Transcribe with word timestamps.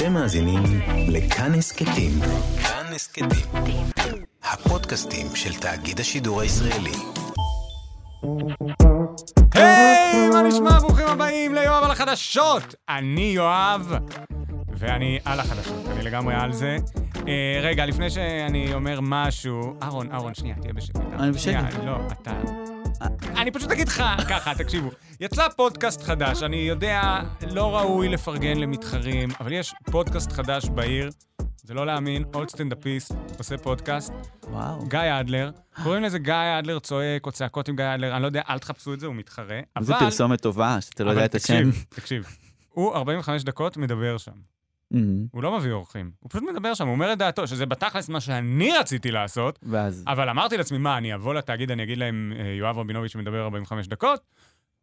אתם 0.00 0.12
מאזינים 0.12 0.62
לכאן 1.08 1.54
הסכתים. 1.54 2.12
כאן 2.62 2.92
הסכתים. 2.94 3.28
הפודקאסטים 4.42 5.26
של 5.34 5.54
תאגיד 5.54 6.00
השידור 6.00 6.40
הישראלי. 6.40 6.92
היי, 9.54 10.28
מה 10.32 10.42
נשמע? 10.42 10.78
ברוכים 10.78 11.06
הבאים 11.06 11.54
ליואב 11.54 11.84
על 11.84 11.90
החדשות. 11.90 12.74
אני 12.88 13.32
יואב, 13.34 13.92
ואני 14.68 15.18
על 15.24 15.40
החדשות, 15.40 15.86
אני 15.90 16.02
לגמרי 16.02 16.34
על 16.34 16.52
זה. 16.52 16.76
אה, 17.28 17.60
רגע, 17.62 17.86
לפני 17.86 18.10
שאני 18.10 18.74
אומר 18.74 18.98
משהו... 19.02 19.74
אהרון, 19.82 20.12
אהרון, 20.12 20.34
שנייה, 20.34 20.54
תהיה 20.60 20.72
בשקט. 20.72 21.00
אני 21.18 21.32
בשקט. 21.32 21.84
לא, 21.84 21.96
אתה... 22.12 22.32
אני 23.36 23.50
פשוט 23.50 23.70
אגיד 23.70 23.88
לך 23.88 24.02
ככה, 24.28 24.54
תקשיבו. 24.54 24.90
יצא 25.20 25.48
פודקאסט 25.56 26.02
חדש, 26.02 26.42
אני 26.42 26.56
יודע, 26.56 27.20
לא 27.50 27.76
ראוי 27.78 28.08
לפרגן 28.08 28.56
למתחרים, 28.58 29.28
אבל 29.40 29.52
יש 29.52 29.74
פודקאסט 29.90 30.32
חדש 30.32 30.68
בעיר, 30.68 31.10
זה 31.56 31.74
לא 31.74 31.86
להאמין, 31.86 32.24
עוד 32.34 32.48
סטנדאפיסט 32.50 33.12
עושה 33.38 33.58
פודקאסט, 33.58 34.12
וואו. 34.48 34.84
גיא 34.88 34.98
אדלר, 35.20 35.50
קוראים 35.82 36.02
לזה 36.02 36.18
גיא 36.18 36.34
אדלר 36.58 36.78
צועק 36.78 37.26
או 37.26 37.32
צעקות 37.32 37.68
עם 37.68 37.76
גיא 37.76 37.84
אדלר, 37.94 38.14
אני 38.14 38.22
לא 38.22 38.26
יודע, 38.26 38.42
אל 38.50 38.58
תחפשו 38.58 38.94
את 38.94 39.00
זה, 39.00 39.06
הוא 39.06 39.14
מתחרה. 39.14 39.60
אבל- 39.76 39.98
פרסומת 39.98 40.40
טובה, 40.42 40.80
שאתה 40.80 41.04
לא 41.04 41.10
יודע 41.10 41.24
את 41.24 41.34
השם. 41.34 41.70
תקשיב, 41.70 41.84
תקשיב. 41.88 42.36
הוא 42.70 42.94
45 42.94 43.42
דקות 43.44 43.76
מדבר 43.76 44.18
שם. 44.18 44.32
מהמם. 44.90 45.26
הוא 45.30 45.42
לא 45.42 45.58
מביא 45.58 45.72
אורחים, 45.72 46.10
הוא 46.20 46.30
פשוט 46.30 46.42
מדבר 46.42 46.74
שם, 46.74 46.86
הוא 46.86 46.92
אומר 46.92 47.12
את 47.12 47.18
דעתו, 47.18 47.46
שזה 47.46 47.66
בתכלס 47.66 48.08
מה 48.08 48.20
שאני 48.20 48.72
רציתי 48.78 49.10
לעשות, 49.10 49.58
ואז... 49.62 50.04
אבל 50.06 50.28
אמרתי 50.28 50.56
לעצמי, 50.56 50.78
מה, 50.78 50.98
אני 50.98 51.14
אבוא 51.14 51.34
לתאגיד, 51.34 51.70
אני 51.70 51.82
אגיד 51.82 51.98
להם, 51.98 52.32
אה, 52.38 52.44
יואב 52.44 52.78
רבינוביץ' 52.78 53.16
מדבר 53.16 53.42
45 53.42 53.86
דקות? 53.86 54.20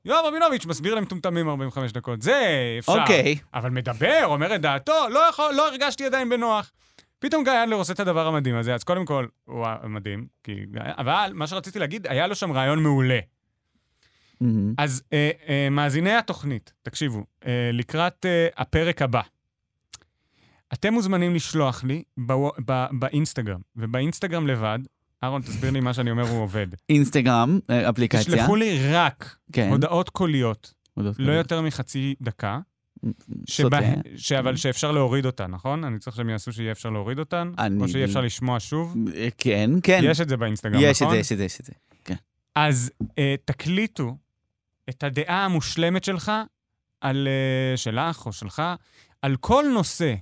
יואב 0.05 0.25
רבינוביץ' 0.25 0.65
מסביר 0.65 0.95
למטומטמים 0.95 1.49
45 1.49 1.91
דקות, 1.91 2.21
זה 2.21 2.41
אפשר. 2.79 3.01
אוקיי. 3.01 3.35
אבל 3.53 3.69
מדבר, 3.69 4.21
אומר 4.23 4.55
את 4.55 4.61
דעתו, 4.61 5.09
לא 5.11 5.19
יכול, 5.29 5.53
לא 5.53 5.67
הרגשתי 5.67 6.05
עדיין 6.05 6.29
בנוח. 6.29 6.71
פתאום 7.19 7.43
גיא 7.43 7.63
אדלר 7.63 7.75
עושה 7.75 7.93
את 7.93 7.99
הדבר 7.99 8.27
המדהים 8.27 8.55
הזה, 8.55 8.75
אז 8.75 8.83
קודם 8.83 9.05
כל, 9.05 9.27
הוא 9.45 9.65
מדהים, 9.83 10.27
כי... 10.43 10.65
אבל 10.77 11.31
מה 11.33 11.47
שרציתי 11.47 11.79
להגיד, 11.79 12.07
היה 12.07 12.27
לו 12.27 12.35
שם 12.35 12.51
רעיון 12.51 12.83
מעולה. 12.83 13.19
מהמם. 14.41 14.73
אז 14.77 15.03
אה, 15.13 15.31
אה, 15.49 15.67
מאזיני 15.71 16.13
התוכנית, 16.13 16.73
תקשיבו, 16.83 17.23
אה, 17.45 17.69
לקראת 17.73 18.25
אה, 18.25 18.47
הפרק 18.57 19.01
הבא, 19.01 19.21
אתם 20.73 20.93
מוזמנים 20.93 21.35
לשלוח 21.35 21.83
לי 21.83 22.03
ב- 22.65 22.85
באינסטגרם, 22.99 23.59
ובאינסטגרם 23.75 24.47
לבד, 24.47 24.79
אהרון, 25.23 25.41
תסביר 25.41 25.71
לי 25.71 25.79
מה 25.79 25.93
שאני 25.93 26.11
אומר, 26.11 26.29
הוא 26.29 26.41
עובד. 26.43 26.67
אינסטגרם, 26.89 27.59
אה, 27.69 27.89
אפליקציה. 27.89 28.35
תשלחו 28.35 28.55
לי 28.55 28.79
רק 28.93 29.35
כן. 29.51 29.69
הודעות 29.71 30.09
קוליות, 30.09 30.73
הודעות 30.93 31.19
לא 31.19 31.25
קוליות. 31.25 31.37
יותר 31.45 31.61
מחצי 31.61 32.15
דקה. 32.21 32.59
שבה, 33.47 33.79
ש- 34.15 34.31
אבל 34.31 34.55
שאפשר 34.55 34.91
להוריד 34.91 35.25
אותן, 35.25 35.51
נכון? 35.51 35.83
אני 35.83 35.99
צריך 35.99 36.15
שהם 36.17 36.29
יעשו 36.29 36.53
שיהיה 36.53 36.71
אפשר 36.71 36.89
להוריד 36.89 37.19
אותן, 37.19 37.51
אני- 37.59 37.81
או 37.83 37.87
שיהיה 37.87 38.05
אפשר 38.05 38.21
לשמוע 38.21 38.59
שוב. 38.59 38.95
אה, 39.15 39.27
כן, 39.37 39.69
כן. 39.83 40.01
יש 40.03 40.21
את 40.21 40.29
זה 40.29 40.37
באינסטגרם, 40.37 40.79
יש 40.81 40.97
את 40.97 41.01
נכון? 41.01 41.15
זה, 41.15 41.19
יש 41.19 41.31
את 41.31 41.37
זה, 41.37 41.43
יש 41.45 41.59
את 41.59 41.65
זה. 41.65 41.73
אז 42.55 42.91
אה, 43.19 43.35
תקליטו 43.45 44.17
את 44.89 45.03
הדעה 45.03 45.45
המושלמת 45.45 46.03
שלך, 46.03 46.31
על, 47.01 47.27
אה, 47.27 47.77
שלך 47.77 48.25
או 48.25 48.33
שלך, 48.33 48.61
על 49.21 49.35
כל 49.35 49.65
נושא. 49.73 50.13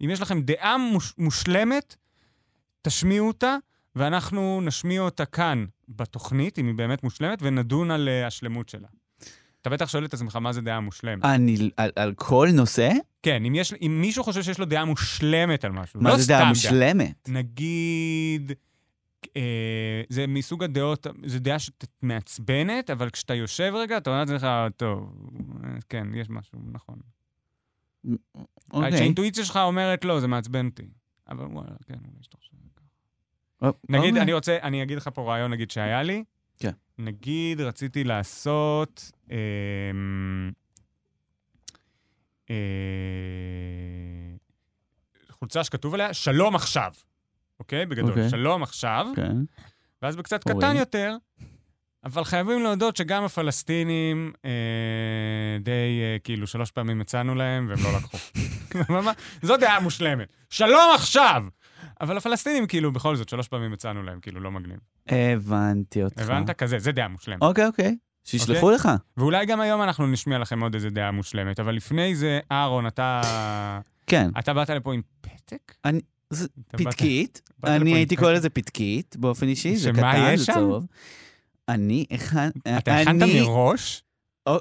אם 0.00 0.10
יש 0.10 0.20
לכם 0.20 0.40
דעה 0.42 0.78
מוש, 0.78 1.14
מושלמת, 1.18 1.96
תשמיעו 2.82 3.28
אותה, 3.28 3.56
ואנחנו 3.96 4.60
נשמיע 4.60 5.00
אותה 5.00 5.24
כאן 5.24 5.64
בתוכנית, 5.88 6.58
אם 6.58 6.66
היא 6.66 6.74
באמת 6.74 7.02
מושלמת, 7.02 7.38
ונדון 7.42 7.90
על 7.90 8.08
אה, 8.08 8.26
השלמות 8.26 8.68
שלה. 8.68 8.88
אתה 9.62 9.70
בטח 9.70 9.88
שואל 9.88 10.04
את 10.04 10.14
עצמך 10.14 10.36
מה 10.36 10.52
זה 10.52 10.60
דעה 10.60 10.80
מושלמת. 10.80 11.24
אני, 11.24 11.70
על- 11.76 11.90
על 11.96 12.14
כל 12.16 12.48
נושא? 12.52 12.90
כן, 13.22 13.44
אם, 13.44 13.54
יש, 13.54 13.74
אם 13.82 13.98
מישהו 14.00 14.24
חושב 14.24 14.42
שיש 14.42 14.58
לו 14.58 14.64
דעה 14.64 14.84
מושלמת 14.84 15.64
על 15.64 15.72
משהו, 15.72 16.00
מה 16.00 16.10
לא 16.10 16.16
זה 16.18 16.28
דעה 16.28 16.48
מושלמת? 16.48 17.28
נגיד, 17.28 18.52
אה, 19.36 20.02
זה 20.08 20.26
מסוג 20.26 20.64
הדעות, 20.64 21.06
זו 21.26 21.38
דעה 21.38 21.56
שמעצבנת, 21.58 22.90
אבל 22.90 23.10
כשאתה 23.10 23.34
יושב 23.34 23.72
רגע, 23.74 23.96
אתה 23.96 24.10
אומר 24.10 24.20
לעצמך, 24.20 24.46
טוב, 24.76 25.12
אה, 25.64 25.68
כן, 25.88 26.06
יש 26.14 26.30
משהו, 26.30 26.58
נכון. 26.72 26.98
אוקיי. 28.74 28.92
כשהאינטואיציה 28.92 29.44
שלך 29.44 29.56
אומרת, 29.56 30.04
לא, 30.04 30.20
זה 30.20 30.28
מעצבן 30.28 30.66
אותי. 30.66 30.86
אבל 31.28 31.44
וואלה, 31.44 31.70
כן, 31.86 31.94
אולי 31.94 32.22
שאתה 32.22 32.36
חושב 32.36 32.50
ככה. 32.76 33.70
נגיד, 33.88 34.08
אוקיי. 34.08 34.22
אני 34.22 34.32
רוצה, 34.32 34.58
אני 34.62 34.82
אגיד 34.82 34.96
לך 34.96 35.10
פה 35.14 35.22
רעיון, 35.22 35.50
נגיד, 35.50 35.70
שהיה 35.70 36.02
לי. 36.02 36.24
כן. 36.58 36.70
נגיד, 36.98 37.60
רציתי 37.60 38.04
לעשות... 38.04 39.12
אמ, 39.30 39.36
אה, 42.50 42.56
חולצה 45.30 45.64
שכתוב 45.64 45.94
עליה, 45.94 46.14
שלום 46.14 46.54
עכשיו. 46.54 46.92
אוקיי? 47.60 47.86
בגדול, 47.86 48.10
אוקיי. 48.10 48.30
שלום 48.30 48.62
עכשיו. 48.62 49.06
כן. 49.16 49.36
ואז 50.02 50.16
בקצת. 50.16 50.44
קטן 50.48 50.76
יותר, 50.76 51.16
אבל 52.04 52.24
חייבים 52.24 52.62
להודות 52.62 52.96
שגם 52.96 53.24
הפלסטינים 53.24 54.32
אה, 54.44 54.50
די, 55.60 55.70
אה, 56.02 56.16
כאילו, 56.24 56.46
שלוש 56.46 56.70
פעמים 56.70 57.00
הצענו 57.00 57.34
להם 57.34 57.66
והם 57.68 57.78
לא 57.84 57.96
לקחו. 57.98 58.18
זו 59.42 59.56
דעה 59.56 59.80
מושלמת. 59.80 60.28
שלום 60.50 60.94
עכשיו! 60.94 61.44
אבל 62.00 62.16
הפלסטינים, 62.16 62.66
כאילו, 62.66 62.92
בכל 62.92 63.16
זאת, 63.16 63.28
שלוש 63.28 63.48
פעמים 63.48 63.72
הצענו 63.72 64.02
להם, 64.02 64.20
כאילו, 64.20 64.40
לא 64.40 64.50
מגניב. 64.50 64.78
הבנתי 65.08 66.02
אותך. 66.02 66.18
הבנת? 66.22 66.50
כזה, 66.50 66.78
זה 66.78 66.92
דעה 66.92 67.08
מושלמת. 67.08 67.42
אוקיי, 67.42 67.66
אוקיי. 67.66 67.96
שישלחו 68.24 68.70
לך. 68.70 68.88
ואולי 69.16 69.46
גם 69.46 69.60
היום 69.60 69.82
אנחנו 69.82 70.06
נשמיע 70.06 70.38
לכם 70.38 70.60
עוד 70.60 70.74
איזה 70.74 70.90
דעה 70.90 71.10
מושלמת, 71.10 71.60
אבל 71.60 71.74
לפני 71.74 72.14
זה, 72.14 72.40
אהרון, 72.52 72.86
אתה... 72.86 73.20
כן. 74.06 74.30
אתה 74.38 74.54
באת 74.54 74.70
לפה 74.70 74.94
עם 74.94 75.00
פתק? 75.20 75.74
אני- 75.84 76.00
פתקית. 76.70 77.40
אני 77.64 77.94
הייתי. 77.94 78.16
קורא 78.16 78.32
לזה 78.32 78.50
פתקית, 78.50 79.16
באופן 79.16 79.48
אישי, 79.48 79.76
זה 79.76 79.82
שמה 79.82 80.12
קטן, 80.12 80.30
יש 80.34 80.40
זה 80.40 80.46
שם? 80.46 80.68
אני 81.68 82.04
הכנ... 82.10 82.48
אתה 82.78 82.96
הכנת 82.96 83.22
מראש? 83.34 84.02
או- 84.46 84.58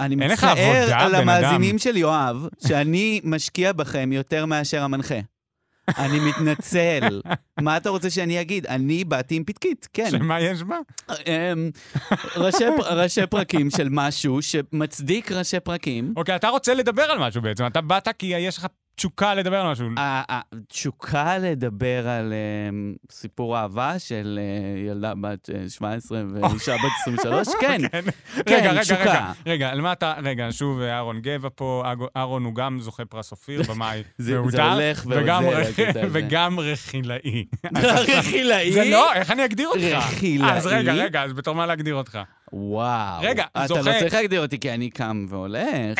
אני 0.00 0.16
מצטער 0.16 0.94
על 0.94 1.14
המאזינים. 1.14 1.78
של 1.78 1.96
יואב, 1.96 2.48
שאני 2.66 3.20
משקיע 3.24 3.72
בכם 3.72 4.12
יותר 4.12 4.46
מאשר 4.46 4.82
המנחה. 4.82 5.18
אני 5.98 6.20
מתנצל. 6.20 7.20
מה 7.60 7.76
אתה 7.76 7.90
רוצה 7.90 8.10
שאני 8.10 8.40
אגיד? 8.40 8.66
אני 8.66 9.04
באתי 9.04 9.34
עם 9.34 9.44
פתקית, 9.44 9.88
כן. 9.92 10.10
שמה 10.10 10.40
יש 10.40 10.62
בה? 10.62 10.76
אמ, 11.08 11.70
ראשי 12.36 12.64
ראשי 12.90 13.26
פרקים 13.26 13.70
של 13.70 13.88
משהו 13.90 14.42
שמצדיק 14.42 15.32
ראשי 15.32 15.60
פרקים. 15.60 16.14
אוקיי, 16.16 16.36
אתה 16.36 16.48
רוצה 16.48 16.74
לדבר 16.74 17.02
על 17.02 17.18
משהו 17.18 17.42
בעצם. 17.42 17.66
אתה 17.66 17.80
באת 17.80 18.08
כי 18.18 18.26
יש 18.26 18.58
לך 18.58 18.66
תשוקה 19.00 19.34
לדבר 19.34 19.56
על 19.60 19.70
משהו. 19.72 19.86
התשוקה 19.96 21.38
לדבר 21.38 22.08
על 22.08 22.32
אמ, 22.70 22.94
סיפור 23.10 23.58
אהבה 23.58 23.98
של 23.98 24.38
אה, 24.42 24.90
ילדה 24.90 25.12
בת 25.20 25.50
אה, 25.54 25.68
17 25.68 26.22
ואישה 26.34 26.74
בת 26.76 26.90
23, 27.02 27.48
כן. 27.60 27.80
כן. 27.92 28.00
כן, 28.46 28.54
רגע, 28.54 28.70
רגע, 28.70 28.80
תשוקה. 28.80 29.02
רגע, 29.02 29.32
רגע, 29.46 29.68
על 29.70 29.80
מה 29.80 29.92
אתה, 29.92 30.14
רגע, 30.22 30.48
שוב 30.50 30.80
אהרון 30.80 31.20
גבע 31.20 31.48
פה, 31.54 31.84
אהרון 32.16 32.44
הוא 32.44 32.54
גם 32.54 32.78
זוכה 32.80 33.04
פרס 33.04 33.32
אופיר, 33.32 33.62
במאי 33.62 34.02
זה- 34.18 34.36
הולך 34.38 35.06
הזה. 35.06 36.02
וגם 36.12 36.60
רכילאי. 36.60 37.44
רכילאי? 38.08 38.72
זה 38.72 38.84
לא, 38.84 39.12
איך 39.12 39.30
אני 39.30 39.44
אגדיר 39.44 39.68
אותך? 39.68 39.80
רכילאי? 39.96 40.50
אז 40.52 40.66
רגע, 40.66 40.92
רגע, 40.92 41.22
אז 41.22 41.32
בתור 41.32 41.54
מה 41.54 41.66
להגדיר 41.66 41.94
אותך? 41.94 42.18
וואו. 42.52 43.22
רגע, 43.22 43.44
אתה 43.52 43.66
זוכה- 43.66 43.80
לא 43.80 43.98
צריך 44.00 44.14
להגדיר 44.14 44.42
אותי 44.42 44.58
כי 44.60 44.70
אני 44.74 44.90
קם 44.90 45.26
והולך. 45.28 45.98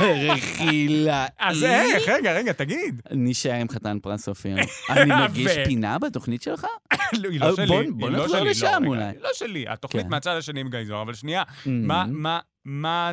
רכילאי. 0.00 1.26
אז 1.38 1.64
איך? 1.64 2.08
רגע, 2.08 2.32
רגע, 2.32 2.52
תגיד. 2.52 3.02
נישאר 3.10 3.52
עם 3.54 3.68
חתן 3.68 3.98
פרס 4.02 4.28
אופיר. 4.28 4.56
אני 4.90 5.12
מגיש 5.24 5.52
ו- 5.56 5.64
פינה 5.64 5.98
בתוכנית 5.98 6.42
שלך? 6.42 6.66
לא, 7.22 7.28
היא 7.30 7.40
אה, 7.42 7.48
לא 7.48 7.56
שלי, 7.56 7.66
בוא- 7.90 8.10
לא 8.10 8.22
נחזור 8.22 8.36
לא, 8.40 8.46
לשם 8.50 8.82
אולי. 8.86 9.04
היא 9.04 9.12
לא 9.22 9.28
שלי, 9.34 9.64
התוכנית 9.68 10.04
כן. 10.04 10.10
מהצד 10.10 10.36
השני 10.36 10.60
עם 10.60 10.70
גיא 10.70 10.84
זוהר, 10.84 11.02
אבל 11.02 11.14
שנייה, 11.14 11.42
מה, 11.66 12.04
Mm. 12.04 12.08
מה, 12.10 12.38
מה, 12.64 13.10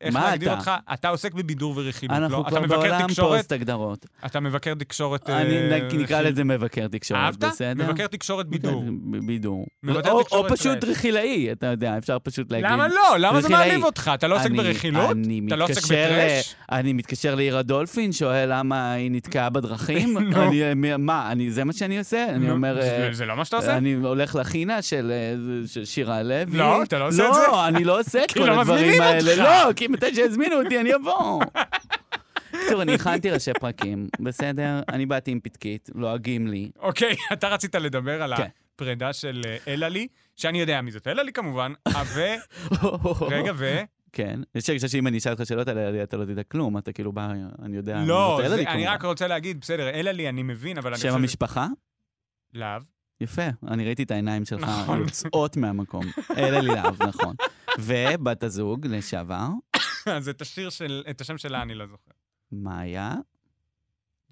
איך 0.00 0.14
מה 0.14 0.30
להגדיר 0.30 0.48
אתה? 0.52 0.58
אותך? 0.58 0.70
אתה 0.92 1.08
עוסק 1.08 1.34
בבידור 1.34 1.74
ורכילות, 1.76 2.16
לא? 2.18 2.24
אנחנו 2.24 2.44
כבר 2.44 2.60
בעולם? 2.66 3.08
פוסט 3.16 3.52
הגדרות. 3.52 4.06
אתה 4.26 4.40
מבקר 4.40 4.74
תקשורת... 4.74 5.30
אני 5.30 5.72
אה, 5.72 5.88
נקרא 5.92 6.20
לזה 6.20 6.44
מבקר 6.44 6.86
תקשורת, 6.88 7.20
אהבת? 7.20 7.44
בסדר? 7.44 7.84
מבקר 7.90 8.06
תקשורת 8.06 8.46
בידור. 8.46 8.84
בידור. 9.26 9.66
או- 10.08 10.20
או 10.32 10.44
פשוט. 10.48 10.84
רכילאי, 10.84 11.52
אתה 11.52 11.66
יודע, 11.66 11.98
אפשר 11.98 12.16
פשוט 12.22 12.52
להגיד. 12.52 12.70
למה 12.70 12.88
לא? 12.88 13.16
למה 13.18 13.40
זה. 13.40 13.48
מעליב 13.48 13.84
אותך? 13.84 14.10
אתה 14.14 14.28
לא 14.28 14.36
עוסק 14.36 14.50
ברכילות? 14.50 15.10
אני 15.10 15.40
אתה 15.46 15.56
לא 15.56 15.64
עוסק 15.64 15.84
בטרש? 15.84 16.54
אני 16.72 16.92
מתקשר 16.92 17.34
לעירה 17.34 17.62
דולפין, 17.62 18.12
שואל 18.12 18.48
למה 18.58 18.92
היא 18.92 19.10
נתקעה 19.10 19.50
בדרכים. 19.50 20.16
מה, 20.98 21.32
אני- 21.32 21.50
זה 21.50 21.64
מה 21.64 21.72
שאני 21.72 21.98
עושה? 21.98 22.26
אני 22.28 22.50
אומר... 22.50 22.74
זה- 22.82 23.06
אה, 23.06 23.12
זה 23.12 23.26
לא 23.26 23.36
מה 23.36 23.44
שאתה 23.44 23.56
עושה? 23.56 23.76
אני 23.76 23.92
הולך 23.94 24.34
לחינה 24.34 24.82
של 24.82 25.12
אה, 25.12 25.34
שירה 25.84 26.22
לוי. 26.22 26.56
לא, 26.58 26.82
אתה 26.82 26.98
לא 26.98 27.08
עושה 27.08 27.28
את 27.28 27.34
זה? 27.34 27.40
לא, 27.48 27.68
אני 27.68 27.84
לא 27.84 28.00
עושה 28.00 28.24
את 28.24 28.32
כל 28.38 28.40
לא 28.40 28.60
הדברים 28.60 29.00
האלה. 29.02 29.67
לא, 29.68 29.72
כי 29.72 29.88
מתי 29.88 30.14
שיזמינו 30.14 30.62
אותי 30.62 30.80
אני 30.80 30.94
אבוא. 30.94 31.44
בקיצור, 32.52 32.82
אני 32.82 32.94
הכנתי 32.94 33.30
ראשי 33.30 33.50
פרקים, 33.60 34.08
בסדר? 34.20 34.80
אני 34.88 35.06
באתי 35.06 35.30
עם 35.30 35.40
פתקית, 35.40 35.90
לועגים 35.94 36.46
לי. 36.46 36.70
אוקיי, 36.78 37.16
אתה 37.32 37.48
רצית 37.48 37.74
לדבר 37.74 38.22
על 38.22 38.36
כן. 38.36 38.48
הפרידה 38.74 39.12
של 39.12 39.42
אה, 39.46 39.56
אלעלי, 39.68 40.08
שאני 40.36 40.60
יודע 40.60 40.80
מי 40.80 40.90
זאת 40.90 41.06
אלעלי 41.06 41.32
כמובן, 41.32 41.72
ו... 42.14 42.20
רגע, 43.34 43.52
ו... 43.56 43.80
כן. 44.12 44.40
יש 44.54 44.70
הרגשה 44.70 44.88
שאם 44.88 45.06
אני 45.06 45.18
אשאל 45.18 45.32
אותך 45.32 45.46
שאלות 45.46 45.68
על 45.68 45.78
אלעלי, 45.78 46.02
אתה 46.02 46.16
לא 46.16 46.24
תדע 46.24 46.42
כלום, 46.42 46.78
אתה 46.78 46.92
כאילו 46.92 47.12
בא, 47.12 47.28
אני 47.62 47.76
יודע... 47.76 48.02
לא, 48.06 48.40
אלעלי, 48.44 48.66
אני. 48.66 48.86
רק 48.86 49.04
רוצה 49.04 49.26
להגיד, 49.26 49.60
בסדר, 49.60 49.88
אלה 49.88 50.12
לי, 50.12 50.28
אני 50.28 50.42
מבין, 50.42 50.78
אבל 50.78 50.90
אני 50.90 51.00
שם 51.00 51.08
חושב... 51.08 51.20
המשפחה? 51.20 51.66
להב. 52.54 52.82
יפה, 53.20 53.42
אני 53.68 53.84
ראיתי 53.84 54.02
את 54.02 54.10
העיניים 54.10 54.44
שלך 54.44 54.62
נכון. 54.62 55.00
יוצאות 55.00 55.56
מהמקום. 55.56 56.04
אלעלי 56.36 56.68
להב, 56.68 57.02
נכון. 57.02 57.34
ובת 57.78 58.42
הזוג 58.42 58.86
לשעבר, 58.86 59.48
אז 60.16 60.28
את 60.28 60.40
השיר 60.40 60.70
של... 60.70 61.04
את 61.10 61.20
השם 61.20 61.38
שלה 61.38 61.62
אני 61.62 61.74
לא 61.74 61.86
זוכר. 61.86 62.10
מאיה 62.52 63.14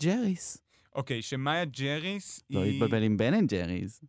ג'ריס. 0.03 0.66
אוקיי, 0.97 1.23
שמאיה 1.23 1.65
ג'ריס 1.65 2.41
לא 2.51 2.63
היא... 2.63 2.71
להתבלבל 2.73 3.03
עם 3.03 3.17
בן 3.17 3.35
אנד 3.35 3.51
ג'ריס. 3.51 4.01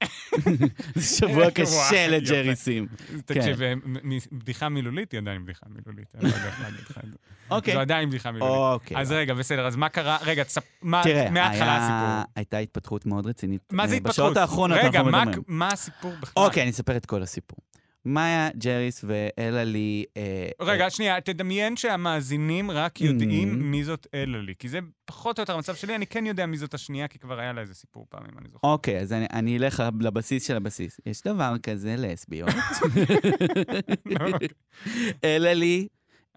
זה 0.95 1.17
שבוע 1.17 1.51
קשה. 1.51 2.07
לג'ריסים. 2.07 2.87
תקשיב, 3.25 3.61
אה, 3.61 3.73
מ- 3.75 4.09
מ- 4.15 4.17
בדיחה 4.31 4.69
מילולית 4.69 5.11
היא 5.11 5.19
עדיין 5.19 5.43
בדיחה 5.43 5.65
מילולית, 5.69 6.07
אני 6.15 6.23
לא 6.23 6.35
יודע 6.35 6.47
איך 6.47 6.61
להגיד 6.61 6.79
לך 6.79 6.97
את 6.97 7.09
זה. 7.09 7.15
אוקיי. 7.51 7.73
זו 7.73 7.79
עדיין 7.79 8.09
בדיחה 8.09 8.31
מילולית. 8.31 8.55
אוקיי. 8.55 8.97
אז 8.97 9.11
רגע, 9.11 9.33
בסדר, 9.33 9.67
אז 9.67 9.75
מה 9.75 9.89
קרה? 9.89 10.17
רגע. 10.21 10.43
מה... 10.81 11.01
תראה, 11.03 11.29
מההתחלה 11.29 11.75
היה- 11.75 11.77
הסיפור. 12.17 12.31
הייתה 12.35 12.57
התפתחות 12.57 13.05
מאוד 13.05 13.27
רצינית. 13.27 13.61
מה 13.71 13.87
זה 13.87 13.93
אה, 13.93 13.97
התפתחות? 13.97 14.13
בשעות 14.15 14.37
האחרונות 14.37 14.77
רגע, 14.83 14.99
אנחנו 14.99 15.11
מדברים. 15.11 15.43
מה 15.47 15.67
הסיפור 15.67 16.11
בכלל? 16.21 16.43
אוקיי, 16.43 16.63
אני 16.63 16.71
אספר 16.71 16.97
את 16.97 17.05
כל 17.05 17.21
הסיפור. 17.23 17.57
מאיה 18.07 18.49
ג'ריס 18.57 19.05
ואלעלי... 19.07 20.05
אה, 20.17 20.49
רגע, 20.61 20.89
שנייה, 20.89 21.21
תדמיין 21.21 21.77
שהמאזינים 21.77 22.71
רק 22.71 23.01
יודעים 23.01 23.53
Mm. 23.53 23.55
מי 23.55 23.83
זאת 23.83 24.07
אלעלי, 24.13 24.53
כי 24.59 24.69
זה 24.69 24.79
פחות 25.05 25.39
או 25.39 25.41
יותר 25.41 25.55
המצב 25.55 25.75
שלי, 25.75 25.95
אני 25.95 26.07
כן 26.07 26.25
יודע 26.25 26.45
מי 26.45 26.57
זאת 26.57 26.73
השנייה, 26.73 27.07
כי 27.07 27.19
כבר 27.19 27.39
היה 27.39 27.53
לה 27.53 27.61
איזה 27.61 27.73
סיפור 27.73 28.05
פעם, 28.09 28.23
אם 28.33 28.37
אני 28.39 28.49
זוכר. 28.49 28.67
אוקיי, 28.67 28.99
אז 28.99 29.13
אני, 29.13 29.25
אני 29.33 29.57
אלך 29.57 29.83
לבסיס 29.99 30.47
של 30.47 30.55
הבסיס. 30.55 30.99
יש 31.05 31.21
דבר 31.21 31.53
כזה 31.63 31.95
לסביות. 31.97 32.49
אוקיי. 34.21 34.47
אה, 35.23 35.35
אלעלי 35.35 35.87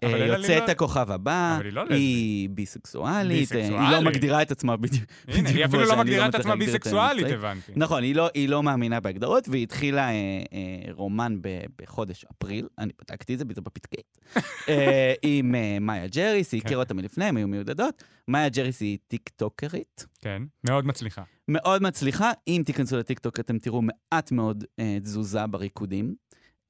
יוצאת 0.09 0.67
לא- 0.67 0.71
הכוכב 0.71 1.11
הבא, 1.11 1.59
היא 1.63 1.73
לא 1.73 1.83
היא 1.89 2.49
ביסקסואלית, 2.49 3.51
אה, 3.51 3.57
היא 3.57 3.69
לא 3.71 3.77
ביסקסואלית. 3.77 4.07
מגדירה 4.07 4.41
את 4.41 4.51
עצמה 4.51 4.77
בדיוק. 4.77 5.03
הנה, 5.27 5.49
היא 5.49 5.65
אפילו 5.65 5.83
לא 5.83 5.97
מגדירה 5.97 6.27
את 6.27 6.35
עצמה 6.35 6.53
את 6.53 6.59
ביסקסואלית. 6.59 7.27
הבנתי. 7.27 7.71
נכון, 7.75 8.03
היא 8.03 8.15
לא, 8.15 8.29
היא 8.33 8.49
לא 8.49 8.63
מאמינה 8.63 8.99
בהגדרות, 8.99 9.49
והיא 9.49 9.63
התחילה 9.63 10.09
אה, 10.09 10.13
אה, 10.13 10.91
רומן 10.91 11.37
בחודש 11.81 12.25
אפריל, 12.31 12.67
אני 12.77 12.91
בדקתי 13.01 13.33
את 13.33 13.39
זה, 13.39 13.45
זה 13.55 13.61
בפתקית, 13.61 14.17
אה, 14.69 15.13
עם 15.21 15.55
אה, 15.55 15.77
מאיה 15.81 16.07
ג'ריס, 16.07 16.51
היא 16.51 16.61
כן. 16.61 16.67
הכירה 16.67 16.81
אותה 16.81 16.93
מלפני, 16.93 17.25
הם 17.25 17.37
היו 17.37 17.47
מיודדות. 17.47 18.03
מאיה 18.27 18.49
ג'ריס 18.49 18.81
היא 18.81 18.97
טיקטוקרית, 19.07 20.05
כן, 20.21 20.41
מאוד 20.63 20.85
מצליחה. 20.85 21.21
מאוד 21.47 21.83
מצליחה. 21.83 22.31
אם 22.47 22.63
תיכנסו 22.65 22.97
לטיקטוק 22.97 23.39
אתם 23.39 23.57
תראו 23.59 23.81
מעט 23.81 24.31
מאוד 24.31 24.63
אה, 24.79 24.97
תזוזה 25.03 25.47
בריקודים. 25.47 26.15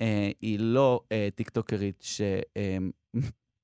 אה, 0.02 0.30
היא 0.42 0.60
לא 0.60 1.02
אה, 1.12 1.28
טיקטוקרית 1.36 2.06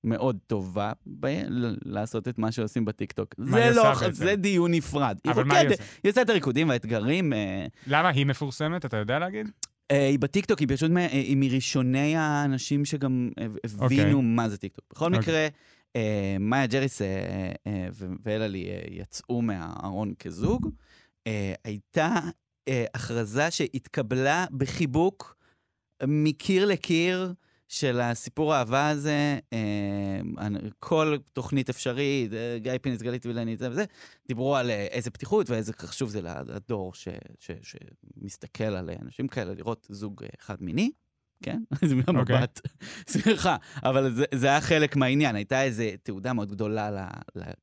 שמאוד 0.05 0.37
טובה 0.47 0.91
ב- 1.19 1.41
לעשות 1.85 2.27
את 2.27 2.37
מה 2.37 2.51
שעושים 2.51 2.85
בטיקטוק. 2.85 3.35
זה 3.37 3.69
לא? 3.75 3.93
זה 4.11 4.35
דיון 4.35 4.71
נפרד. 4.73 5.17
אבל 5.27 5.43
מה 5.43 5.57
היא 5.57 5.69
עושה? 5.69 5.83
היא 6.03 6.09
עושה 6.09 6.21
את 6.21 6.29
הריקודים 6.29 6.69
והאתגרים. 6.69 7.33
אה, 7.33 7.65
למה 7.87 8.09
היא 8.09 8.25
מפורסמת, 8.25 8.85
אתה 8.85 8.97
יודע 8.97 9.19
להגיד? 9.19 9.47
אה, 9.91 10.07
היא 10.07 10.19
בטיקטוק, 10.19 10.59
היא 10.59 10.67
פשוט 10.71 10.91
אה, 10.97 11.07
היא 11.07 11.37
מראשוני 11.37 12.15
האנשים 12.15 12.85
שגם 12.85 13.29
אה, 13.39 13.45
הבינו 13.79 14.21
מה 14.21 14.49
זה 14.49 14.57
טיקטוק. 14.57 14.85
בכל 14.91 15.05
אוקיי. 15.05 15.19
מקרה, 15.19 15.47
אה, 15.95 16.35
מאיה 16.39 16.67
ג'ריס 16.67 17.01
אה, 17.01 17.07
אה, 17.67 17.87
ו- 17.93 18.05
ואלעלי 18.25 18.69
אה, 18.69 18.79
יצאו 18.91 19.41
מהארון 19.41 20.13
כזוג. 20.19 20.69
אה, 21.27 21.53
הייתה 21.63 22.15
אה, 22.67 22.85
הכרזה 22.93 23.51
שהתקבלה 23.51 24.45
בחיבוק 24.51 25.36
מקיר 26.03 26.65
לקיר 26.65 27.33
של 27.67 27.99
הסיפור 27.99 28.53
האהבה 28.53 28.89
הזה, 28.89 29.39
אה, 29.53 30.47
כל 30.79 31.17
תוכנית 31.33 31.69
אפשרית, 31.69 32.33
אה, 32.33 32.57
גיא 32.59 32.71
פינס, 32.81 33.01
גלית 33.01 33.25
וילנית, 33.25 33.59
זה 33.59 33.71
וזה, 33.71 33.85
דיברו 34.27 34.55
על 34.55 34.69
אה, 34.69 34.87
איזה 34.91 35.11
פתיחות 35.11 35.49
ואיזה 35.49 35.73
חשוב 35.73 36.09
זה 36.09 36.21
לדור 36.21 36.93
ש, 36.93 37.07
ש, 37.39 37.51
שמסתכל 37.61 38.63
על 38.63 38.89
אנשים 39.01 39.27
כאלה, 39.27 39.53
לראות 39.53 39.87
זוג 39.89 40.23
חד 40.39 40.61
מיני. 40.61 40.91
כן? 41.43 41.59
זה 41.89 41.95
מהמבט. 41.95 42.61
סליחה, 43.09 43.55
אבל 43.83 44.13
זה, 44.13 44.25
זה 44.33 44.47
היה 44.47 44.61
חלק 44.61 44.95
מהעניין, 44.95 45.35
הייתה 45.35 45.63
איזו 45.63 45.83
תעודה 46.03 46.33
מאוד 46.33 46.51
גדולה 46.51 47.07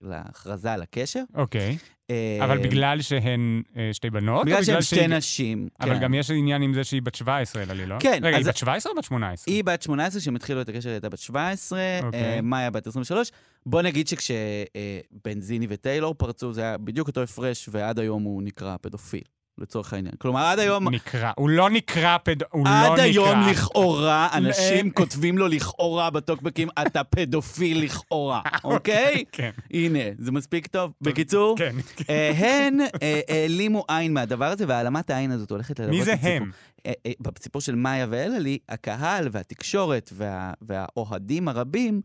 להכרזה 0.03 0.73
על 0.73 0.83
הקשר. 0.83 1.23
אוקיי. 1.35 1.77
אה, 2.11 2.39
אבל 2.45 2.59
בגלל 2.59 3.01
שהן 3.01 3.63
אה, 3.77 3.91
שתי 3.93 4.11
בנות? 4.11 4.47
בגלל 4.47 4.65
שהן 4.65 4.83
שתי 4.83 5.09
נשים. 5.09 5.69
אבל 5.81 5.95
כן. 5.95 6.01
גם 6.01 6.15
יש 6.15 6.31
עניין 6.31 6.63
עם 6.63 6.75
זה 6.75 6.85
שהיא 6.85 7.03
בת 7.03 7.15
17, 7.15 7.63
אלעלי, 7.63 7.87
לא? 7.87 7.97
כן, 8.01 8.21
רגע, 8.23 8.37
היא 8.37 8.47
בת 8.47 8.57
17 8.57 8.93
או 8.93 8.97
בת 8.97 9.05
18? 9.05 9.55
היא 9.55 9.65
בת 9.65 9.83
18, 9.83 10.21
כשהם 10.21 10.37
התחילו 10.37 10.61
את 10.61 10.69
הקשר 10.69 10.89
היא 10.89 10.95
הייתה 10.95 11.09
בת 11.09 11.19
17, 11.19 11.81
אוקיי. 12.03 12.21
אה, 12.21 12.41
מאיה 12.41 12.71
בת 12.71 12.87
23. 12.87 13.31
בוא 13.67 13.83
נגיד 13.83 14.09
שכשבנזיני 14.09 15.67
וטיילור 15.69 16.15
פרצו, 16.15 16.53
זה 16.53 16.61
היה 16.61 16.79
בדיוק 16.79 17.09
אותו 17.09 17.23
הפרש, 17.23 17.69
ועד 17.73 17.99
היום 17.99 18.23
הוא 18.23 18.43
נקרא 18.43 18.77
פדופיל, 18.81 19.23
לצורך 19.59 19.93
העניין. 19.93 20.15
כלומר, 20.19 20.47
עד 20.47 20.59
היום... 20.59 20.89
נקרא. 20.89 21.33
הוא 21.37 21.49
לא 21.49 21.71
נקרא 21.71 22.19
פד... 22.25 22.43
הוא 22.43 22.65
לא 22.65 22.71
נקרא. 22.71 22.93
עד 22.93 22.99
היום 22.99 23.41
לכאורה, 23.51 24.29
אנשים 24.39 24.91
כותבים 24.91 25.39
לו 25.39 25.49
לכאורה 25.49 26.11
בטוקבקים, 26.11 26.69
אתה 26.87 27.05
פדופיל 27.05 27.85
לכאורה, 27.85 28.41
אוקיי? 28.65 29.25
כן, 29.33 29.51
הנה, 29.73 29.99
זה 30.19 30.33
מספיק 30.33 30.67
טוב. 30.67 30.93
בקיצור, 31.01 31.59
כן. 31.59 31.77
אה, 32.11 32.31
הן 32.31 32.81
אה, 33.03 33.21
העלימו 33.29 33.85
עין 33.89 34.15
מהדבר 34.15 34.45
הזה, 34.45 34.65
והעלמת 34.69 35.11
העין 35.11 35.31
הזאת 35.31 35.51
הולכת 35.51 35.81
ללוות 35.81 35.95
מי 35.95 36.01
את 36.01 36.05
זה 36.05 36.13
הסיפור. 36.13 36.31
הם? 36.31 36.51
אה, 36.87 36.93
בסיפור 37.21 37.63
של 37.63 37.75
מאיה 37.75 38.07
ואלעלי, 38.11 38.59
הקהל 38.69 39.29
והתקשורת 39.33 40.11
וה, 40.15 40.53
והאוהדים 40.63 41.49
הרבים 41.49 42.01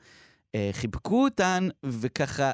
חיבקו 0.71 1.23
אותן, 1.23 1.67
וככה 1.83 2.51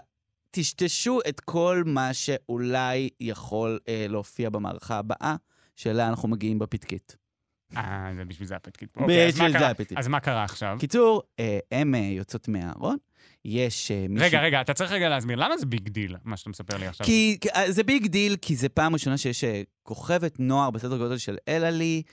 טשטשו 0.56 1.20
את 1.30 1.40
כל 1.40 1.84
מה 1.86 2.14
שאולי 2.14 3.10
יכול 3.20 3.80
אה, 3.88 4.06
להופיע 4.10 4.50
במערכה 4.50 4.98
הבאה, 4.98 5.36
שאליה 5.76 6.08
אנחנו 6.08 6.28
מגיעים 6.28 6.60
בפתקית. 6.60 7.16
אה, 7.78 8.12
זה 8.16 8.26
בשביל 8.26 8.48
זה 8.48 8.56
הפתקית. 8.56 8.90
אוקיי, 8.98 9.28
בשביל 9.28 9.52
זה? 9.60 9.70
הפתקית. 9.70 9.98
אז 9.98 10.08
מה 10.08 10.20
קרה 10.20 10.44
עכשיו? 10.44 10.78
קיצור, 10.80 11.22
אה, 11.40 11.60
הן 11.72 11.96
אה, 11.96 12.00
יוצאות 12.00 12.48
מהארון, 12.48 12.98
יש 13.46 13.92
אה, 13.92 14.06
מישהי... 14.10 14.28
רגע, 14.28 14.42
רגע, 14.42 14.62
אתה 14.62 14.74
צריך 14.74 14.92
רגע 14.92 15.10
להסביר, 15.10 15.36
למה 15.36 15.58
זה 15.58 15.66
big 15.66 15.90
deal, 15.90 16.16
מה 16.24 16.38
שאתה 16.38 16.50
מספר 16.50 16.78
לי 16.78 16.88
עכשיו? 16.88 17.06
כי 17.06 17.38
כי, 17.42 17.50
אה, 17.50 17.72
זה 17.72 17.84
big 17.84 18.08
deal, 18.08 18.36
כי 18.42 18.56
זה 18.56 18.70
פעם 18.70 18.94
ראשונה 18.94 19.18
שיש 19.18 19.44
אה, 19.44 19.62
כוכבת 19.84 20.40
נוער 20.40 20.72
בסדר 20.72 20.98
גודל 20.98 21.18
של 21.18 21.38
אלעלי, 21.48 22.04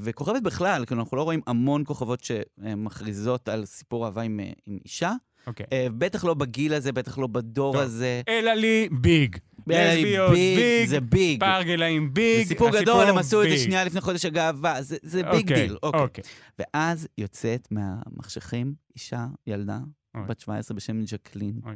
וכוכבת 0.00 0.42
בכלל, 0.42 0.84
כאילו 0.86 1.00
אנחנו 1.00 1.16
לא 1.16 1.22
רואים 1.22 1.40
המון 1.46 1.84
כוכבות 1.86 2.24
שמכריזות 2.24 3.48
על 3.48 3.64
סיפור 3.64 4.06
אהבה 4.06 4.22
עם, 4.22 4.40
עם 4.66 4.78
אישה. 4.84 5.12
אוקיי. 5.46 5.66
אה, 5.72 5.86
בטח 5.98 6.24
לא 6.24 6.34
בגיל 6.34 6.74
הזה, 6.74 6.92
בטח 6.92 7.18
לא 7.18 7.26
בדור 7.26 7.72
טוב. 7.72 7.82
הזה. 7.82 8.22
אלא 8.28 8.52
לי 8.52 8.88
big. 8.92 9.36
לסביות 9.66 10.30
big, 10.30 10.88
זה 10.88 11.00
big. 11.00 11.40
פער 11.40 11.62
גילאים 11.62 12.14
big, 12.14 12.42
זה 12.42 12.48
סיפור 12.48 12.70
גדול, 12.80 13.06
הם 13.06 13.18
עשו 13.18 13.42
את 13.42 13.50
זה. 13.50 13.58
שנייה 13.58 13.84
לפני 13.84 14.00
חודש 14.00 14.24
הגאווה, 14.24 14.82
זה, 14.82 14.96
זה 15.02 15.22
big 15.22 15.50
אוקיי, 15.50 15.62
דיל. 15.62 15.76
אוקיי. 15.82 16.00
אוקיי. 16.00 16.24
ואז 16.58 17.08
יוצאת 17.18 17.68
מהמחשכים 17.70 18.74
אישה, 18.94 19.26
ילדה. 19.46 19.78
בת 20.26 20.40
17 20.40 20.76
בשם 20.76 21.04
ג'קלין, 21.04 21.60
לא. 21.64 21.72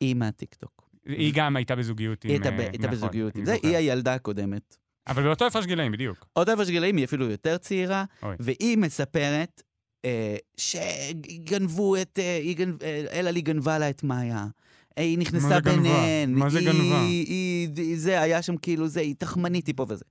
היא 0.00 0.14
מהטיקטוק. 0.14 0.90
היא 1.06 1.32
גם 1.34 1.56
הייתה 1.56 1.76
בזוגיות 1.76 2.24
עם... 2.24 2.30
היא 2.30 2.40
הייתה 2.40 2.62
אה, 2.62 2.68
נכון, 2.78 2.90
בזוגיות 2.90 3.36
עם 3.36 3.44
זה. 3.44 3.56
היא 3.62 3.76
הילדה 3.76 4.14
הקודמת. 4.14 4.76
אבל 5.08 5.22
באותו 5.22 5.46
הפרש 5.46 5.66
גילאים, 5.66 5.92
בדיוק. 5.92 6.26
עוד 6.32 6.48
הפרש 6.48 6.68
גילאים, 6.68 6.96
היא 6.96 7.04
אפילו 7.04 7.30
יותר 7.30 7.56
צעירה. 7.58 8.04
והיא 8.40 8.78
מספרת 8.78 9.62
שגנבו 10.56 11.96
את, 11.96 12.18
אה, 12.18 12.40
אה, 12.82 13.18
אלעלי 13.20 13.40
גנבה 13.40 13.78
לה 13.78 13.90
את 13.90 14.02
מאיה. 14.04 14.46
אה, 14.98 15.02
היא 15.02 15.16
מה 15.16 15.22
נכנסה 15.22 15.48
זה 15.48 15.54
גנבה? 15.60 15.76
ביניהן. 15.76 16.34
מה 16.34 16.50
זה 16.50 16.58
היא- 16.58 16.68
גנבה? 16.68 17.00
היא, 17.00 17.26
היא, 17.26 17.68
היא, 17.76 17.98
זה, 17.98 18.20
היה 18.20 18.42
שם 18.42 18.56
כאילו 18.56 18.88
זה, 18.88 19.00
היא 19.00 19.14
תחמנית 19.18 19.66
היא 19.66 19.74
פה 19.76 19.86
וזה. 19.88 20.04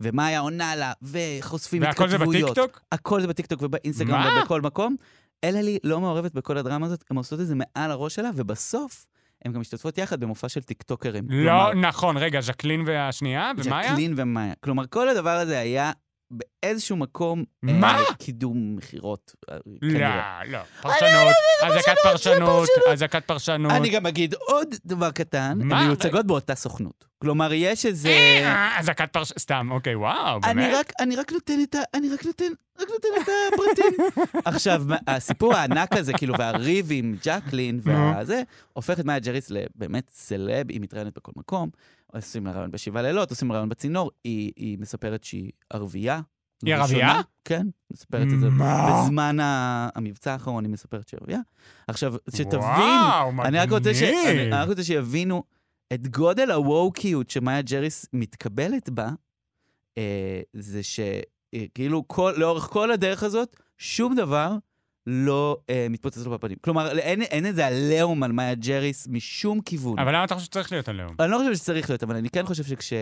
ומאיה 0.00 0.40
עונה 0.40 0.76
לה, 0.76 0.92
וחושפים 1.02 1.82
והכל 1.82 2.08
זה 2.08 2.16
התכתבויות. 2.16 2.50
בטיקטוק? 2.50 2.80
הכל 2.92 3.20
זה 3.20 3.26
בטיקטוק 3.26 3.62
ובאינסטגרם 3.62 4.10
מה? 4.10 4.38
ובכל 4.42 4.60
מקום. 4.60 4.96
אלה 5.44 5.64
לי 5.64 5.78
לא 5.84 6.00
מעורבת 6.00 6.32
בכל 6.34 6.58
הדרמה 6.58 6.86
הזאת, 6.86 7.04
הן 7.10 7.16
עושות 7.16 7.40
את 7.40 7.46
זה 7.46 7.54
מעל 7.54 7.90
הראש 7.90 8.14
שלה, 8.14 8.30
ובסוף 8.34 9.06
הן 9.44 9.52
גם 9.52 9.60
משתתפות 9.60 9.98
יחד 9.98 10.20
במופע 10.20 10.48
של 10.48 10.62
טיקטוקרים. 10.62 11.24
לא, 11.28 11.74
נכון, 11.74 12.16
רגע, 12.16 12.40
ז'קלין 12.40 12.82
והשנייה, 12.86 13.52
ומאיה? 13.56 13.92
ז'קלין 13.92 14.14
ומאיה. 14.16 14.52
כלומר, 14.60 14.86
כל 14.86 15.08
הדבר 15.08 15.30
הזה 15.30 15.58
היה 15.58 15.92
באיזשהו 16.30 16.96
מקום... 16.96 17.44
אה, 17.68 17.72
מה? 17.72 17.98
קידום 18.18 18.76
מכירות, 18.76 19.34
אה, 19.50 19.56
לא. 19.82 19.98
לא. 20.46 20.58
פרשנות, 20.82 21.34
אזעקת 21.62 21.94
פרשנות, 22.02 22.68
אזעקת 22.92 23.24
פרשנות. 23.24 23.72
אני 23.72 23.88
גם 23.88 24.06
אגיד 24.06 24.34
עוד 24.34 24.74
דבר 24.84 25.10
קטן, 25.10 25.58
מה? 25.62 25.78
הן 25.80 25.86
מיוצגות 25.86 26.26
באותה 26.26 26.54
סוכנות. 26.54 27.04
כלומר, 27.18 27.52
יש 27.52 27.86
איזה... 27.86 28.08
אה, 28.08 28.78
אזעקת 28.78 29.12
פרשנות, 29.12 29.38
סתם, 29.38 29.68
אוקיי, 29.70 29.94
וואו, 29.94 30.40
אני 30.44 30.54
באמת? 30.54 30.74
רק, 30.74 30.92
אני 31.00 31.16
רק 31.16 31.32
נותן 31.32 31.62
את 31.62 31.74
ה... 31.74 31.80
אני 31.94 32.08
רק 32.14 32.24
נותן, 32.24 32.52
רק 32.80 32.88
נותן 32.90 33.08
את 33.22 33.28
הפרטים. 33.52 34.06
עכשיו, 34.44 34.82
הסיפור 35.06 35.54
הענק 35.54 35.92
הזה, 35.92 36.12
כאילו, 36.12 36.34
והריב 36.38 36.86
עם 36.90 37.16
ג'קלין 37.24 37.80
והזה, 37.82 38.42
הופך 38.72 39.00
את 39.00 39.04
מאיה 39.04 39.18
ג'ריס 39.18 39.50
לבאמת 39.50 40.10
סלב, 40.12 40.70
היא 40.70 40.80
מתראיינת 40.80 41.14
בכל 41.16 41.32
מקום. 41.36 41.70
עושים 42.16 42.46
לה 42.46 42.52
רעיון 42.52 42.70
בשבעה 42.70 43.02
לילות, 43.02 43.30
עושים 43.30 43.52
רעיון 43.52 43.68
בצינור, 43.68 44.10
היא, 44.24 44.52
היא 44.56 44.78
מספרת 44.78 45.24
שהיא 45.24 45.50
ערבייה, 45.70 46.20
היא. 46.64 46.74
ערבייה? 46.74 47.20
כן, 47.44 47.66
מספרת 47.92 48.26
את 48.34 48.40
זה. 48.40 48.46
בזמן 48.50 49.36
המבצע 49.94 50.32
האחרון 50.32 50.64
היא 50.64 50.72
מספרת 50.72 51.08
שהיא 51.08 51.18
ערבייה. 51.20 51.40
עכשיו, 51.88 52.14
שתבין, 52.36 52.58
וואו, 52.58 53.42
אני 53.44 53.58
רק 53.58 53.70
רוצה 53.70 53.94
ש- 53.94 54.02
אני 54.02 54.50
רק 54.50 54.68
רוצה 54.68 54.84
שיבינו 54.84 55.42
את 55.92 56.08
גודל 56.08 56.50
הווקיות 56.50 57.30
שמאיה 57.30 57.62
ג'ריס 57.62 58.06
מתקבלת 58.12 58.90
בה, 58.90 59.08
אה, 59.98 60.40
זה 60.52 60.80
שכאילו 60.82 62.04
כל, 62.08 62.34
לאורך 62.36 62.62
כל 62.64 62.90
הדרך 62.90 63.22
הזאת, 63.22 63.56
שום 63.78 64.14
דבר 64.14 64.56
לא 65.06 65.58
אה, 65.70 65.86
מתפוצץ 65.90 66.24
לו 66.24 66.30
בפנים. 66.30 66.56
כלומר, 66.60 66.98
אין, 66.98 67.22
אין 67.22 67.46
איזה 67.46 67.66
עליהום 67.66 68.22
על 68.22 68.32
מאיה 68.32 68.54
ג'ריס 68.54 69.08
משום 69.10 69.60
כיוון. 69.60 69.98
אבל 69.98 70.14
למה 70.14 70.24
אתה 70.24 70.34
חושב 70.34 70.46
שצריך 70.46 70.72
להיות 70.72 70.88
עליהום? 70.88 71.14
אני 71.20 71.30
לא 71.30 71.38
חושב 71.38 71.54
שצריך 71.54 71.90
להיות, 71.90 72.02
אבל 72.02 72.16
אני 72.16 72.30
כן 72.30 72.46
חושב 72.46 72.64
שכש... 72.64 72.92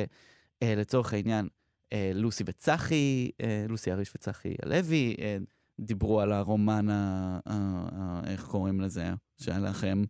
אה, 0.63 0.75
לצורך 0.77 1.13
העניין, 1.13 1.49
אה, 1.93 2.11
לוסי 2.15 2.45
וצחי, 2.47 3.31
אה, 3.41 3.67
לוסי 3.69 3.93
אריש 3.93 4.13
וצחי 4.17 4.55
הלוי, 4.63 5.15
אה, 5.19 5.37
דיברו 5.81 6.21
על 6.21 6.33
הרומן, 6.33 6.89
ה, 6.89 7.39
ה, 7.47 7.53
ה, 7.93 8.21
איך 8.31 8.45
קוראים 8.45 8.81
לזה, 8.81 9.11
שהיה 9.43 9.59
לכם? 9.59 10.05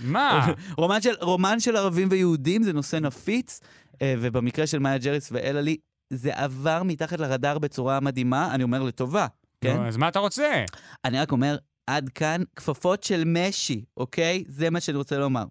מה? 0.00 0.46
רומן 0.78 1.00
של, 1.00 1.14
רומן 1.20 1.60
של 1.60 1.76
ערבים 1.76 2.08
ויהודים 2.10 2.62
זה 2.62 2.72
נושא 2.72 2.96
נפיץ, 2.96 3.60
אה, 4.02 4.14
ובמקרה 4.18 4.66
של 4.66 4.78
מאיה 4.78 4.98
ג'ריס 4.98 5.28
ואלעלי, 5.32 5.76
זה 6.10 6.30
עבר 6.34 6.82
מתחת 6.82 7.20
לרדאר 7.20 7.58
בצורה 7.58 8.00
מדהימה, 8.00 8.54
אני 8.54 8.62
אומר 8.62 8.82
לטובה, 8.82 9.26
כן? 9.60 9.80
אז 9.80 9.96
מה 9.96 10.08
אתה 10.08 10.18
רוצה? 10.18 10.64
אני 11.04 11.18
רק 11.20 11.32
אומר, 11.32 11.56
עד 11.86 12.08
כאן 12.08 12.42
כפפות 12.56 13.02
של 13.02 13.22
משי, 13.26 13.84
אוקיי? 13.96 14.44
זה 14.48 14.70
מה 14.70 14.80
שאני 14.80 14.98
רוצה 14.98 15.18
לומר. 15.18 15.44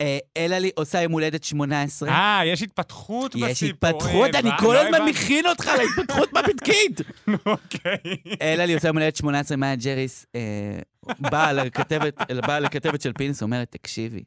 אה, 0.00 0.18
אלעלי 0.36 0.70
עושה 0.74 1.02
יום 1.02 1.12
הולדת 1.12 1.44
18. 1.44 2.08
אה, 2.08 2.40
יש 2.46 2.62
התפתחות 2.62 3.36
בסיפור. 3.36 3.48
יש 3.50 3.62
התפתחות, 3.62 4.34
אה, 4.34 4.40
אני 4.40 4.50
כל 4.58 4.76
הזמן. 4.76 5.08
מכין 5.08 5.46
אותך 5.46 5.70
להתפתחות 5.78 6.32
בפתקית. 6.32 7.00
אוקיי. 7.46 7.98
אלעלי 8.42 8.74
עושה 8.74 8.88
יום 8.88 8.96
הולדת 8.98 9.16
18, 9.16 9.56
מאיה 9.56 9.76
ג'ריס 9.76 10.26
אה, 10.34 10.78
באה 11.20 12.60
לכתבת 12.60 13.00
של 13.00 13.12
פינס, 13.12 13.42
אומרת, 13.42 13.68
תקשיבי, 13.70 14.22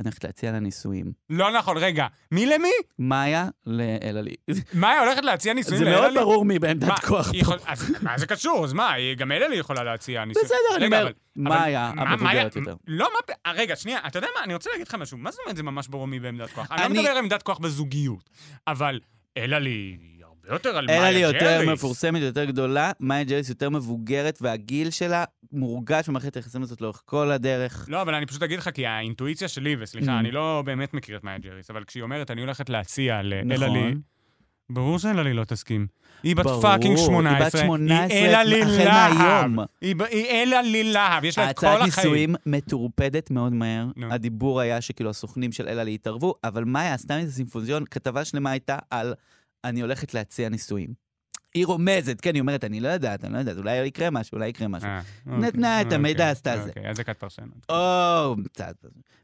אני 0.00 0.08
הולכת 0.08 0.24
להציע 0.24 0.52
לה 0.52 0.60
נישואים. 0.60 1.12
לא 1.30 1.52
נכון, 1.52 1.76
רגע. 1.76 2.06
מי 2.32 2.46
למי? 2.46 2.70
מאיה 2.98 3.48
לאלעלי. 3.66 4.34
היא 4.48 4.56
הולכת 5.00 5.24
להציע 5.24 5.54
נישואים 5.54 5.78
זה 5.78 5.84
לאלה 5.84 6.00
מאוד? 6.00 6.14
ברור 6.14 6.44
מי 6.44 6.58
בעמדת 6.58 6.98
כוח 6.98 7.32
פה. 7.44 7.54
אז 7.66 7.92
מה 8.02 8.18
זה 8.18 8.26
קשור? 8.26 8.64
אז 8.64 8.72
מה, 8.72 8.92
גם 9.16 9.32
אלה 9.32 9.48
לי 9.48 9.56
יכולה 9.56 9.82
להציע 9.84 10.24
נישואים. 10.24 10.46
בסדר, 10.46 10.76
אני 10.76 10.86
אומר, 10.86 11.10
מאיה 11.36 11.86
המבוגרת 11.96 12.20
מאיה- 12.22 12.42
יותר. 12.42 12.74
לא, 12.86 13.08
מה... 13.12 13.34
אה, 13.46 13.52
רגע, 13.52 13.76
שנייה, 13.76 13.98
אתה 14.06 14.18
יודע 14.18 14.28
מה? 14.38 14.44
אני 14.44 14.54
רוצה 14.54 14.70
להגיד 14.70 14.88
לך 14.88 14.94
משהו. 14.94 15.18
מה 15.18 15.30
זאת 15.30 15.40
אומרת 15.40 15.56
זה 15.56 15.62
ממש 15.62 15.88
ברור 15.88 16.06
מי 16.06 16.20
בעמדת 16.20 16.50
כוח? 16.50 16.72
אני 16.72 16.82
לא 16.82 16.88
מדבר 17.00 17.10
על 17.10 17.18
עמדת 17.18 17.42
כוח 17.42 17.58
בזוגיות, 17.58 18.30
אבל 18.68 19.00
אלה 19.36 19.58
לי 19.58 19.70
היא 19.70 20.15
הרבה 20.46 20.54
יותר 20.56 20.78
על 20.78 20.86
מאיה 20.86 21.30
ג'ריס. 21.32 21.42
יותר 21.42 21.72
מפורסמת, 21.72 22.22
יותר 22.22 22.44
גדולה, 22.44 22.92
מאיה 23.00 23.24
ג'ריס 23.24 23.48
יותר 23.48 23.70
מבוגרת, 23.70 24.38
והגיל 24.42 24.90
שלה 24.90 25.24
מורגש 25.52 26.08
במערכת 26.08 26.36
היחסים 26.36 26.62
הזאת 26.62 26.80
לאורך 26.80 27.02
כל 27.04 27.30
הדרך. 27.30 27.86
לא, 27.88 28.02
אבל 28.02 28.14
אני 28.14 28.26
פשוט 28.26 28.42
אגיד 28.42 28.58
לך, 28.58 28.70
כי 28.74 28.86
האינטואיציה 28.86 29.48
שלי, 29.48 29.76
וסליחה, 29.80 30.16
Mm. 30.16 30.20
אני 30.20 30.30
לא 30.30 30.62
באמת 30.66 30.94
מכיר 30.94 31.16
את 31.16 31.24
מאיה 31.24 31.38
ג'ריס, 31.38 31.70
אבל 31.70 31.84
כשהיא 31.84 32.02
אומרת, 32.02 32.30
אני 32.30 32.40
הולכת 32.40 32.68
להציע 32.70 33.22
לאלה 33.22 33.56
לי, 33.66 33.66
נכון. 33.68 34.00
ברור 34.70 34.98
שאלה 34.98 35.22
לי 35.22 35.34
לא 35.34 35.44
תסכים. 35.44 35.86
היא 36.22 36.36
בת 36.36 36.46
fucking 36.62 36.96
היא 36.96 37.06
18. 37.06 37.46
בת 37.46 37.66
18 37.66 38.16
היא 38.16 38.26
אלה 38.26 38.44
לי 38.44 38.60
להב. 38.84 39.50
היא 39.80 39.94
היא 40.10 40.26
אלה 40.26 40.62
לי 40.62 40.92
להב, 40.92 41.24
יש 41.24 41.38
לה 41.38 41.50
את 41.50 41.58
כל 41.58 41.66
החיים. 41.66 41.84
נישואים 41.84 42.34
מטורפדת 42.46 43.30
מאוד 43.30 43.52
מהר. 43.52 43.86
הדיבור 44.10 44.60
היה 44.60 44.80
שכאילו 44.80 45.10
הסוכנים 45.10 45.52
של 45.52 45.68
אלה 45.68 45.82
התערבו, 45.82 46.34
אבל 46.44 46.64
מאיה 46.64 46.94
עשתה 46.94 47.18
מזה 47.18 47.32
סימפוזיון, 47.32 47.84
כתבה 47.90 48.24
שלמה 48.24 48.50
הייתה 48.50 48.78
על 48.90 49.14
אני 49.68 49.80
הולכת 49.80 50.14
להציע 50.14 50.48
נישואים. 50.48 51.06
היא 51.54 51.66
רומזת, 51.66 52.20
כן, 52.20 52.34
היא 52.34 52.40
אומרת, 52.40 52.64
אני 52.64 52.80
לא 52.80 52.88
יודעת, 52.88 53.24
אני 53.24 53.32
לא 53.32 53.38
יודעת, 53.38 53.56
אולי 53.56 53.76
יקרה 53.76 54.10
משהו, 54.10 54.34
אולי 54.34 54.48
יקרה 54.48 54.68
משהו. 54.68 54.88
אה, 54.88 55.00
נתנה 55.26 55.80
את 55.80 55.84
אוקיי, 55.84 55.98
המידע, 55.98 56.30
עשתה 56.30 56.50
אוקיי, 56.52 56.64
זה. 56.64 56.68
אוקיי, 56.70 56.90
אז 56.90 56.96
זה 56.96 57.04
כת 57.04 57.18
פרשנות. 57.18 57.66
או, 57.68 58.34
קצת. 58.52 58.74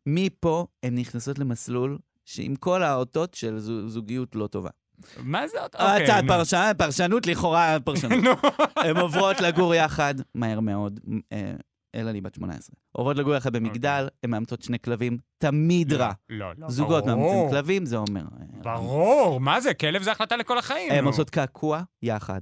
מפה 0.06 0.66
הן 0.82 0.94
נכנסות 0.98 1.38
למסלול 1.38 1.98
שעם 2.24 2.54
כל 2.56 2.82
האותות 2.82 3.34
של 3.34 3.58
זו- 3.58 3.88
זוגיות 3.88 4.34
לא 4.36 4.46
טובה. 4.46 4.70
מה 5.18 5.48
זה 5.48 5.60
עוד? 5.60 5.70
אוקיי, 5.74 6.04
הצעת 6.04 6.24
נו. 6.24 6.74
פרשנות, 6.78 7.26
לכאורה 7.26 7.76
פרשנות. 7.84 8.12
נו. 8.24 8.30
הן 8.76 8.96
עוברות 8.96 9.40
לגור 9.40 9.74
יחד, 9.74 10.14
מהר 10.34 10.60
מאוד, 10.60 11.00
אה, 11.32 11.52
אלא 11.94 12.10
לי 12.10 12.20
בת 12.20 12.34
18. 12.34 12.76
עוברות 12.92 13.16
לגור 13.16 13.34
יחד 13.34 13.52
במגדל, 13.52 14.08
הן 14.22 14.30
מאמצות 14.30 14.62
שני 14.62 14.78
כלבים, 14.78 15.18
תמיד 15.38 15.92
רע. 15.92 16.12
לא, 16.28 16.52
לא, 16.58 16.68
זוגות 16.68 17.06
מאמצים. 17.06 17.50
כלבים, 17.50 17.86
זה 17.86 17.96
אומר. 17.96 18.20
אה, 18.20 18.62
ברור, 18.62 19.40
מה 19.40 19.60
זה? 19.60 19.74
כלב 19.74 20.02
זה 20.02 20.12
החלטה 20.12 20.36
לכל 20.36 20.58
החיים. 20.58 20.92
הן. 20.92 21.04
עושות 21.04 21.30
קעקוע 21.30 21.82
יחד. 22.02 22.40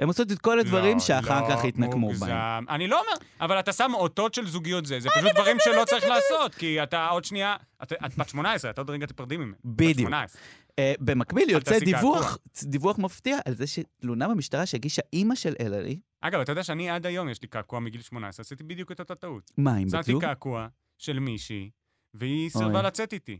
הן 0.00 0.08
עושות 0.08 0.32
את 0.32 0.38
כל 0.38 0.60
הדברים 0.60 0.96
לא, 0.96 1.00
שאחר 1.00 1.48
לא, 1.48 1.54
כך 1.54 1.64
יתנקמו 1.64 1.98
מוגזם. 1.98 2.26
בהם. 2.26 2.64
אני 2.68 2.86
לא 2.86 3.00
אומר, 3.00 3.26
אבל 3.40 3.58
אתה 3.58 3.72
שם 3.72 3.92
אותות 3.94 4.34
של 4.34 4.46
זוגיות 4.46 4.86
זה, 4.86 5.00
זה 5.00 5.08
פשוט 5.10 5.32
דברים 5.34 5.56
שלא 5.60 5.84
צריך 5.84 6.04
לעשות, 6.04 6.54
כי 6.54 6.82
אתה 6.82 7.08
עוד 7.08 7.24
שנייה, 7.24 7.56
את 7.82 7.92
את 8.06 8.16
בת 8.18 8.28
18, 8.28 8.70
אתה 8.70 8.80
עוד 8.80 8.90
רגע 8.90 9.06
תיפרדי 9.06 9.36
ממנו. 9.36 9.54
בדיוק. 9.64 9.98
בת 9.98 10.06
18. 10.06 10.40
אה, 10.78 10.92
במקביל 11.00 11.50
יוצא 11.50 11.78
דיווח, 11.78 12.38
דיווח 12.62 12.98
מפתיע 12.98 13.38
על 13.44 13.54
זה 13.54 13.66
שתלונה 13.66 14.28
במשטרה 14.28 14.66
שהגישה 14.66 15.02
אימא 15.12 15.34
של 15.34 15.54
אלעלי, 15.60 15.98
אגב, 16.26 16.40
אתה 16.40 16.52
יודע 16.52 16.62
שאני 16.64 16.90
עד 16.90 17.06
היום, 17.06 17.28
יש 17.28 17.42
לי 17.42 17.48
קעקוע 17.48 17.80
מגיל 17.80 18.02
18, 18.02 18.42
עשיתי 18.42 18.64
בדיוק 18.64 18.92
את 18.92 19.00
אותה 19.00 19.14
טעות. 19.14 19.50
מה, 19.58 19.74
בת 19.84 19.90
שמתי 19.90 20.12
זוג? 20.12 20.20
קעקוע 20.24 20.68
של 20.98 21.18
מישהי, 21.18 21.70
והיא 22.14 22.50
סירבה. 22.50 22.82
לצאת 22.82 23.12
איתי. 23.12 23.38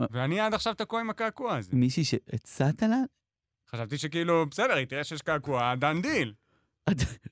אה. 0.00 0.06
ואני 0.10 0.40
עד 0.40 0.54
עכשיו 0.54 0.74
תקוע 0.74 1.00
עם 1.00 1.10
הקעקוע 1.10 1.56
הזה. 1.56 1.70
מישהי 1.72 2.04
שהצעת 2.04 2.82
לה? 2.82 2.96
חשבתי 3.70 3.98
שכאילו, 3.98 4.46
בסדר, 4.46 4.72
היא 4.74 4.86
תראה 4.86 5.04
שיש 5.04 5.22
קעקוע, 5.22 5.74
דן 5.74 6.02
דיל. 6.02 6.34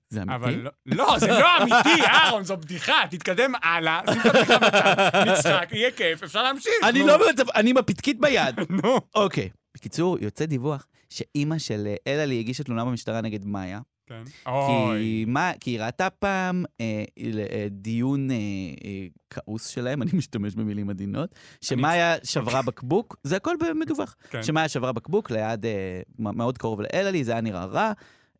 זה 0.08 0.22
אמיתי? 0.22 0.34
אבל 0.34 0.54
לא, 0.54 0.70
לא, 0.86 1.18
זה 1.18 1.28
לא 1.28 1.62
אמיתי, 1.62 2.02
אהרון, 2.12 2.44
זו 2.44 2.56
בדיחה. 2.56 3.02
תתקדם 3.10 3.52
הלאה, 3.62 4.00
שים 4.12 4.20
את 4.20 4.26
הבדיחה 4.26 4.58
בצד, 4.58 5.24
נצחק, 5.28 5.68
יהיה 5.72 5.90
כיף, 5.90 6.22
אפשר 6.22 6.42
להמשיך. 6.42 6.72
אני. 6.88 7.06
לא 7.06 7.16
במצב, 7.16 7.50
אני 7.50 7.70
עם 7.70 7.76
הפתקית 7.76 8.20
ביד. 8.20 8.54
נו. 8.82 8.98
אוקיי. 9.14 9.50
בקיצור, 9.76 10.18
יוצא 10.20 10.46
דיווח 10.46 10.86
שאימא 11.10 11.58
של 11.58 11.86
אה, 11.86 12.12
אלעלי 12.12 12.38
הגישה 12.40 12.64
תלונה 12.64 12.84
במשטרה 12.84 13.20
נגד 13.20 13.46
מאיה, 13.46 13.80
כן. 14.06 14.22
אוי. 14.46 14.98
כי, 14.98 15.24
מה, 15.28 15.52
כי 15.60 15.70
היא 15.70 15.80
ראתה 15.80 16.10
פעם 16.10 16.64
אה, 16.80 17.04
אה, 17.18 17.66
דיון 17.70 18.30
אה, 18.30 18.36
אה, 18.84 19.06
כעוס 19.30 19.66
שלהם, 19.68 20.02
אני 20.02 20.10
משתמש 20.14 20.54
במילים 20.54 20.90
עדינות, 20.90 21.34
שמאיה 21.60 22.16
שברה 22.24 22.62
בקבוק, 22.62 23.16
זה 23.22 23.36
הכל 23.36 23.56
מדווח, 23.74 24.16
כן. 24.30 24.42
שמאיה 24.42 24.68
שברה 24.68 24.92
בקבוק 24.92 25.30
ליד, 25.30 25.66
אה, 25.66 26.00
מאוד 26.18 26.58
קרוב 26.58 26.80
לאלעלי, 26.80 27.24
זה 27.24 27.32
היה 27.32 27.40
נראה 27.40 27.64
רע. 27.64 27.92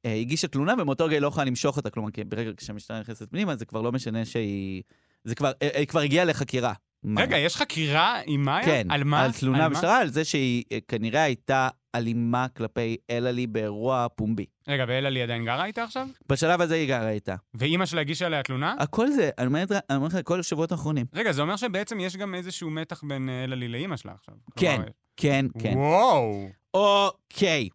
אה, 0.05 0.15
הגישה 0.15 0.49
תלונה, 0.49 0.75
ומאותו 0.79 1.05
רגע 1.05 1.15
היא 1.15 1.23
לא 1.23 1.29
יכולה 1.29 1.45
למשוך 1.45 1.77
אותה, 1.77 1.91
כלומר, 1.91 2.11
כי 2.11 2.25
ברגע 2.25 2.51
שהמשטרה 2.61 3.01
נכנסת 3.01 3.31
פנימה, 3.31 3.57
זה 3.57 3.65
כבר 3.65 3.83
לא 3.83 3.93
משנה 3.93 4.25
שהיא... 4.25 4.83
זה 5.25 5.35
כבר, 5.35 5.53
אה, 5.63 5.79
היא 5.79 5.87
כבר 5.87 6.01
הגיעה 6.01 6.25
לחקירה. 6.25 6.73
רגע, 7.17 7.39
יש 7.39 7.57
חקירה 7.57 8.21
עם 8.27 8.43
מאיה? 8.45 8.65
כן, 8.67 8.87
על 8.91 9.05
מה? 9.05 9.25
על 9.25 9.33
תלונה? 9.33 9.69
במשטרה, 9.69 9.99
על 9.99 10.09
זה 10.09 10.25
שהיא 10.25 10.65
אה, 10.73 10.79
כנראה 10.89 11.23
הייתה 11.23 11.69
אלימה 11.95 12.47
כלפי 12.49 12.97
אלעלי 13.11 13.47
באירוע 13.47 14.07
פומבי. 14.15 14.47
רגע, 14.69 14.85
ואלה 14.89 15.11
לי 15.11 15.23
עדיין 15.23 15.45
גרה 15.45 15.65
איתה 15.65 15.83
עכשיו? 15.85 16.09
בשלב 16.29 16.61
הזה 16.61 16.75
היא 16.75 16.89
גרה 16.89 17.11
איתה. 17.11 17.35
ואימא 17.55 17.87
שלה 17.87 18.01
הגישה 18.01 18.27
עליה 18.27 18.43
תלונה? 18.43 18.75
הכל 18.79 19.11
זה, 19.11 19.31
אני 19.39 19.47
אומר 19.47 19.65
לך- 20.07 20.19
כל 20.25 20.41
השבועות 20.41 20.73
האחרונים. 20.73 21.07
רגע, 21.15 21.33
זה 21.33 21.43
אומר 21.43 21.57
שבעצם 21.57 22.01
יש 22.01 22.17
גם 22.17 22.35
איזשהו 22.35 22.71
מתח 22.71 23.05
בין 23.05 23.29
אה, 23.29 23.45
אלה 23.45 23.57
לי 23.57 23.69
לאימא 23.69 23.97
שלה 23.97 24.13
עכשיו. 24.13 24.35
כן, 24.57 24.83
כן, 25.17 25.47
כן. 25.59 25.73
וואו. 25.77 26.49
אוקיי. 26.75 27.69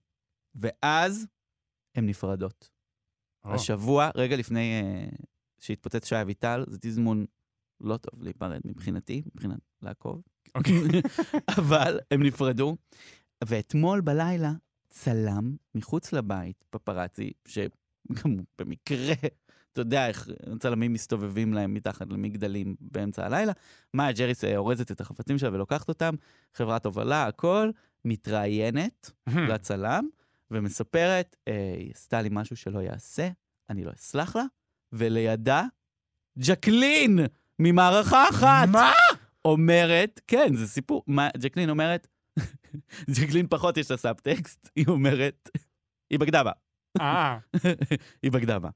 ואז 0.56 1.28
הן 1.96 2.06
נפרדות. 2.06 2.70
השבוע, 3.46 4.10
רגע 4.16 4.36
לפני 4.36 4.82
אה, 4.82 5.06
שהתפוצץ 5.60 6.06
שי 6.10 6.22
אביטל, 6.22 6.66
זה 6.68 6.78
תזמון 6.82 7.26
לא 7.82 7.98
טוב 7.98 8.24
להיפרד 8.24 8.62
מבחינתי, 8.66 9.22
מבחינת 9.26 9.60
לעקוב. 9.82 10.22
אוקיי. 10.56 10.74
אבל 11.58 12.00
הם 12.12 12.24
נפרדו. 12.24 12.76
ואתמול 13.44 14.02
בלילה 14.02 14.52
צלם 14.90 15.56
מחוץ 15.76 16.14
לבית, 16.14 16.66
פפרצי, 16.70 17.32
שגם 17.48 18.38
במקרה, 18.60 19.14
אתה 19.72 19.82
יודע 19.82 20.08
איך 20.08 20.30
צלמים 20.60 20.94
מסתובבים 20.94 21.54
להם 21.54 21.74
מתחת 21.74 22.10
למגדלים 22.10 22.76
באמצע 22.80 23.26
הלילה. 23.26 23.52
מאיה 23.94 24.12
ג'ריס 24.12 24.44
אה, 24.44 24.58
אורזת 24.58 24.92
את 24.92 25.02
החפצים 25.02 25.38
שלה 25.38 25.50
ולוקחת 25.54 25.90
אותם, 25.90 26.16
חברת 26.54 26.86
הובלה, 26.86 27.28
הכל, 27.28 27.72
מתראיינת 28.06 29.12
לצלם, 29.50 30.08
ומספרת, 30.52 31.36
אה, 31.48 31.74
היא 31.78 31.92
עשתה 31.96 32.22
לי 32.22 32.30
משהו 32.32 32.56
שלא 32.56 32.80
יעשה, 32.80 33.30
אני 33.70 33.84
לא 33.84 33.92
אסלח 33.92 34.36
לה, 34.36 34.44
ולידה, 34.92 35.64
ג'קלין 36.40 37.20
ממערכה 37.60 38.30
אחת. 38.30 38.68
מה? 38.68 38.92
אומרת, 39.46 40.22
כן, 40.28 40.56
זה 40.56 40.68
סיפור, 40.68 41.04
מה, 41.08 41.30
ג'קלין 41.38 41.70
אומרת, 41.70 42.08
ג'קלין 43.16 43.48
פחות 43.50 43.78
יש 43.78 43.92
לה 43.92 43.98
סאבטקסט, 43.98 44.70
היא 44.76 44.86
אומרת, 44.88 45.50
היא 46.10 46.20
בגדה 46.20 46.44
בה, 46.44 46.52
אה, 47.02 47.38
היא 48.24 48.32
בגדה 48.32 48.60
בה. 48.60 48.70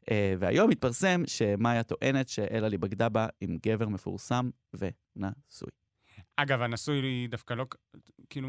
Uh, 0.00 0.12
והיום 0.38 0.70
התפרסם 0.70 1.22
שמאיה 1.26 1.82
טוענת 1.82 2.28
שאלה 2.28 2.64
לי 2.64 2.78
בגדה 2.78 3.08
בה 3.08 3.26
עם 3.40 3.56
גבר 3.66 3.88
מפורסם 3.88 4.50
ונשוי. 4.74 5.70
אגב, 6.36 6.62
הנשוי 6.62 7.26
דווקא 7.30 7.54
לא... 7.54 7.66
כאילו... 8.30 8.48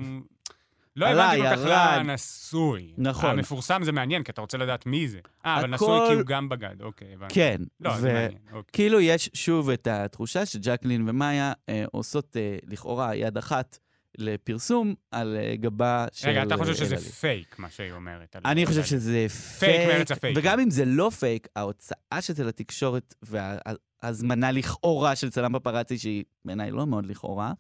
לא 0.95 1.05
הבנתי 1.05 1.38
כל 1.38 1.55
כך 1.55 1.60
ירד. 1.60 2.00
למה 2.00 2.13
נשוי. 2.13 2.93
נכון. 2.98 3.29
המפורסם 3.29 3.83
זה 3.83 3.91
מעניין, 3.91 4.24
כי 4.24 4.31
אתה 4.31 4.41
רוצה 4.41 4.57
לדעת 4.57 4.86
מי 4.86 5.07
זה. 5.07 5.19
אה, 5.45 5.60
אבל 5.60 5.67
נשוי 5.67 6.00
כי 6.07 6.13
הוא 6.13 6.24
גם 6.25 6.50
בגד, 6.50 6.81
אוקיי, 6.81 7.13
הבנתי. 7.13 7.33
כן. 7.33 7.62
לא, 7.79 7.98
זה 8.00 8.13
מעניין, 8.13 8.41
אוקיי. 8.48 8.62
כאילו 8.74 9.00
יש 9.00 9.29
שוב 9.33 9.69
את 9.69 9.88
התחושה 9.88 10.45
שג'קלין 10.45 11.10
ומאיה 11.10 11.53
אה, 11.69 11.83
עושות 11.91 12.38
אה, 12.38 12.57
לכאורה 12.67 13.15
יד 13.15 13.38
אחת 13.38 13.79
לפרסום 14.17 14.95
על 15.12 15.38
אה, 15.38 15.55
גבה 15.55 16.05
של 16.13 16.29
רגע, 16.29 16.43
אתה 16.43 16.57
חושב 16.57 16.75
שזה. 16.75 16.95
פייק, 16.98 17.60
מה 17.60 17.69
שהיא 17.69 17.91
אומרת? 17.91 18.36
אני 18.45 18.65
חושב 18.65 18.83
שזה 18.83 19.25
פייק 19.29 19.31
פייק, 19.60 19.88
מארץ 19.88 20.12
הפייק. 20.12 20.38
וגם 20.38 20.60
אם 20.60 20.69
זה 20.69 20.86
לא 20.86 21.10
פייק, 21.19 21.48
ההוצאה 21.55 22.21
של 22.21 22.33
זה 22.33 22.43
לתקשורת 22.43 23.15
וההזמנה 23.21 24.51
לכאורה 24.51 25.15
של 25.15 25.29
צלם 25.29 25.60
פפראצי, 25.60 25.98
שהיא 25.98 26.24
בעיניי 26.45 26.71
לא 26.71 26.88
מאוד 26.88 27.05
לכאורה, 27.05 27.53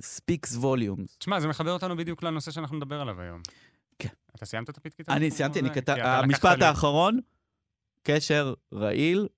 speaks 0.00 0.56
volumes. 0.60 1.18
תשמע, 1.18 1.40
זה 1.40 1.48
מחבר 1.48 1.72
אותנו 1.72 1.96
בדיוק 1.96 2.22
לנושא 2.22 2.50
שאנחנו 2.50 2.76
נדבר 2.76 3.00
עליו 3.00 3.20
היום. 3.20 3.40
כן. 3.98 4.08
אתה 4.36 4.46
סיימת 4.46 4.70
את 4.70 4.76
הפתקית? 4.76 5.08
אני 5.08 5.30
סיימתי, 5.30 5.60
אני 5.60 5.70
כתב... 5.70 5.96
המשפט 5.98 6.62
האחרון, 6.62 7.20
קשר 8.02 8.54
רעיל 8.72 9.28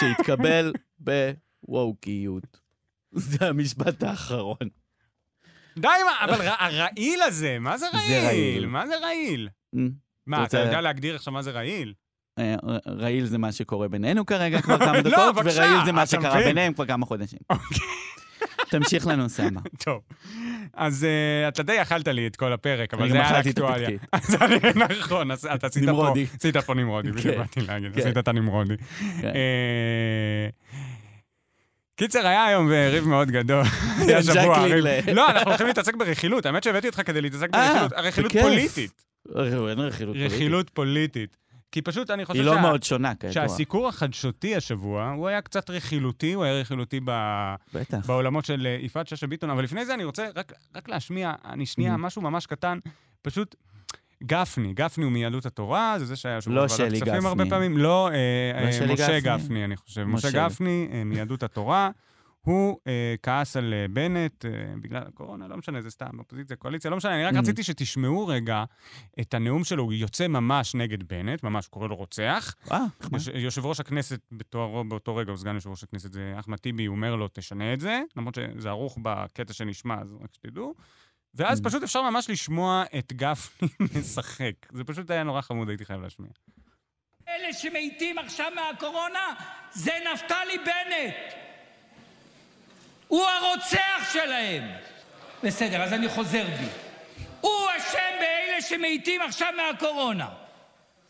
שהתקבל 0.00 0.72
בווקיות. 1.68 2.60
זה 3.12 3.48
המשפט 3.48 4.02
האחרון. 4.02 4.68
די, 5.78 5.88
מה, 6.04 6.24
אבל 6.24 6.48
הרעיל 6.58 7.22
הזה, 7.22 7.58
מה 7.60 7.78
זה 7.78 7.86
רעיל? 7.94 8.66
מה 8.66 8.86
זה 8.86 8.98
רעיל? 8.98 9.48
מה, 10.26 10.44
אתה 10.44 10.58
יודע 10.58 10.80
להגדיר 10.80 11.14
עכשיו 11.14 11.32
מה 11.32 11.42
זה 11.42 11.50
רעיל? 11.50 11.94
אה, 12.38 12.54
רעיל 12.86 13.26
זה 13.26 13.38
מה 13.38 13.52
שקורה 13.52 13.88
בינינו 13.88 14.26
כרגע 14.26 14.62
כבר 14.62 14.78
כמה 14.78 14.92
לא, 15.02 15.10
דקות, 15.10 15.36
ורעיל 15.44 15.84
זה 15.84 15.92
מה 15.92 16.06
שקרה? 16.06 16.36
ביניהם 16.44 16.72
כבר 16.72 16.86
כמה 16.86 17.06
חודשים. 17.06 17.38
תמשיך 18.70 19.06
לנושא 19.06 19.42
הבא. 19.42 19.60
טוב. 19.84 20.00
אז 20.74 21.04
אה, 21.04 21.48
אתה 21.48 21.62
די 21.62 21.82
אכלת 21.82 22.08
לי 22.08 22.26
את 22.26 22.36
כל 22.36 22.52
הפרק, 22.52 22.94
אבל 22.94 23.08
זה 23.10 23.14
היה 23.14 23.40
אקטואליה. 23.40 23.88
הפתקית. 23.88 24.08
אז 24.12 24.42
אני, 24.42 24.56
נכון, 25.00 25.30
אז 25.30 25.46
אתה 25.54 25.66
עשית 25.66 25.84
פה, 25.84 25.90
נמרודי. 25.90 26.26
עשית 26.38 26.56
פה 26.56 26.74
נמרודי, 26.74 27.10
בדיוק 27.12 27.34
כן. 27.34 27.40
באתי 27.40 27.60
להגיד, 27.60 27.94
כן. 27.94 28.00
עשית 28.00 28.18
את 28.18 28.28
הנמרודי. 28.28 28.76
כן. 29.20 29.28
אה, 29.28 30.48
קיצר, 31.96 32.26
היה 32.26 32.44
היום 32.44 32.68
ריב 32.68 33.04
מאוד 33.04 33.30
גדול. 33.30 33.62
היה 34.08 34.22
שבוע 34.22 34.62
ריב. 34.62 34.84
לא, 35.14 35.30
אנחנו 35.30 35.50
הולכים 35.50 35.66
להתעסק 35.66 35.96
ברכילות. 35.96 36.46
האמת 36.46 36.62
שהבאתי 36.62 36.86
אותך 36.86 37.02
כדי 37.06 37.20
להתעסק 37.20 37.54
אה, 37.54 37.72
ברכילות. 37.72 37.92
הרכילות. 37.92 38.32
פוליטית. 38.32 39.04
אין 39.36 39.78
רכילות 39.78 40.16
פוליטית. 40.16 40.32
רכילות 40.32 40.70
פוליטית. 40.70 41.36
כי 41.72 41.82
פשוט 41.82 42.10
אני 42.10 42.24
חושב 42.24 42.38
היא 42.38 42.46
לא 42.46 42.54
שה- 42.54 42.60
מאוד 42.60 42.82
שונה, 42.82 43.14
כידוע. 43.14 43.32
שהסיקור 43.32 43.88
החדשותי 43.88 44.56
השבוע, 44.56 45.10
הוא 45.16 45.28
היה 45.28 45.40
קצת 45.40 45.70
רכילותי, 45.70 46.32
הוא 46.32 46.44
היה 46.44 46.60
רכילותי 46.60 47.00
ב- 47.04 47.54
בטח. 47.74 48.06
בעולמות 48.06 48.44
של 48.44 48.66
אה, 48.66 48.84
יפעת 48.84 49.06
שאשא 49.08 49.26
ביטון, 49.26 49.50
אבל 49.50 49.64
לפני 49.64 49.84
זה 49.86 49.94
אני 49.94 50.04
רוצה 50.04 50.26
רק, 50.36 50.52
רק 50.76 50.88
להשמיע, 50.88 51.32
אני 51.44 51.66
שנייה, 51.66 51.94
Mhm. 51.94 51.98
משהו 51.98 52.22
ממש 52.22 52.46
קטן, 52.46 52.78
פשוט 53.22 53.54
גפני, 54.24 54.72
גפני 54.74 55.04
הוא 55.04 55.12
מיהדות 55.12 55.46
התורה, 55.46 55.94
זה 55.98 56.04
זה 56.06 56.16
שהיה 56.16 56.34
יושב 56.34 56.50
לא 56.50 56.66
בוועדת 56.66 56.92
כספים 56.92 57.14
גפני. 57.14 57.28
הרבה 57.28 57.44
פעמים, 57.48 57.78
לא, 57.78 58.08
אה, 58.08 58.14
לא 58.60 58.66
אה, 58.66 58.92
משה 58.92 59.20
גפני. 59.20 59.20
גפני, 59.20 59.64
אני 59.64 59.76
חושב. 59.76 60.04
משה 60.04 60.28
משה. 60.28 60.44
גפני 60.48 60.88
אה, 60.92 61.04
מיהדות 61.04 61.42
התורה. 61.42 61.90
הוא 62.40 62.78
אה, 62.86 63.14
כעס 63.22 63.56
על 63.56 63.74
אה, 63.74 63.86
בנט 63.90 64.44
אה, 64.44 64.50
בגלל 64.80 65.02
הקורונה, 65.08 65.48
לא 65.48 65.56
משנה, 65.56 65.80
זה 65.82 65.90
סתם, 65.90 66.18
אופוזיציה, 66.18 66.56
קואליציה, 66.56 66.90
לא 66.90 66.96
משנה, 66.96 67.14
אני 67.14 67.24
רק 67.24 67.34
Mhm. 67.34 67.38
רציתי 67.38 67.62
שתשמעו 67.62 68.26
רגע 68.26 68.64
את 69.20 69.34
הנאום 69.34 69.64
שלו, 69.64 69.82
הוא 69.82 69.92
יוצא 69.92 70.28
ממש 70.28 70.74
נגד 70.74 71.02
בנט, 71.02 71.42
ממש 71.42 71.68
קורא 71.68 71.88
לו 71.88 71.96
רוצח. 71.96 72.54
אה, 72.72 72.78
נחמד. 73.00 73.12
יוש, 73.14 73.28
יושב 73.34 73.66
ראש 73.66 73.80
הכנסת 73.80 74.20
בתוארו 74.32 74.84
באותו 74.84 75.16
רגע, 75.16 75.30
הוא 75.30 75.38
סגן 75.38 75.54
יושב 75.54 75.70
ראש 75.70 75.82
הכנסת, 75.84 76.12
זה 76.12 76.34
אחמד 76.38 76.58
טיבי, 76.58 76.84
הוא 76.86 76.96
אומר 76.96 77.16
לו, 77.16 77.28
תשנה 77.32 77.72
את 77.72 77.80
זה, 77.80 78.00
למרות 78.16 78.34
שזה 78.34 78.68
ערוך 78.68 78.98
בקטע 79.02 79.52
שנשמע, 79.52 79.94
אז 80.00 80.14
רק 80.20 80.34
שתדעו. 80.34 80.74
ואז 81.34 81.60
Mm. 81.60 81.64
פשוט 81.64 81.82
אפשר 81.82 82.10
ממש 82.10 82.30
לשמוע 82.30 82.84
את 82.98 83.12
גפני 83.12 83.68
משחק. 84.00 84.52
זה 84.72 84.84
פשוט 84.84 85.10
היה 85.10 85.22
נורא 85.22 85.40
חמוד, 85.40 85.68
הייתי 85.68 85.84
חייב 85.84 86.00
להשמיע. 86.00 86.30
אלה 87.28 87.52
שמתים 87.52 88.18
עכשיו 88.18 88.46
מהקורונה 88.54 89.34
זה 89.72 89.90
נפתלי 90.14 90.58
בנט. 90.58 91.47
הוא 93.08 93.24
הרוצח 93.26 94.12
שלהם. 94.12 94.62
בסדר, 95.42 95.82
אז 95.82 95.92
אני 95.92 96.08
חוזר 96.08 96.44
בי. 96.44 96.66
הוא 97.40 97.68
אשם 97.76 98.14
באלה 98.20 98.62
שמתים 98.62 99.20
עכשיו 99.22 99.48
מהקורונה. 99.56 100.28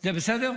זה 0.01 0.13
בסדר? 0.13 0.51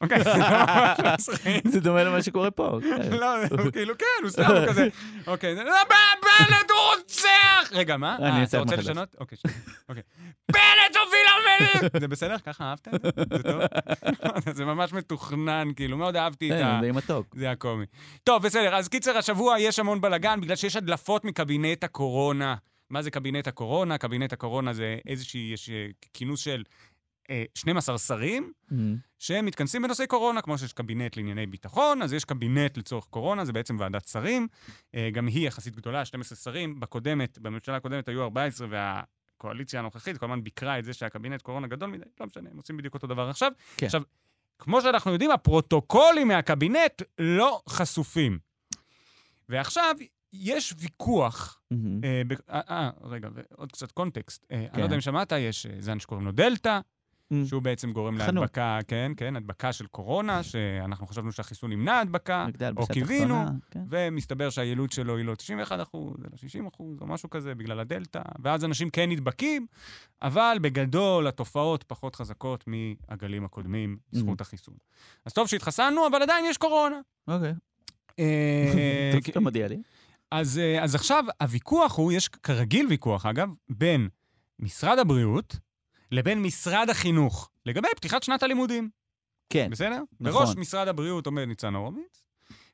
אוקיי, 0.00 0.18
זה 1.72 1.80
דומה 1.80 2.04
למה 2.04 2.22
שקורה 2.22 2.50
פה. 2.50 2.78
כן. 2.82 3.12
לא, 3.12 3.44
הוא 3.46 3.70
כאילו, 3.72 3.94
כן, 3.98 4.06
הוא 4.22 4.30
סתם 4.30 4.42
כזה, 4.68 4.88
אוקיי, 5.26 5.54
זה- 5.56 5.64
לא, 5.64 5.74
בנט 5.90 6.70
הוא 6.70 6.78
רוצח! 7.00 7.70
רגע, 7.72 7.96
מה? 7.96 8.16
אני 8.16 8.26
אה, 8.38 8.42
אתה 8.42 8.58
רוצה. 8.58 8.76
לשנות? 8.76 9.16
אוקיי. 9.20 9.38
אוקיי. 9.88 10.02
בנט 10.52 10.96
הוביל 11.04 11.26
המלך! 11.30 12.00
זה 12.00 12.08
בסדר? 12.08 12.38
ככה 12.38 12.64
אהבת 12.64 12.88
את 12.88 13.02
זה? 13.02 13.08
זה 13.36 13.42
טוב? 13.42 13.62
זה 14.56 14.64
ממש 14.64 14.92
מתוכנן, 14.92 15.68
כאילו, 15.76 15.96
מאוד 15.96 16.16
אהבתי 16.16 16.50
את 16.50 16.56
כן, 16.56 16.64
ה... 16.66 16.78
זה 16.80 16.86
די 16.86 16.92
מתוק. 16.92 17.26
זה 17.36 17.50
הקומי. 17.50 17.84
טוב, 18.24 18.42
בסדר, 18.42 18.74
אז 18.74 18.88
קיצר, 18.88 19.18
השבוע 19.18 19.58
יש 19.58 19.78
המון 19.78 20.00
בלאגן, 20.00 20.40
בגלל 20.40 20.56
שיש 20.56 20.76
הדלפות 20.76 21.24
מקבינט 21.24 21.84
הקורונה. 21.84 22.54
מה 22.90 23.02
זה 23.02 23.10
קבינט 23.10 23.46
הקורונה? 23.46 23.98
קבינט 23.98 24.32
הקורונה 24.32 24.72
זה 24.72 24.96
איזושהי, 25.08 25.50
יש 25.54 25.70
אה, 25.70 25.86
כינוס 26.12 26.40
של 26.40 26.62
12 27.54 27.98
שרים, 27.98 28.52
Mm. 28.70 28.74
שהם 29.18 29.46
מתכנסים 29.46 29.82
בנושאי 29.82 30.06
קורונה, 30.06 30.42
כמו 30.42 30.58
שיש 30.58 30.72
קבינט 30.72 31.16
לענייני 31.16 31.46
ביטחון, 31.46 32.02
אז 32.02 32.12
יש 32.12 32.24
קבינט 32.24 32.76
לצורך 32.78 33.04
קורונה, 33.04 33.44
זה 33.44 33.52
בעצם 33.52 33.76
ועדת 33.78 34.08
שרים. 34.08 34.48
אה, 34.94 35.08
גם 35.12 35.26
היא 35.26 35.46
יחסית 35.48 35.76
גדולה, 35.76 36.04
12 36.04 36.36
שרים. 36.38 36.80
בקודמת, 36.80 37.38
בממשלה 37.38 37.76
הקודמת 37.76 38.08
היו 38.08 38.22
14, 38.22 38.66
והקואליציה 38.70 39.80
הנוכחית 39.80 40.18
כל 40.18 40.26
הזמן 40.26 40.44
ביקרה 40.44 40.78
את 40.78 40.84
זה 40.84 40.92
שהקבינט 40.92 41.42
קורונה 41.42 41.66
גדול 41.66 41.90
מדי, 41.90 42.04
לא 42.20 42.26
משנה, 42.26 42.50
הם 42.50 42.56
עושים 42.56 42.76
בדיוק 42.76 42.94
אותו 42.94 43.06
דבר 43.06 43.28
עכשיו. 43.28 43.52
כן. 43.76 43.86
עכשיו, 43.86 44.02
כמו 44.58 44.80
שאנחנו 44.82 45.12
יודעים, 45.12 45.30
הפרוטוקולים 45.30 46.28
מהקבינט 46.28 47.02
לא 47.18 47.60
חשופים. 47.68 48.38
ועכשיו, 49.48 49.94
יש 50.32 50.74
ויכוח, 50.78 51.60
מהמם. 51.70 52.00
אה, 52.04 52.22
ב- 52.26 52.50
אה, 52.50 52.60
אה, 52.70 52.90
רגע, 53.02 53.28
ועוד 53.34 53.72
קצת 53.72 53.92
קונטקסט. 53.92 54.46
אה, 54.52 54.58
אני 54.58 54.68
כן. 54.70 54.78
לא 54.78 54.82
יודע 54.84 54.96
אם 54.96 55.00
שמעת, 55.00 55.32
יש 55.32 55.66
אה, 55.66 55.76
זן 55.78 56.00
שקוראים 56.00 56.26
לו 56.26 56.32
דלתא. 56.32 56.80
שהוא 57.44 57.62
בעצם 57.62 57.92
גורם. 57.92 58.18
להדבקה, 58.18 58.78
כן, 58.88 59.12
כן, 59.16 59.36
הדבקה 59.36 59.72
של 59.72 59.86
קורונה, 59.86 60.42
שאנחנו 60.42 61.06
חשבנו 61.06 61.32
שהחיסון 61.32 61.72
ימנע 61.72 62.00
הדבקה, 62.00 62.46
או 62.76 62.86
קיווינו, 62.86 63.44
כן. 63.70 63.82
ומסתבר 63.88 64.50
שהיעילות 64.50 64.92
שלו 64.92 65.16
היא 65.16 65.24
לא 65.24 65.34
91 65.34 65.80
אחוז, 65.82 66.16
אלא 66.20 66.36
60 66.36 66.66
אחוז, 66.66 67.00
או 67.00 67.06
משהו 67.06 67.30
כזה, 67.30 67.54
בגלל 67.54 67.80
הדלתא, 67.80 68.22
ואז 68.42 68.64
אנשים 68.64 68.90
כן 68.90 69.10
נדבקים, 69.10 69.66
אבל 70.22 70.58
בגדול 70.60 71.26
התופעות 71.26 71.82
פחות 71.82 72.16
חזקות 72.16 72.64
מהגלים 72.66 73.44
הקודמים, 73.44 73.96
בזכות 74.12 74.40
החיסון. 74.40 74.74
אז 75.24 75.32
טוב 75.32 75.48
שהתחסנו, 75.48 76.06
אבל 76.06 76.22
עדיין 76.22 76.44
יש 76.44 76.56
קורונה. 76.56 77.00
אוקיי. 77.28 77.52
אה, 78.18 79.10
טוב 79.14 79.26
שאתה 79.26 79.40
מודיע 79.40 79.68
לי. 79.68 79.82
אז, 80.30 80.58
אה, 80.58 80.84
אז 80.84 80.94
עכשיו 80.94 81.24
הוויכוח 81.40 81.98
הוא, 81.98 82.12
יש 82.12 82.28
כרגיל 82.28 82.86
ויכוח 82.86 83.26
אגב, 83.26 83.48
בין 83.68 84.08
משרד 84.58 84.98
הבריאות 84.98 85.58
לבין 86.12 86.42
משרד 86.42 86.90
החינוך, 86.90 87.50
לגבי 87.66 87.88
פתיחת 87.96 88.22
שנת 88.22 88.42
הלימודים. 88.42 88.90
כן. 89.52 89.68
בסדר? 89.70 90.02
נכון. 90.20 90.44
בראש 90.46 90.56
משרד 90.56 90.88
הבריאות 90.88 91.26
עומד 91.26 91.44
ניצן 91.44 91.74
הורוביץ, 91.74 92.22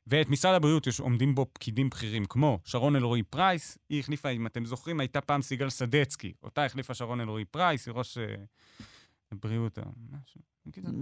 ואת 0.07 0.29
משרד 0.29 0.55
הבריאות 0.55 0.87
יש, 0.87 0.99
עומדים 0.99 1.35
בו 1.35 1.45
פקידים 1.53 1.89
בכירים 1.89 2.25
כמו 2.25 2.59
שרון 2.65 2.95
אלרועי 2.95 3.23
פרייס, 3.23 3.77
היא 3.89 3.99
החליפה, 3.99 4.29
אם 4.29 4.47
אתם 4.47 4.65
זוכרים, 4.65 4.99
הייתה 4.99 5.21
פעם 5.21 5.41
סיגל 5.41 5.69
סדצקי, 5.69 6.33
אותה 6.43 6.65
החליפה 6.65 6.93
שרון 6.93 7.21
אלרועי 7.21 7.45
פרייס, 7.45 7.87
היא 7.87 7.93
ראש 7.95 8.17
אה, 8.17 8.23
הבריאות, 9.31 9.79
אה, 9.79 9.83
משהו. 10.11 10.41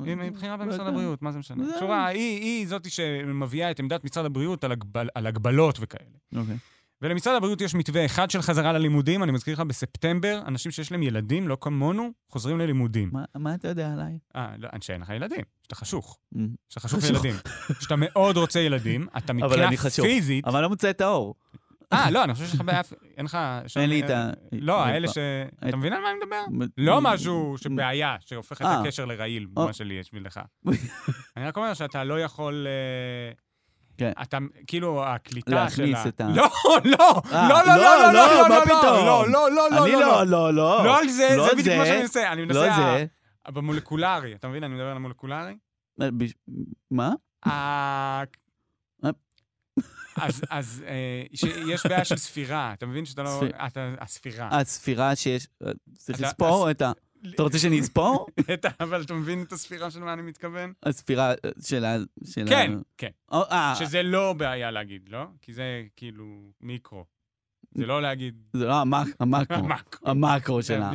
היא 0.05 0.31
בכירה 0.31 0.57
במשרד 0.57 0.79
יודע. 0.79 0.91
הבריאות, 0.91 1.21
מה 1.21 1.31
זה 1.31 1.39
משנה? 1.39 1.65
זה- 1.65 1.73
קשורה, 1.75 2.07
היא, 2.07 2.67
זאתי 2.67 2.89
שמביאה 2.89 3.71
את 3.71 3.79
עמדת 3.79 4.03
משרד 4.03 4.25
הבריאות 4.25 4.63
על 5.15 5.27
הגבלות 5.27 5.77
וכאלה. 5.81 6.17
אוקיי. 6.35 6.57
ולמשרד 7.01 7.35
הבריאות 7.35 7.61
יש 7.61 7.75
מתווה 7.75 8.05
אחד 8.05 8.29
של 8.31 8.41
חזרה 8.41 8.73
ללימודים, 8.73 9.23
אני 9.23 9.31
מזכיר 9.31 9.53
לך, 9.53 9.59
בספטמבר, 9.59 10.41
אנשים 10.47 10.71
שיש 10.71 10.91
להם 10.91 11.03
ילדים, 11.03 11.47
לא 11.47 11.57
כמונו, 11.61 12.09
חוזרים 12.29 12.59
ללימודים. 12.59 13.09
מה- 13.13 13.23
מה 13.35 13.53
אתה 13.55 13.67
יודע 13.67 13.93
עליי? 13.93 14.17
אה, 14.35 14.47
לא, 14.57 14.69
שאין 14.81 15.01
לך 15.01 15.09
ילדים, 15.09 15.41
שאתה 15.63 15.75
חשוך. 15.75 16.17
Mm. 16.35 16.37
שאתה 16.69 16.79
חשוך 16.79 16.99
חשוך. 16.99 17.09
ילדים. 17.25 17.35
שאתה 17.79 17.95
מאוד 17.97 18.37
רוצה 18.37 18.59
ילדים, 18.59 19.07
אתה 19.17 19.33
מבחינה. 19.33 19.69
פיזית... 20.01 20.45
אבל 20.47 20.61
לא 20.61 20.69
מוצא 20.69 20.89
את 20.89 21.01
האור. 21.01 21.35
אה, 21.93 22.11
לא, 22.11 22.23
אני 22.23 22.33
חושב 22.33 22.45
שיש 22.45 22.55
לך 22.55 22.61
בעיה... 22.61 22.81
אין 23.17 23.25
לך... 23.25 23.37
אין 23.75 23.89
לי 23.89 24.05
את 24.05 24.09
ה- 24.09 24.29
לא, 24.51 24.83
האלה 24.85 25.07
ש... 25.07 25.17
את- 25.17 25.67
אתה 25.67 25.77
מבין 25.77 25.93
על 25.93 26.01
מה 26.01 26.09
אני 26.11 26.17
מדבר? 26.23 26.67
לא 26.77 27.01
משהו 27.01 27.55
שבעיה, 27.57 28.15
שהופך 28.19 28.57
את 28.61 28.65
אה. 28.65 28.81
הקשר 28.81 29.05
לרעיל. 29.05 29.47
מה 29.55 29.73
שלי 29.73 29.93
יש 29.93 30.07
בשבילך. 30.07 30.39
אני 31.37 31.45
רק 31.47 31.57
אומר 31.57 31.73
שאתה 31.73 32.03
לא 32.03 32.21
יכול... 32.21 32.67
אה, 34.01 34.13
כן. 34.13 34.21
אתה, 34.21 34.37
כאילו, 34.67 35.03
הקליטה 35.05 35.51
להכניס 35.51 35.99
שלה... 36.01 36.07
את 36.07 36.21
ה- 36.21 36.27
לא, 36.35 36.49
לא, 36.85 37.21
אה, 37.31 37.49
לא, 37.49 37.65
לא, 37.65 37.75
לא, 37.77 38.13
לא, 38.13 38.13
לא, 38.13 38.49
מה 38.49 38.55
לא, 38.59 38.65
פתאום? 38.65 39.05
לא, 39.05 39.27
לא, 39.29 39.51
לא, 39.51 39.69
לא, 39.71 39.83
אני 39.85 39.91
לא, 39.93 39.99
לא, 40.01 40.25
לא, 40.25 40.53
לא. 40.53 40.85
לא 40.85 40.99
על 40.99 41.07
זה, 41.09 41.29
לא 41.37 41.47
זה 41.49 41.55
בדיוק 41.55 41.77
מה 41.77 41.83
זה, 41.85 41.89
שאני 41.89 42.01
מנסה. 42.01 42.31
אני 42.31 42.45
מנסה... 42.45 42.59
לא 42.59 42.71
ה- 42.71 42.75
זה. 42.97 43.05
במולקולרי, 43.51 44.35
אתה 44.35 44.47
מבין? 44.47 44.63
אני 44.63 44.73
מדבר 44.73 44.87
על 44.87 44.95
המולקולרי. 44.95 45.53
אה, 46.01 46.09
בש- 46.11 46.33
מה? 46.91 47.11
ה- 47.45 48.23
אז, 50.17 50.41
אז 50.49 50.83
אה, 50.87 51.23
שיש 51.35 51.85
בעיה 51.85 52.05
של 52.05 52.15
ספירה, 52.17 52.73
אתה 52.73 52.85
מבין 52.85 53.05
שאתה 53.05 53.23
לא... 53.23 53.29
ספיר- 53.29 53.65
אתה, 53.67 53.89
הספירה. 53.99 54.47
הספירה 54.51 55.15
שיש... 55.15 55.47
אה, 55.65 55.71
צריך 55.97 56.21
לספור 56.21 56.71
את 56.71 56.81
ה... 56.81 56.91
אתה 57.29 57.43
רוצה 57.43 57.59
שאני 57.59 57.79
אספור? 57.79 58.27
אבל 58.79 59.01
אתה 59.01 59.13
מבין 59.13 59.43
את 59.43 59.51
הספירה 59.51 59.91
של 59.91 59.99
מה 59.99 60.13
אני 60.13 60.21
מתכוון? 60.21 60.73
הספירה 60.83 61.31
אה, 61.31 61.35
של 61.61 61.85
ה... 61.85 61.95
כן. 62.47 62.71
כן. 62.97 63.09
אה, 63.33 63.75
שזה 63.79 64.03
לא 64.03 64.33
בעיה 64.33 64.71
להגיד, 64.71 65.09
לא? 65.09 65.23
כי 65.41 65.53
זה 65.53 65.83
כאילו 65.95 66.25
מיקרו. 66.61 67.05
זה 67.77 67.85
לא 67.85 68.01
להגיד... 68.01 68.35
זה 68.53 68.65
לא 68.65 68.81
המק- 68.81 69.15
המקרו. 69.19 69.67
המקרו. 70.05 70.61
זה 70.61 70.67
שלה. 70.67 70.91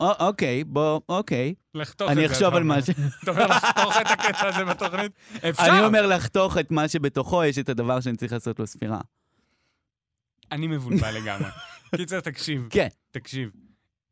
אוקיי, 0.00 0.64
בוא, 0.64 1.00
אוקיי. 1.08 1.54
לחתוך 1.74 2.10
את 2.10 2.16
זה. 2.16 2.20
אני 2.22 2.32
אחשוב 2.32 2.54
על. 2.54 2.62
מה 2.62 2.82
ש... 2.82 2.90
אתה 3.22 3.30
אומר 3.30 3.46
לחתוך 3.46 3.96
את 4.00 4.06
הקטע 4.10 4.48
הזה 4.48 4.64
בתוכנית? 4.64 5.12
אפשר. 5.50 5.62
אני 5.62 5.86
אומר 5.86 6.06
לחתוך 6.06 6.58
את 6.58 6.70
מה 6.70 6.88
שבתוכו, 6.88 7.44
יש 7.44 7.58
את 7.58 7.68
הדבר 7.68 8.00
שאני 8.00 8.16
צריך 8.16 8.32
לעשות 8.32 8.58
לו 8.58 8.66
ספירה. 8.66 9.00
אני 10.52 10.66
מבולבל 10.66 11.14
לגמרי. 11.14 11.50
קיצר, 11.96 12.20
תקשיב. 12.20 12.66
כן. 12.70 12.88
תקשיב. 13.10 13.50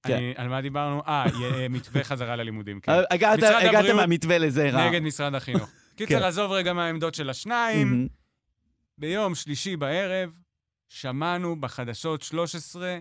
כן. 0.06 0.16
אני- 0.16 0.32
על 0.36 0.48
מה 0.48 0.60
דיברנו? 0.60 1.02
אה, 1.06 1.24
י- 1.64 1.68
מתווה 1.68 2.04
חזרה 2.04 2.36
ללימודים. 2.36 2.80
כן. 2.80 2.92
אה, 2.92 3.02
הגעת 3.10 3.38
הגעת 3.42 3.84
מהמתווה 3.96 4.38
לזה 4.38 4.70
רע. 4.70 4.88
נגד 4.90 5.00
משרד 5.02 5.34
החינוך. 5.34 5.70
כן. 5.96 6.06
קיצר, 6.06 6.24
עזוב 6.24 6.52
רגע 6.52 6.72
מהעמדות 6.72 7.14
של 7.14 7.30
השניים. 7.30 8.08
ביום 8.98 9.34
שלישי 9.34 9.76
בערב 9.76 10.30
שמענו 10.88 11.60
בחדשות 11.60 12.22
13 12.22 12.98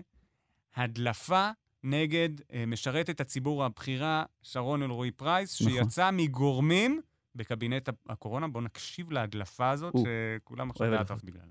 הדלפה 0.76 1.50
נגד 1.84 2.28
אה, 2.52 2.64
משרתת 2.66 3.20
הציבור 3.20 3.64
הבכירה 3.64 4.24
שרון 4.42 4.82
אלרועי 4.82 5.10
פרייס, 5.10 5.62
נכון. 5.62 5.72
שיצאה 5.72 6.10
מגורמים 6.10 7.00
בקבינט 7.34 7.88
הקורונה. 8.08 8.48
בואו 8.48 8.64
נקשיב 8.64 9.10
להדלפה 9.12 9.70
הזאת. 9.70 9.94
שכולם 9.98 10.70
עכשיו 10.70 10.94
הדלפות. 10.94 11.24
בגללה. 11.24 11.44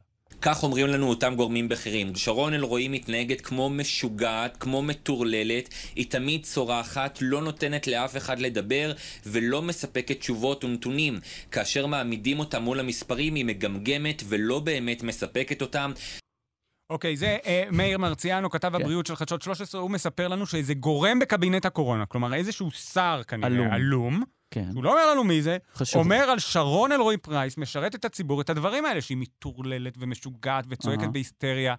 כך 0.45 0.63
אומרים 0.63 0.87
לנו 0.87 1.09
אותם 1.09 1.35
גורמים 1.35 1.69
בכירים. 1.69 2.15
שרון 2.15 2.53
אלרועי 2.53 2.87
מתנהגת 2.87 3.41
כמו 3.41 3.69
משוגעת, 3.69 4.57
כמו 4.57 4.81
מטורללת, 4.81 5.69
היא 5.95 6.05
תמיד 6.09 6.43
צורחת, 6.43 7.19
לא 7.21 7.41
נותנת 7.41 7.87
לאף 7.87 8.17
אחד 8.17 8.39
לדבר, 8.39 8.91
ולא 9.25 9.61
מספקת 9.61 10.19
תשובות 10.19 10.63
ונתונים. 10.63 11.19
כאשר 11.51 11.85
מעמידים 11.85 12.39
אותה 12.39 12.59
מול 12.59 12.79
המספרים, 12.79 13.35
היא 13.35 13.45
מגמגמת 13.45 14.23
ולא 14.27 14.59
באמת 14.59 15.03
מספקת 15.03 15.61
אותם. 15.61 15.91
אוקיי, 16.89 17.17
זה 17.17 17.37
אה, 17.45 17.63
מאיר 17.71 17.97
מרציאנו, 17.97 18.49
כתב 18.49 18.69
כן. 18.69 18.81
הבריאות 18.81 19.05
של 19.05 19.15
חדשות 19.15 19.41
13, 19.41 19.81
הוא 19.81 19.91
מספר 19.91 20.27
לנו 20.27 20.45
שאיזה 20.45 20.73
גורם 20.73 21.19
בקבינט 21.19 21.65
הקורונה, 21.65 22.05
כלומר 22.05 22.33
איזשהו 22.33 22.71
שר 22.71 23.21
כנראה, 23.27 23.47
עלום. 23.47 23.73
עלום, 23.73 24.23
כן, 24.55 24.69
הוא 24.75 24.83
לא 24.83 24.91
אומר 24.91 25.11
לנו 25.11 25.23
מי 25.23 25.41
זה, 25.41 25.57
חשוב. 25.73 26.01
אומר 26.01 26.15
על 26.15 26.39
שרון 26.39 26.91
אלרועי 26.91 27.17
פרייס, 27.17 27.57
משרת 27.57 27.95
את 27.95 28.05
הציבור, 28.05 28.41
את 28.41 28.49
הדברים 28.49 28.85
האלה, 28.85 29.01
שהיא 29.01 29.17
מטורללת 29.17 29.93
ומשוגעת 29.99 30.65
וצועקת 30.69 31.01
אהה. 31.01 31.09
בהיסטריה, 31.11 31.75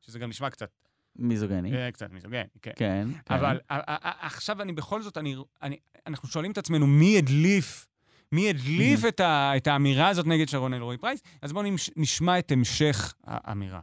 שזה 0.00 0.18
גם 0.18 0.28
נשמע 0.28 0.50
קצת, 0.50 0.68
מיזוגני. 1.16 1.76
אה, 1.76 1.92
קצת 1.92 2.10
מיזוגני, 2.12 2.42
כן. 2.62 2.70
כן, 2.76 3.08
כן. 3.26 3.34
אבל 3.34 3.60
ה- 3.70 4.26
עכשיו 4.26 4.62
אני 4.62 4.72
בכל 4.72 5.02
זאת, 5.02 5.18
אני, 5.18 5.36
אני, 5.62 5.76
אנחנו 6.06 6.28
שואלים 6.28 6.50
את 6.52 6.58
עצמנו, 6.58 6.86
מי 6.86 7.18
הדליף? 7.18 7.86
מי 8.32 8.50
הדליף 8.50 9.00
את, 9.08 9.20
ה, 9.20 9.52
את 9.56 9.66
האמירה 9.66 10.08
הזאת 10.08 10.26
נגד 10.26 10.48
שרון 10.48 10.74
אלרועי 10.74 10.98
פרייס? 10.98 11.20
אז 11.42 11.52
בואו 11.52 11.64
נשמע 11.96 12.38
את 12.38 12.52
המשך 12.52 13.14
האמירה. 13.24 13.80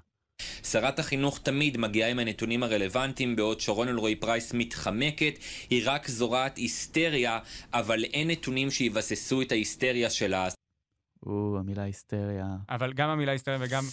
שרת 0.63 0.99
החינוך 0.99 1.39
תמיד 1.43 1.77
מגיעה 1.77 2.09
עם 2.09 2.19
הנתונים 2.19 2.63
הרלוונטיים, 2.63 3.35
בעוד 3.35 3.59
שרון 3.59 3.87
אלרועי 3.87 4.15
פרייס 4.15 4.53
מתחמקת, 4.53 5.33
היא 5.69 5.83
רק 5.85 6.07
זורעת 6.07 6.57
היסטריה, 6.57 7.39
אבל 7.73 8.03
אין 8.03 8.29
נתונים 8.29 8.71
שיבססו 8.71 9.41
את 9.41 9.51
ההיסטריה 9.51 10.09
שלה. 10.09 10.47
או, 11.25 11.57
המילה 11.59 11.83
היסטריה. 11.83 12.45
אבל 12.69 12.93
גם 12.93 13.09
המילה 13.09 13.31
היסטריה 13.31 13.57
וגם 13.61 13.83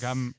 גם 0.00 0.30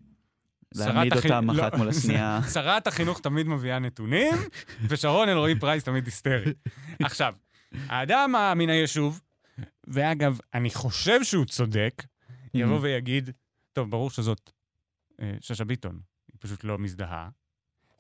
להעמיד 0.76 1.14
אותם 1.14 1.50
לא, 1.50 1.62
אחת 1.62 1.74
מול 1.74 1.90
השנייה. 1.90 2.40
שרת 2.54 2.88
החינוך 2.88 3.20
תמיד 3.20 3.48
מביאה 3.48 3.80
נתונים, 3.80 4.34
ושרון 4.90 5.30
אלרועי 5.30 5.60
פרייס 5.60 5.84
תמיד 5.84 6.06
היסטרי. 6.06 6.54
עכשיו, 7.04 7.34
האדם 7.72 8.34
מן 8.56 8.70
היישוב, 8.70 9.22
ואגב, 9.88 10.40
אני 10.54 10.70
חושב 10.70 11.24
שהוא 11.24 11.46
צודק, 11.46 12.04
יבוא 12.54 12.80
ויגיד, 12.82 13.30
טוב, 13.74 13.92
ברור 13.92 14.10
שזאת 14.10 14.52
שאשא 15.42 15.64
ביטון, 15.64 16.00
היא 16.32 16.38
פשוט 16.40 16.64
לא 16.64 16.78
מזדהה. 16.78 17.30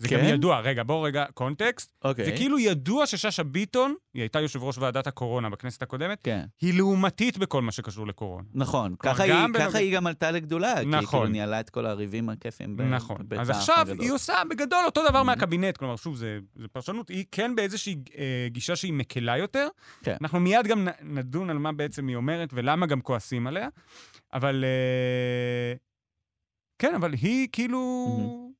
זה 0.01 0.07
גם 0.07 0.19
כן? 0.19 0.25
ידוע, 0.25 0.59
רגע, 0.59 0.83
בואו 0.83 1.01
רגע, 1.01 1.25
קונטקסט. 1.33 1.91
אוקיי. 2.03 2.25
זה 2.25 2.31
כאילו 2.31 2.59
ידוע 2.59 3.05
ששאשא 3.07 3.43
ביטון, 3.43 3.95
היא 4.13 4.21
הייתה 4.23 4.39
יושב 4.39 4.63
ראש 4.63 4.77
ועדת 4.77 5.07
הקורונה 5.07 5.49
בכנסת 5.49 5.81
הקודמת, 5.81 6.19
כן, 6.23 6.45
היא 6.61 6.73
לעומתית 6.73 7.37
בכל 7.37 7.61
מה 7.61 7.71
שקשור 7.71 8.07
לקורונה. 8.07 8.47
נכון. 8.53 8.95
ככה 8.99 9.23
היא- 9.23 9.33
גם 9.33 9.51
ככה 9.59 9.77
היא 9.77 9.95
גם 9.95 10.07
עלתה 10.07 10.31
לגדולה. 10.31 10.73
כי 10.75 10.79
היא 10.79 10.87
נכון. 10.87 11.19
כאילו 11.19 11.31
ניהלה 11.31 11.59
את 11.59 11.69
כל 11.69 11.85
הריבים 11.85 12.29
הכיפים. 12.29 12.77
ב- 12.77 12.81
נכון. 12.81 13.17
בבית 13.19 13.39
אז 13.39 13.49
עכשיו 13.49 13.77
הגדול. 13.79 14.01
היא 14.01 14.11
עושה 14.11 14.41
בגדול 14.49 14.79
אותו 14.85 15.09
דבר 15.09 15.21
Mhm. 15.21 15.23
מהקבינט. 15.23 15.77
כלומר, 15.77 15.95
שוב, 15.95 16.15
זה, 16.15 16.39
זה 16.55 16.67
פרשנות, 16.67 17.09
היא 17.09 17.25
כן 17.31 17.55
באיזושהי 17.55 17.95
אה, 18.17 18.47
גישה 18.49 18.75
שהיא 18.75 18.93
מקלה 18.93 19.37
יותר. 19.37 19.67
כן. 20.03 20.15
אנחנו 20.21 20.39
מיד 20.39 20.67
גם 20.67 20.87
נ- 20.87 21.17
נדון 21.17 21.49
על 21.49 21.57
מה 21.57 21.71
בעצם 21.71 22.07
היא 22.07 22.15
אומרת 22.15 22.49
ולמה 22.53 22.85
גם 22.85 23.01
כועסים 23.01 23.47
עליה. 23.47 23.67
אבל... 24.33 24.63
אה, 24.65 25.73
כן, 26.79 26.95
אבל 26.95 27.13
היא 27.13 27.47
כאילו... 27.51 28.51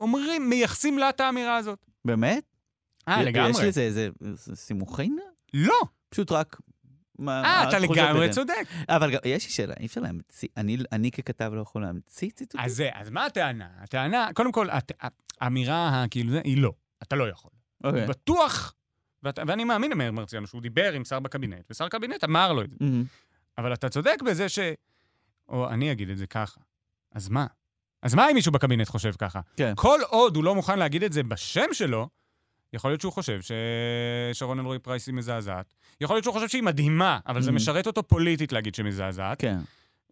אומרים, 0.00 0.50
מייחסים 0.50 0.98
לה 0.98 1.08
את 1.08 1.20
האמירה 1.20 1.56
הזאת. 1.56 1.86
באמת? 2.04 2.44
אה, 3.08 3.22
יש 3.22 3.26
לגמרי. 3.26 3.68
לזה 3.68 3.80
איזה 3.80 4.08
סימוכין? 4.54 5.18
לא. 5.54 5.80
פשוט 6.08 6.32
רק... 6.32 6.60
אה, 7.28 7.68
אתה 7.68 7.78
לגמרי? 7.78 8.30
צודק. 8.30 8.66
אבל 8.88 9.10
יש 9.24 9.44
לי 9.44 9.50
שאלה, 9.50 9.74
אי 9.80 9.86
אפשר 9.86 10.00
להמציא, 10.00 10.48
אני, 10.56 10.76
אני 10.92 11.10
ככתב 11.10 11.50
לא 11.54 11.60
יכול 11.60 11.82
להמציא 11.82 12.30
ציטוטים? 12.30 12.60
אז 12.60 12.76
זה, 12.76 12.88
אז 12.94 13.10
מה 13.10 13.26
הטענה? 13.26 13.68
הטענה, 13.78 14.28
קודם 14.34 14.52
כל, 14.52 14.68
האמירה, 15.40 16.04
כאילו 16.10 16.30
זה, 16.30 16.40
היא 16.44 16.62
לא. 16.62 16.72
אתה 17.02 17.16
לא 17.16 17.28
יכול. 17.28 17.50
אוקיי. 17.84 18.06
בטוח, 18.06 18.74
ואת, 19.22 19.38
ואני 19.46 19.64
מאמין 19.64 19.90
למאיר 19.90 20.12
מרציאנו, 20.12 20.46
שהוא 20.46 20.62
דיבר 20.62 20.92
עם 20.92 21.04
שר 21.04 21.20
בקבינט, 21.20 21.70
ושר 21.70 21.88
קבינט 21.88 22.24
אמר 22.24 22.52
לו 22.52 22.62
את 22.62 22.70
זה. 22.70 22.76
מהמם. 22.80 23.04
אבל 23.58 23.72
אתה 23.72 23.88
צודק 23.88 24.22
בזה 24.26 24.48
ש... 24.48 24.58
או 25.48 25.70
אני 25.70 25.92
אגיד 25.92 26.10
את 26.10 26.18
זה 26.18 26.26
ככה. 26.26 26.60
אז 27.14 27.28
מה? 27.28 27.46
אז 28.02 28.14
מה 28.14 28.30
אם 28.30 28.34
מישהו 28.34 28.52
בקבינט 28.52 28.88
חושב 28.88 29.12
ככה? 29.18 29.40
כן. 29.56 29.72
כל 29.76 30.00
עוד 30.08 30.36
הוא 30.36 30.44
לא 30.44 30.54
מוכן 30.54 30.78
להגיד 30.78 31.02
את 31.02 31.12
זה 31.12 31.22
בשם 31.22 31.66
שלו, 31.72 32.08
יכול 32.72 32.90
להיות 32.90 33.00
שהוא 33.00 33.12
חושב 33.12 33.40
ששרון 34.32 34.58
אלרועי 34.60 34.78
פרייס 34.78 35.06
היא 35.06 35.14
מזעזעת. 35.14 35.74
יכול 36.00 36.16
להיות 36.16 36.24
שהוא 36.24 36.34
חושב 36.34 36.48
שהיא 36.48 36.62
מדהימה, 36.62 37.18
אבל 37.26 37.42
זה 37.42 37.50
Mhm. 37.50 37.54
משרת 37.54 37.86
אותו 37.86 38.02
פוליטית 38.02 38.52
להגיד 38.52 38.74
שהיא 38.74 38.86
מזעזעת. 38.86 39.40
כן. 39.40 39.58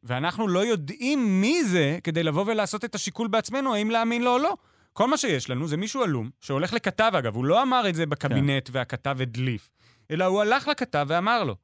ואנחנו 0.02 0.48
לא 0.48 0.64
יודעים 0.66 1.40
מי 1.40 1.64
זה 1.64 1.98
כדי 2.04 2.22
לבוא 2.22 2.44
ולעשות 2.46 2.84
את 2.84 2.94
השיקול 2.94 3.28
בעצמנו, 3.28 3.74
האם 3.74 3.90
להאמין 3.90 4.22
לו 4.22 4.32
או 4.32 4.38
לא. 4.38 4.54
כל 4.92 5.08
מה 5.08 5.16
שיש 5.16 5.50
לנו 5.50 5.68
זה 5.68 5.76
מישהו 5.76 6.02
עלום, 6.02 6.30
שהולך 6.40 6.72
לכתב 6.72 7.12
אגב, 7.18 7.36
הוא 7.36 7.44
לא 7.44 7.62
אמר 7.62 7.88
את 7.88 7.94
זה 7.94 8.06
בקבינט 8.06 8.68
והכתב 8.72 9.16
הדליף, 9.20 9.70
אלא 10.10 10.24
הוא 10.24 10.40
הלך 10.42 10.68
לכתב 10.68 11.06
ואמר 11.08 11.44
לו, 11.44 11.56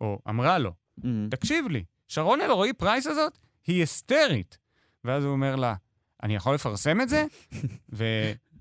או 0.00 0.18
אמרה 0.28 0.58
לו, 0.58 0.72
מהמם. 1.04 1.28
תקשיב 1.30 1.66
לי, 1.68 1.84
שרון 2.08 2.40
אלרועי 2.40 2.72
פרייס 2.72 3.06
הזאת 3.06 3.38
היא 3.66 3.80
היסטרית. 3.80 4.58
ואז 5.06 5.24
הוא 5.24 5.32
אומר 5.32 5.56
לה, 5.56 5.74
אני 6.22 6.34
יכול 6.34 6.54
לפרסם 6.54 7.00
את 7.00 7.08
זה? 7.08 7.24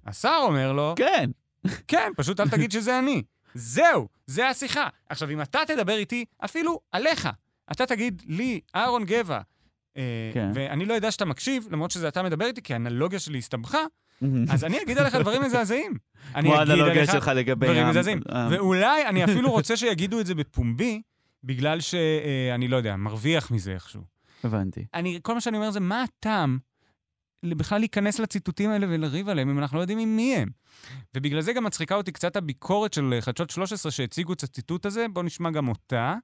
והשר 0.07 0.39
אומר 0.41 0.73
לו, 0.73 0.93
כן. 0.97 1.29
כן, 1.87 2.11
פשוט 2.17 2.39
אל 2.39 2.49
תגיד 2.49 2.71
שזה 2.71 2.99
אני. 2.99 3.23
זהו, 3.53 4.07
זה 4.25 4.47
השיחה. 4.47 4.87
עכשיו, 5.09 5.29
אם 5.29 5.41
אתה 5.41 5.59
תדבר 5.67 5.97
איתי, 5.97 6.25
אפילו 6.45 6.79
עליך, 6.91 7.29
אתה 7.71 7.85
תגיד 7.85 8.21
לי, 8.27 8.59
אהרון 8.75 9.03
גבע, 9.05 9.39
אה, 9.97 10.31
כן. 10.33 10.49
ואני 10.53 10.85
לא 10.85 10.93
יודע 10.93 11.11
שאתה 11.11 11.25
מקשיב, 11.25 11.67
למרות 11.71 11.91
שזה 11.91 12.07
אתה 12.07 12.23
מדבר 12.23 12.45
איתי, 12.45 12.61
כי 12.61 12.73
האנלוגיה 12.73 13.19
שלי 13.19 13.37
הסתבכה. 13.37 13.79
אז 14.51 14.63
אני 14.63 14.81
אגיד 14.81 14.97
עליך 14.97 15.15
דברים 15.15 15.41
מזעזעים. 15.41 15.93
אני 16.35 16.49
כמו 16.49 16.61
אגיד 16.61 16.69
האנלוגיה 16.69 16.93
עליך 16.93 17.11
שלך 17.11 17.31
לגבי... 17.35 17.65
דברים 17.65 17.87
מזעזעים. 17.89 18.21
ואולי 18.51 19.07
אני 19.07 19.23
אפילו 19.23 19.51
רוצה 19.51 19.77
שיגידו 19.77 20.19
את 20.19 20.25
זה 20.25 20.35
בפומבי, 20.35 21.01
בגלל 21.43 21.79
שאני 21.79 22.67
לא 22.67 22.77
יודע, 22.77 22.95
מרוויח 22.95 23.51
מזה 23.51 23.73
איכשהו. 23.73 24.14
הבנתי. 24.45 24.85
אני, 24.93 25.19
כל 25.23 25.33
מה 25.33 25.41
שאני 25.41 25.57
אומר 25.57 25.71
זה, 25.71 25.79
מה 25.79 26.03
הטעם 26.03 26.57
בכלל 27.45 27.79
להיכנס 27.79 28.19
לציטוטים 28.19 28.69
האלה 28.69 28.87
ולריב 28.89 29.29
עליהם 29.29 29.49
אם 29.49 29.59
אנחנו 29.59 29.77
לא 29.77 29.83
יודעים 29.83 29.99
עם 29.99 30.15
מי 30.15 30.35
הם? 30.35 30.49
ובגלל 31.15 31.41
זה 31.41 31.53
גם 31.53 31.63
מצחיקה 31.63 31.95
אותי 31.95 32.11
קצת 32.11 32.35
הביקורת 32.35 32.93
של 32.93 33.17
חדשות 33.21 33.49
13 33.49 33.91
שהציגו 33.91 34.33
את 34.33 34.43
הציטוט 34.43 34.85
הזה, 34.85 35.05
בואו 35.13 35.25
נשמע 35.25 35.51
גם 35.51 35.67
אותה. 35.67 36.15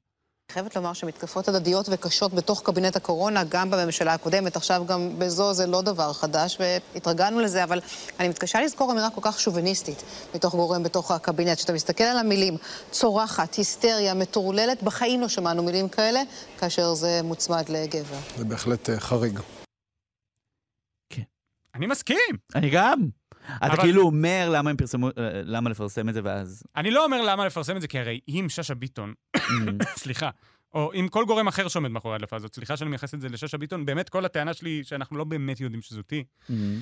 חייבת 0.51 0.75
לומר 0.75 0.93
שמתקפות 0.93 1.47
הדדיות 1.47 1.85
וקשות 1.91 2.33
בתוך 2.33 2.61
קבינט 2.65 2.95
הקורונה, 2.95 3.43
גם 3.43 3.71
בממשלה 3.71 4.13
הקודמת, 4.13 4.55
עכשיו 4.55 4.83
גם 4.87 5.19
בזו 5.19 5.53
זה 5.53 5.67
לא 5.67 5.81
דבר 5.81 6.13
חדש, 6.13 6.57
והתרגלנו 6.59 7.39
לזה, 7.39 7.63
אבל 7.63 7.79
אני 8.19 8.29
מתקשה 8.29 8.61
לזכור 8.61 8.91
אמירה 8.91 9.09
כל 9.09 9.21
כך 9.23 9.39
שוביניסטית 9.39 10.03
מתוך 10.35 10.55
גורם 10.55 10.83
בתוך 10.83 11.11
הקבינט. 11.11 11.57
כשאתה 11.57 11.73
מסתכל 11.73 12.03
על 12.03 12.17
המילים 12.17 12.57
צורחת, 12.91 13.55
היסטריה, 13.55 14.13
מטורללת, 14.13 14.83
בחיים 14.83 15.21
לא 15.21 15.27
שמענו 15.27 15.63
מילים 15.63 15.89
כאלה, 15.89 16.21
כאשר 16.59 16.93
זה 16.93 17.21
מוצמד 17.23 17.69
לגבר. 17.69 18.17
זה 18.37 18.45
בהחלט 18.45 18.89
אה, 18.89 18.99
חריג. 18.99 19.39
אני 21.75 21.87
מסכים. 21.87 22.37
אני 22.55 22.69
גם. 22.69 23.20
אתה 23.57 23.67
אבל- 23.67 23.81
כאילו 23.83 24.01
אומר 24.01 24.49
למה 24.51 24.69
הם 24.69 24.77
פרסמו, 24.77 25.07
אה, 25.07 25.11
למה 25.43 25.69
לפרסם 25.69 26.09
את 26.09 26.13
זה 26.13 26.21
ואז... 26.23 26.63
אני 26.75 26.91
לא 26.91 27.05
אומר 27.05 27.21
למה 27.21 27.45
לפרסם 27.45 27.75
את 27.75 27.81
זה, 27.81 27.87
כי 27.87 27.99
הרי 27.99 28.19
אם 28.27 28.45
שאשא 28.49 28.73
ביטון, 28.73 29.13
סליחה, 30.03 30.29
או 30.73 30.91
אם 30.93 31.07
כל 31.07 31.25
גורם 31.25 31.47
אחר 31.47 31.67
שעומד 31.67 31.91
מאחורי 31.91 32.13
ההדלפה 32.13 32.35
הזאת, 32.35 32.55
סליחה 32.55 32.77
שאני 32.77 32.89
מייחס 32.89 33.13
את 33.13 33.21
זה 33.21 33.29
לששה 33.29 33.57
ביטון, 33.57 33.85
באמת 33.85 34.09
כל 34.09 34.25
הטענה 34.25 34.53
שלי 34.53 34.83
שאנחנו 34.83 35.17
לא 35.17 35.23
באמת 35.23 35.59
יודעים 35.59 35.81
שזאתי. 35.81 36.23
מהמם. 36.49 36.79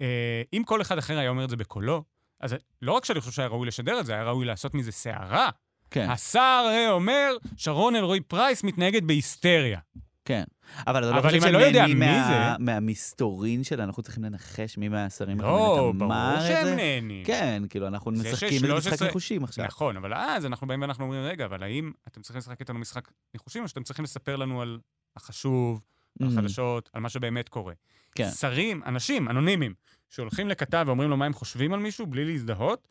אה, 0.00 0.42
אם 0.52 0.62
כל 0.66 0.80
אחד 0.82 0.98
אחר 0.98 1.18
היה 1.18 1.30
אומר 1.30 1.44
את 1.44 1.50
זה 1.50 1.56
בקולו, 1.56 2.04
אז 2.40 2.56
לא 2.82 2.92
רק 2.92 3.04
שאני 3.04 3.20
חושב 3.20 3.32
שהיה 3.32 3.48
ראוי 3.48 3.68
לשדר 3.68 4.00
את 4.00 4.06
זה, 4.06 4.12
היה 4.14 4.24
ראוי 4.24 4.46
לעשות 4.46 4.74
מזה 4.74 4.92
סערה. 4.92 5.48
כן, 5.90 6.10
השר 6.10 6.64
אה, 6.68 6.90
אומר, 6.90 7.36
שרון 7.56 7.96
אלרועי 7.96 8.20
פרייס 8.20 8.64
מתנהגת 8.64 9.02
בהיסטריה. 9.02 9.78
כן. 10.24 10.44
אבל 10.86 11.04
אתה 11.08 11.16
לא 11.16 11.22
חושב 11.22 11.36
אם 11.36 11.44
אני 11.44 11.52
לא 11.52 11.58
יודע 11.58 11.72
שנהנים 11.86 11.98
מי 11.98 12.06
זה- 12.28 12.58
מהמסתורין 12.58 13.64
שלה, 13.64 13.84
אנחנו 13.84 14.02
צריכים 14.02 14.24
לנחש 14.24 14.78
מי 14.78 14.88
מהשרים 14.88 15.40
לא, 15.40 15.46
ברור 15.46 15.90
את 16.36 16.40
שהם 16.42 16.64
זה? 16.64 16.74
נהנים. 16.74 17.24
כן, 17.24 17.62
כאילו, 17.70 17.86
אנחנו 17.86 18.16
זה 18.16 18.30
משחקים 18.30 18.48
איזה 18.64 18.74
משחק 18.74 18.96
ש-13 18.96 19.04
ניחושים 19.04 19.44
עכשיו. 19.44 19.64
נכון, 19.64 19.96
אבל 19.96 20.14
אז 20.14 20.46
אנחנו 20.46 20.66
באים 20.66 20.80
ואנחנו 20.82 21.04
אומרים, 21.04 21.22
רגע, 21.24 21.44
אבל 21.44 21.62
האם 21.62 21.92
אתם 22.08 22.22
צריכים 22.22 22.38
לשחק 22.38 22.60
איתנו 22.60 22.78
משחק 22.78 23.10
ניחושים, 23.34 23.62
או 23.62 23.68
שאתם 23.68 23.82
צריכים 23.82 24.02
לספר 24.04 24.36
לנו 24.36 24.62
על 24.62 24.78
החשוב, 25.16 25.84
על 26.20 26.26
Mhm. 26.26 26.30
החדשות, 26.32 26.90
על 26.92 27.00
מה 27.02 27.08
שבאמת 27.08 27.48
קורה? 27.48 27.74
כן. 28.14 28.30
שרים, 28.30 28.82
אנשים, 28.86 29.28
אנונימיים, 29.28 29.74
שהולכים 30.10 30.48
לכתב 30.48 30.84
ואומרים 30.86 31.10
לו 31.10 31.16
מה 31.16 31.26
הם 31.26 31.32
חושבים 31.32 31.72
על 31.72 31.80
מישהו 31.80 32.06
בלי 32.06 32.24
להזדהות, 32.24 32.88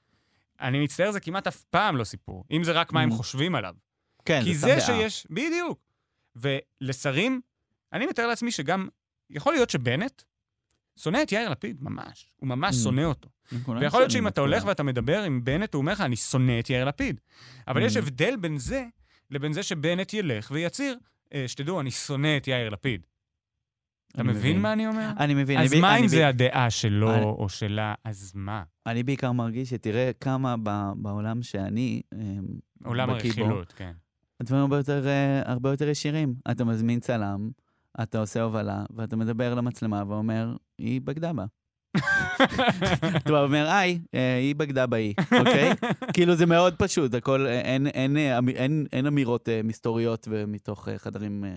אני 0.61 0.83
מצטער, 0.83 1.11
זה 1.11 1.19
כמעט 1.19 1.47
אף 1.47 1.63
פעם 1.63 1.97
לא 1.97 2.03
סיפור. 2.03 2.43
אם 2.51 2.63
זה 2.63 2.71
רק 2.71 2.93
מה 2.93 3.01
הם 3.01 3.09
Mhm. 3.09 3.13
חושבים 3.13 3.55
עליו. 3.55 3.73
כן, 4.25 4.41
כי 4.43 4.55
סתם 4.55 4.67
זה 4.67 4.75
דעה. 4.75 4.81
שיש, 4.85 5.27
בדיוק. 5.29 5.79
ולשרים, 6.35 7.41
אני 7.93 8.05
מתאר 8.05 8.27
לעצמי 8.27 8.51
שגם, 8.51 8.87
יכול 9.29 9.53
להיות 9.53 9.69
שבנט 9.69 10.21
שונא 10.99 11.19
את 11.23 11.31
יאיר 11.31 11.49
לפיד, 11.49 11.83
ממש. 11.83 12.31
הוא 12.35 12.47
ממש 12.49 12.75
Mm. 12.75 12.83
שונא 12.83 13.01
אותו. 13.01 13.29
ויכול 13.51 13.99
להיות 13.99 14.11
שאם 14.11 14.27
את 14.27 14.33
אתה 14.33 14.41
הולך. 14.41 14.63
ואתה 14.65 14.83
מדבר 14.83 15.21
עם 15.23 15.43
בנט, 15.43 15.73
הוא 15.73 15.79
אומר 15.81 15.91
לך, 15.91 16.01
אני 16.01 16.15
שונא 16.15 16.59
את 16.59 16.69
יאיר 16.69 16.85
לפיד. 16.85 17.21
אבל 17.67 17.81
יש 17.83 17.95
Mm. 17.95 17.99
הבדל 17.99 18.35
בין 18.35 18.57
זה 18.57 18.85
לבין 19.31 19.53
זה 19.53 19.63
שבנט 19.63 20.13
ילך 20.13 20.51
ויצהיר, 20.53 20.97
אה, 21.33 21.43
שתדעו, 21.47 21.81
אני 21.81 21.91
שונא 21.91 22.37
את 22.37 22.47
יאיר 22.47 22.69
לפיד. 22.69 23.01
אתה 24.11 24.21
אני 24.21 24.29
מבין 24.29 24.61
מה 24.61 24.73
אני 24.73 24.87
אומר? 24.87 25.09
אני 25.19 25.33
מבין. 25.33 25.59
אז 25.59 25.73
אני 25.73 25.81
מה 25.81 25.91
אני 25.93 26.01
אם 26.01 26.05
ב- 26.05 26.09
זה 26.09 26.27
הדעה 26.27 26.69
שלו 26.69 27.13
אני- 27.15 27.23
או 27.23 27.49
שלה, 27.49 27.93
אז 28.03 28.31
מה? 28.35 28.63
אני 28.85 29.03
בעיקר 29.03 29.31
מרגיש 29.31 29.69
שתראה 29.69 30.11
כמה 30.19 30.55
ב- 30.63 30.91
בעולם 30.95 31.43
שאני 31.43 32.01
אה, 32.13 32.17
עולם 32.85 33.09
הרכילות, 33.09 33.73
כן. 33.73 33.91
הדברים 34.39 34.61
הרבה 34.61 34.77
יותר, 34.77 35.07
אה, 35.07 35.41
הרבה 35.45 35.71
יותר 35.71 35.89
ישירים. 35.89 36.35
אתה 36.51 36.63
מזמין 36.65 36.99
צלם, 36.99 37.49
אתה 38.03 38.19
עושה 38.19 38.41
הובלה, 38.41 38.83
ואתה 38.95 39.15
מדבר 39.15 39.53
למצלמה 39.53 40.03
ואומר, 40.07 40.55
היא 40.77 41.01
בגדה 41.01 41.33
בה. 41.33 41.45
אתה 43.17 43.43
אומר, 43.43 43.67
היי, 43.69 43.99
אה, 44.13 44.37
היא 44.37 44.55
בגדה 44.55 44.87
באי, 44.87 45.13
אוקיי? 45.39 45.71
כאילו 46.13 46.35
זה 46.35 46.45
מאוד 46.45 46.75
פשוט, 46.75 47.13
הכל, 47.13 47.47
אה, 47.47 47.61
אין, 47.61 47.87
אין, 47.87 48.17
אה, 48.17 48.37
אמ- 48.37 48.49
אין, 48.49 48.85
אין 48.91 49.05
אמירות 49.05 49.49
אה, 49.49 49.61
מסתוריות 49.63 50.27
ומתוך 50.31 50.87
אה, 50.89 50.97
חדרים 50.97 51.45
אה, 51.45 51.49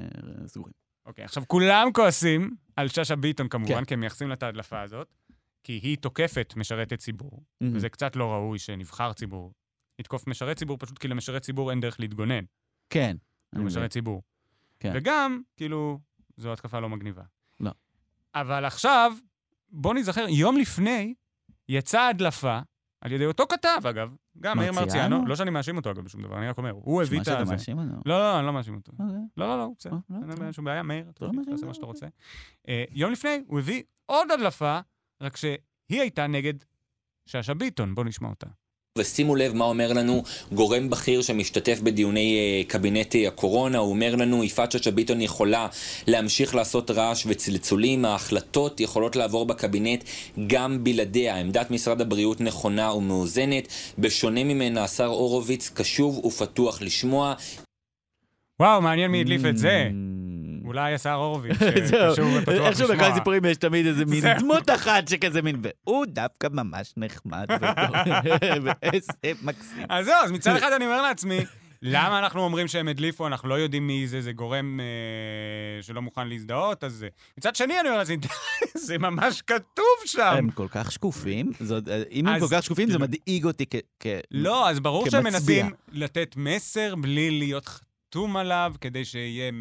סגורים. 0.48 0.72
אוקיי, 1.06 1.24
עכשיו 1.24 1.42
כולם 1.46 1.88
כועסים 1.94 2.50
על 2.76 2.88
שאשא 2.88 3.14
ביטון 3.14 3.48
כמובן, 3.48 3.74
כן. 3.74 3.84
כי 3.84 3.94
הם 3.94 4.00
מייחסים 4.00 4.28
לה 4.28 4.34
את 4.34 4.42
ההדלפה 4.42 4.80
הזאת, 4.80 5.08
כי 5.64 5.72
היא 5.72 5.96
תוקפת 5.96 6.54
משרתת 6.56 6.98
ציבור, 6.98 7.42
וזה 7.62 7.88
קצת 7.88 8.16
לא 8.16 8.32
ראוי 8.32 8.58
שנבחר 8.58 9.12
ציבור 9.12 9.52
יתקוף 9.98 10.26
משרת 10.26 10.56
ציבור, 10.56 10.76
פשוט 10.78 10.98
כי 10.98 11.08
למשרת 11.08 11.42
ציבור 11.42 11.70
אין 11.70 11.80
דרך 11.80 12.00
להתגונן. 12.00 12.44
כן. 12.92 13.16
הוא. 13.54 13.64
משרת 13.64 13.90
ציבור. 13.90 14.22
כן. 14.80 14.92
וגם, 14.94 15.40
כאילו, 15.56 15.98
זו 16.36 16.52
התקפה 16.52 16.80
לא 16.80 16.88
מגניבה. 16.88 17.22
לא. 17.60 17.70
אבל 18.34 18.64
עכשיו, 18.64 19.12
בוא 19.70 19.94
נזכר, 19.94 20.26
יום 20.28 20.56
לפני 20.56 21.14
יצאה 21.68 22.08
הדלפה, 22.08 22.58
על 23.00 23.12
ידי 23.12 23.26
אותו 23.26 23.44
כתב, 23.48 23.86
אגב, 23.90 24.14
גם 24.40 24.58
מאיר 24.58 24.72
מרציאנו? 24.72 25.26
לא 25.26 25.36
שאני 25.36 25.50
מאשים 25.50 25.76
אותו, 25.76 25.90
אגב, 25.90 26.04
בשום 26.04 26.22
דבר, 26.22 26.38
אני 26.38 26.48
רק 26.48 26.58
אומר, 26.58 26.70
הוא 26.70 27.02
הביא 27.02 27.20
את 27.20 27.24
שאתה 27.24 27.38
הזה. 27.38 27.52
מאשים 27.52 27.78
אותו? 27.78 27.90
לא, 28.06 28.18
לא, 28.18 28.38
אני 28.38 28.46
לא 28.46 28.52
מאשים 28.52 28.74
אותו. 28.74 28.92
אוקיי. 28.92 29.16
לא, 29.36 29.46
לא, 29.46 29.58
לא, 29.58 29.68
בסדר. 29.78 29.92
אה, 29.92 30.18
לא, 30.38 30.44
אין 30.44 30.52
שום 30.52 30.64
בעיה, 30.64 30.82
מאיר, 30.82 31.10
אתה 31.10 31.24
לא 31.24 31.30
לא, 31.34 31.66
מה 31.66 31.74
שאתה. 31.74 31.86
רוצה. 31.86 32.06
אה, 32.68 32.84
יום 32.90 33.12
לפני, 33.12 33.42
הוא 33.46 33.58
הביא 33.58 33.82
עוד 34.06 34.30
הדלפה, 34.30 34.80
רק 35.20 35.36
שהיא 35.36 35.58
הייתה 35.88 36.26
נגד 36.26 36.54
שאשא 37.26 37.54
ביטון. 37.54 37.94
בוא 37.94 38.04
נשמע 38.04 38.28
אותה. 38.28 38.46
ושימו 38.98 39.36
לב 39.36 39.52
מה 39.54 39.64
אומר 39.64 39.92
לנו 39.92 40.22
גורם 40.52 40.90
בכיר 40.90 41.22
שמשתתף 41.22 41.80
בדיוני 41.80 42.38
אה, 42.38 42.64
קבינט 42.68 43.16
אה, 43.16 43.28
הקורונה, 43.28 43.78
הוא 43.78 43.90
אומר 43.90 44.16
לנו, 44.16 44.44
יפעת 44.44 44.72
שאשא 44.72 44.90
ביטון 44.90 45.20
יכולה 45.20 45.66
להמשיך 46.06 46.54
לעשות 46.54 46.90
רעש 46.90 47.24
וצלצולים, 47.26 48.04
ההחלטות 48.04 48.80
יכולות 48.80 49.16
לעבור 49.16 49.46
בקבינט 49.46 50.04
גם 50.46 50.84
בלעדיה. 50.84 51.36
עמדת 51.36 51.70
משרד 51.70 52.00
הבריאות 52.00 52.40
נכונה 52.40 52.92
ומאוזנת, 52.92 53.68
בשונה 53.98 54.44
ממנה 54.44 54.84
השר 54.84 55.06
הורוביץ 55.06 55.70
קשוב 55.74 56.24
ופתוח 56.24 56.82
לשמוע. 56.82 57.34
וואו, 58.60 58.82
מעניין 58.82 59.10
מי 59.10 59.20
הדליף 59.20 59.42
את 59.44 59.58
זה. 59.58 59.88
אולי 60.72 60.94
השר 60.94 61.12
הורוביץ, 61.12 61.52
שקשור 61.88 62.28
ופתוח 62.38 62.66
איכשהו 62.66 62.84
בכל 62.84 62.94
לשמוע. 62.94 63.08
הסיפורים 63.08 63.44
יש 63.44 63.56
תמיד 63.56 63.86
איזה 63.86 64.04
מין. 64.04 64.24
דמות 64.40 64.70
אחת 64.70 65.08
שכזה 65.08 65.42
מין, 65.42 65.62
והוא 65.86 66.06
דווקא 66.06 66.46
ממש 66.52 66.92
נחמד. 66.96 67.46
ואיזה 68.82 69.10
מקסים. 69.46 69.86
אז 69.88 70.04
זהו, 70.06 70.14
אז 70.24 70.30
מצד 70.32 70.56
אחד 70.56 70.72
אני 70.72 70.84
אומר 70.86 71.02
לעצמי, 71.02 71.38
למה 71.82 72.18
אנחנו 72.18 72.40
אומרים 72.44 72.68
שהם 72.68 72.88
הדליפו, 72.88 73.26
אנחנו 73.26 73.48
לא 73.48 73.54
יודעים 73.54 73.86
מי 73.86 74.06
זה, 74.08 74.20
זה 74.20 74.32
גורם 74.32 74.80
אה, 74.80 74.86
שלא 75.82 76.02
מוכן 76.02 76.28
להזדהות, 76.28 76.84
אז 76.84 76.92
זה... 76.92 77.08
מצד 77.38 77.56
שני 77.56 77.80
אני 77.80 77.88
אומר 77.88 77.98
לעצמי, 77.98 78.16
זה 78.74 78.98
ממש 78.98 79.42
כתוב 79.42 79.84
שם. 80.06 80.34
הם 80.38 80.50
כל 80.50 80.66
כך 80.70 80.92
שקופים, 80.92 81.50
זאת- 81.60 81.84
אם 82.10 82.26
הם 82.28 82.40
כל 82.40 82.46
כך 82.50 82.62
שקופים 82.62 82.90
זה 82.90 82.98
לא. 82.98 83.04
מדאיג 83.04 83.44
אותי 83.44 83.64
כ... 83.70 83.76
כ- 84.00 84.06
לא, 84.30 84.68
אז 84.70 84.80
ברור 84.80 85.10
שהם 85.10 85.22
כמצביע. 85.22 85.62
מנסים 85.64 85.76
לתת 85.92 86.34
מסר 86.36 86.94
בלי 86.94 87.30
להיות 87.30 87.80
חתום 88.12 88.36
עליו, 88.36 88.74
כדי 88.80 89.04
שיהיה, 89.04 89.52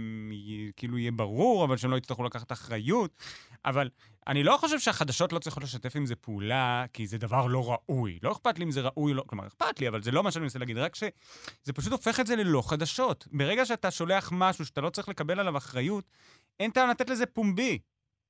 כאילו 0.76 0.98
יהיה 0.98 1.12
ברור, 1.12 1.66
אבל 1.66 1.78
שהם 1.78 1.92
לא 1.92 1.98
יצטרכו 1.98 2.24
לקחת 2.24 2.52
אחריות. 2.52 3.16
אבל 3.66 3.90
אני 4.28 4.44
לא 4.44 4.58
חושב 4.58 4.80
שהחדשות 4.80 5.34
לא 5.34 5.40
צריכות 5.40 5.64
לשתף 5.64 5.96
עם 5.96 6.06
זה 6.06 6.16
פעולה, 6.16 6.86
כי 6.94 7.08
זה 7.08 7.18
דבר 7.18 7.48
לא 7.48 7.72
ראוי. 7.72 8.20
לא 8.24 8.32
אכפת 8.32 8.60
לי 8.60 8.66
אם 8.66 8.72
זה 8.72 8.82
ראוי 8.82 9.12
או 9.12 9.18
לא, 9.18 9.24
כלומר, 9.28 9.48
אכפת 9.48 9.80
לי, 9.80 9.88
אבל 9.88 10.02
זה 10.02 10.12
לא 10.12 10.24
מה 10.24 10.32
שאני 10.32 10.44
מנסה 10.44 10.60
להגיד, 10.60 10.78
רק 10.78 10.96
שזה 10.96 11.74
פשוט 11.76 11.92
הופך 11.92 12.20
את 12.20 12.28
זה 12.28 12.36
ללא 12.36 12.62
חדשות. 12.70 13.28
ברגע 13.32 13.66
שאתה 13.66 13.92
שולח 13.92 14.30
משהו 14.34 14.66
שאתה 14.66 14.82
לא 14.82 14.90
צריך 14.90 15.10
לקבל 15.10 15.40
עליו 15.40 15.58
אחריות, 15.58 16.06
אין 16.60 16.72
טעם 16.72 16.90
לתת 16.90 17.10
לזה 17.10 17.26
פומבי. 17.26 17.80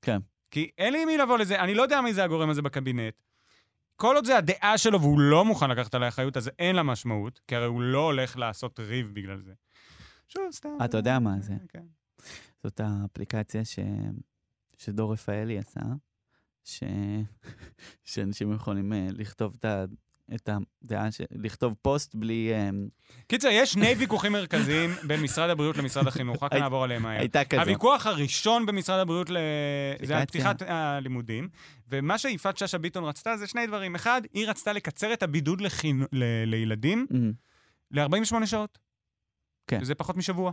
כן. 0.01 0.17
כי 0.51 0.69
אין 0.77 0.93
לי 0.93 1.05
מי 1.05 1.17
לבוא 1.17 1.37
לזה, 1.37 1.59
אני 1.59 1.73
לא 1.73 1.81
יודע 1.81 2.01
מי 2.01 2.13
זה 2.13 2.23
הגורם 2.23 2.49
הזה 2.49 2.61
בקבינט. 2.61 3.13
כל 3.95 4.15
עוד 4.15 4.25
זה 4.25 4.37
הדעה 4.37 4.77
שלו 4.77 5.01
והוא 5.01 5.19
לא 5.19 5.45
מוכן 5.45 5.69
לקחת 5.69 5.95
עליה 5.95 6.07
אחריות, 6.09 6.37
אז 6.37 6.51
אין 6.59 6.75
לה 6.75 6.83
משמעות, 6.83 7.41
כי 7.47 7.55
הרי 7.55 7.65
הוא 7.65 7.81
לא 7.81 8.05
הולך 8.05 8.37
לעשות 8.37 8.79
ריב 8.79 9.11
בגלל 9.13 9.41
זה. 9.41 9.51
שוב, 10.33 10.51
סתם. 10.51 10.69
אתה 10.85 10.97
יודע 10.97 11.19
מה 11.19 11.35
זה. 11.39 11.53
כן. 11.69 11.83
זאת 12.63 12.79
האפליקציה 12.83 13.65
ש... 13.65 13.79
שדור 14.77 15.13
רפאלי 15.13 15.57
עשה, 15.57 15.81
ש... 16.63 16.83
שאנשים 18.03 18.53
יכולים 18.53 18.93
אה, 18.93 19.07
לכתוב 19.11 19.53
את, 19.59 19.65
ה... 19.65 19.85
את 20.35 20.49
הדעה, 20.83 21.11
ש... 21.11 21.21
לכתוב 21.31 21.75
פוסט 21.81 22.15
בלי... 22.15 22.53
אה, 22.53 22.69
קיצר, 23.27 23.47
יש 23.51 23.71
שני 23.71 23.93
ויכוחים 23.97 24.31
מרכזיים 24.31 24.89
בין 25.07 25.21
משרד 25.21 25.49
הבריאות 25.49 25.77
למשרד 25.77 26.07
החינוך, 26.07 26.43
רק 26.43 26.53
נעבור 26.53 26.83
עליהם 26.83 27.01
מהר. 27.03 27.19
הייתה 27.19 27.45
כזו. 27.45 27.61
הוויכוח 27.61 28.07
הראשון 28.07 28.65
במשרד 28.65 28.99
הבריאות 28.99 29.29
ל... 29.29 29.37
זה 30.03 30.17
על. 30.17 30.25
פתיחת 30.25 30.61
הלימודים, 30.61 31.49
ומה 31.89 32.17
שיפעת 32.17 32.57
שאשא 32.57 32.77
ביטון 32.77 33.03
רצתה 33.03 33.37
זה 33.37 33.47
שני 33.47 33.67
דברים. 33.67 33.95
אחד, 33.95 34.21
היא 34.33 34.47
רצתה 34.47 34.73
לקצר 34.73 35.13
את 35.13 35.23
הבידוד. 35.23 35.61
לילדים 36.45 37.07
אמ, 37.13 37.31
ל-48 37.91 38.45
שעות. 38.45 38.90
כן. 39.67 39.79
שזה 39.79 39.95
פחות 39.95 40.17
משבוע. 40.17 40.51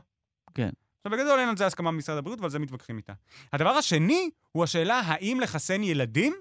כן. 0.54 0.70
עכשיו, 1.00 1.12
בגדול 1.12 1.38
אין 1.38 1.48
על 1.48 1.56
זה 1.56 1.66
הסכמה 1.66 1.92
במשרד 1.92 2.18
הבריאות, 2.18 2.40
ועל 2.40 2.50
זה 2.50 2.58
מתווכחים 2.58 2.96
איתה. 2.96 3.12
הדבר 3.52 3.70
השני 3.70 4.30
הוא 4.52 4.64
השאלה 4.64 5.00
האם 5.00 5.40
לחסן 5.40 5.82
ילדים 5.82 6.34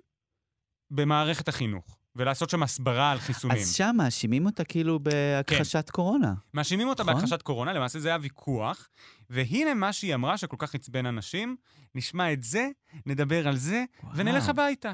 במערכת 0.92 1.48
החינוך, 1.48 1.98
ולעשות 2.16 2.50
שם 2.50 2.64
הסברה 2.64 3.12
על 3.12 3.20
חיסונים. 3.20 3.58
אז 3.58 3.76
שם 3.76 3.96
מאשימים 3.98 4.46
אותה 4.46 4.64
כאילו 4.64 5.00
בהכחשת 5.00 5.90
קורונה. 5.90 6.34
מאשימים 6.54 6.88
אותה 6.88 7.04
נכון. 7.04 7.16
בהכחשת 7.16 7.42
קורונה, 7.42 7.74
למעשה 7.74 8.00
זה 8.00 8.10
היה 8.10 8.18
ויכוח, 8.22 8.90
והנה 9.30 9.74
מה 9.74 9.94
שהיא 9.94 10.16
אמרה 10.16 10.38
שכל 10.38 10.56
כך 10.60 10.76
עצבן 10.76 11.06
אנשים, 11.06 11.56
נשמע 11.96 12.34
את 12.34 12.44
זה, 12.44 12.70
נדבר 13.06 13.48
על 13.48 13.58
זה, 13.58 13.84
ונלך 14.16 14.44
וואו. 14.44 14.50
הביתה. 14.50 14.92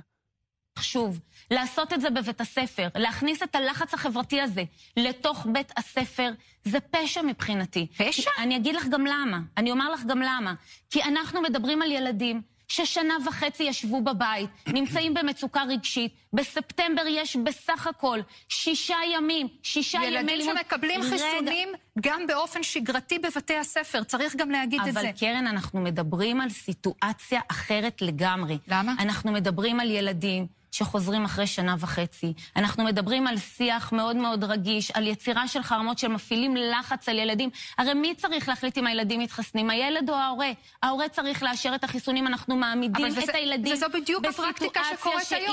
שוב, 0.80 1.20
לעשות 1.52 1.94
את 1.94 2.02
זה 2.02 2.10
בבית 2.10 2.42
הספר, 2.42 2.88
להכניס 2.96 3.44
את 3.44 3.56
הלחץ 3.56 3.94
החברתי 3.94 4.42
הזה 4.42 4.64
לתוך 4.98 5.48
בית 5.52 5.72
הספר, 5.78 6.32
זה 6.64 6.80
פשע 6.80 7.22
מבחינתי. 7.22 7.88
פשע? 7.98 8.30
אני 8.38 8.56
אגיד 8.58 8.76
לך 8.76 8.88
גם 8.88 9.06
למה. 9.06 9.40
אני 9.58 9.72
אומר 9.72 9.92
לך 9.92 10.04
גם 10.04 10.20
למה. 10.20 10.54
כי 10.90 11.04
אנחנו 11.04 11.42
מדברים 11.42 11.82
על 11.82 11.92
ילדים 11.92 12.42
ששנה 12.68 13.14
וחצי 13.28 13.64
ישבו 13.64 14.02
בבית, 14.02 14.50
נמצאים 14.68 15.14
במצוקה 15.14 15.64
רגשית. 15.64 16.14
בספטמבר 16.34 17.02
יש 17.08 17.36
בסך 17.36 17.88
הכל 17.88 18.20
שישה 18.50 18.98
ימים, 19.14 19.48
שישה 19.64 19.98
ימי 19.98 20.08
ילדים 20.08 20.38
לימוד. 20.38 20.58
שמקבלים 20.58 21.02
רגע, 21.02 21.10
חיסונים 21.10 21.70
גם 22.02 22.28
באופן 22.28 22.64
שגרתי 22.64 23.20
בבתי 23.20 23.58
הספר, 23.58 24.04
צריך 24.04 24.36
גם 24.36 24.52
להגיד 24.52 24.82
את 24.82 24.88
אבל 24.88 25.02
זה. 25.02 25.12
קרן, 25.20 25.48
אנחנו 25.48 25.82
מדברים 25.82 26.42
על 26.42 26.50
סיטואציה 26.50 27.42
אחרת 27.48 28.02
לגמרי. 28.02 28.58
למה? 28.68 28.94
אנחנו 29.00 29.32
מדברים 29.32 29.80
על 29.80 29.92
ילדים 29.92 30.48
שחוזרים 30.78 31.26
אחרי 31.26 31.48
שנה 31.48 31.76
וחצי. 31.80 32.34
אנחנו 32.56 32.84
מדברים 32.84 33.28
על 33.28 33.38
שיח 33.38 33.92
מאוד 33.94 34.16
מאוד 34.16 34.44
רגיש, 34.44 34.92
על 34.92 35.08
יצירה 35.08 35.48
של 35.48 35.64
חרמות 35.64 35.98
שמפעילים 35.98 36.56
לחץ 36.56 37.10
על 37.10 37.18
ילדים. 37.20 37.50
הרי 37.78 37.94
מי 37.94 38.16
צריך 38.16 38.50
להחליט 38.50 38.78
אם 38.78 38.88
הילדים 38.88 39.20
מתחסנים, 39.20 39.70
הילד 39.70 40.10
או 40.10 40.16
ההורה? 40.16 40.52
ההורה 40.84 41.10
צריך 41.10 41.44
לאשר 41.44 41.72
את 41.76 41.84
החיסונים, 41.84 42.28
אנחנו 42.28 42.56
מעמידים 42.56 43.06
את 43.06 43.12
זה- 43.12 43.34
הילדים 43.34 43.76
הפרקטיקה 43.84 44.30
בסיטואציה 44.30 44.84
שקורית 44.98 45.26
שהיא- 45.28 45.40
היום. 45.40 45.52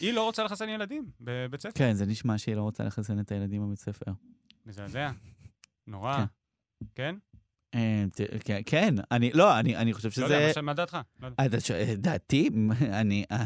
היא 0.00 0.12
לא 0.12 0.22
רוצה 0.24 0.44
לחסן 0.44 0.68
ילדים 0.68 1.04
בבית 1.20 1.60
ספר. 1.60 1.72
כן, 1.74 1.92
זה 1.94 2.06
נשמע 2.06 2.38
שהיא 2.38 2.56
לא 2.56 2.62
רוצה 2.62 2.84
לחסן 2.84 3.20
את 3.20 3.32
הילדים 3.32 3.66
בבית 3.66 3.78
ספר. 3.78 4.12
מזעזע. 4.66 5.10
נורא. 5.86 6.24
כן. 6.94 7.14
כן? 7.76 8.24
אה, 8.32 8.38
כן, 8.44 8.60
כן, 8.66 8.94
אני, 9.12 9.30
לא, 9.34 9.58
אני 9.58 9.76
אני 9.76 9.92
חושב 9.92 10.08
לא 10.20 10.24
יודע, 10.26 10.50
שזה... 10.52 10.62
מה 10.62 10.74
דעתך? 10.74 10.98
לא. 11.22 11.28
אה, 11.40 11.94
דעתי, 11.96 12.50
אני... 13.00 13.24
אה, 13.32 13.44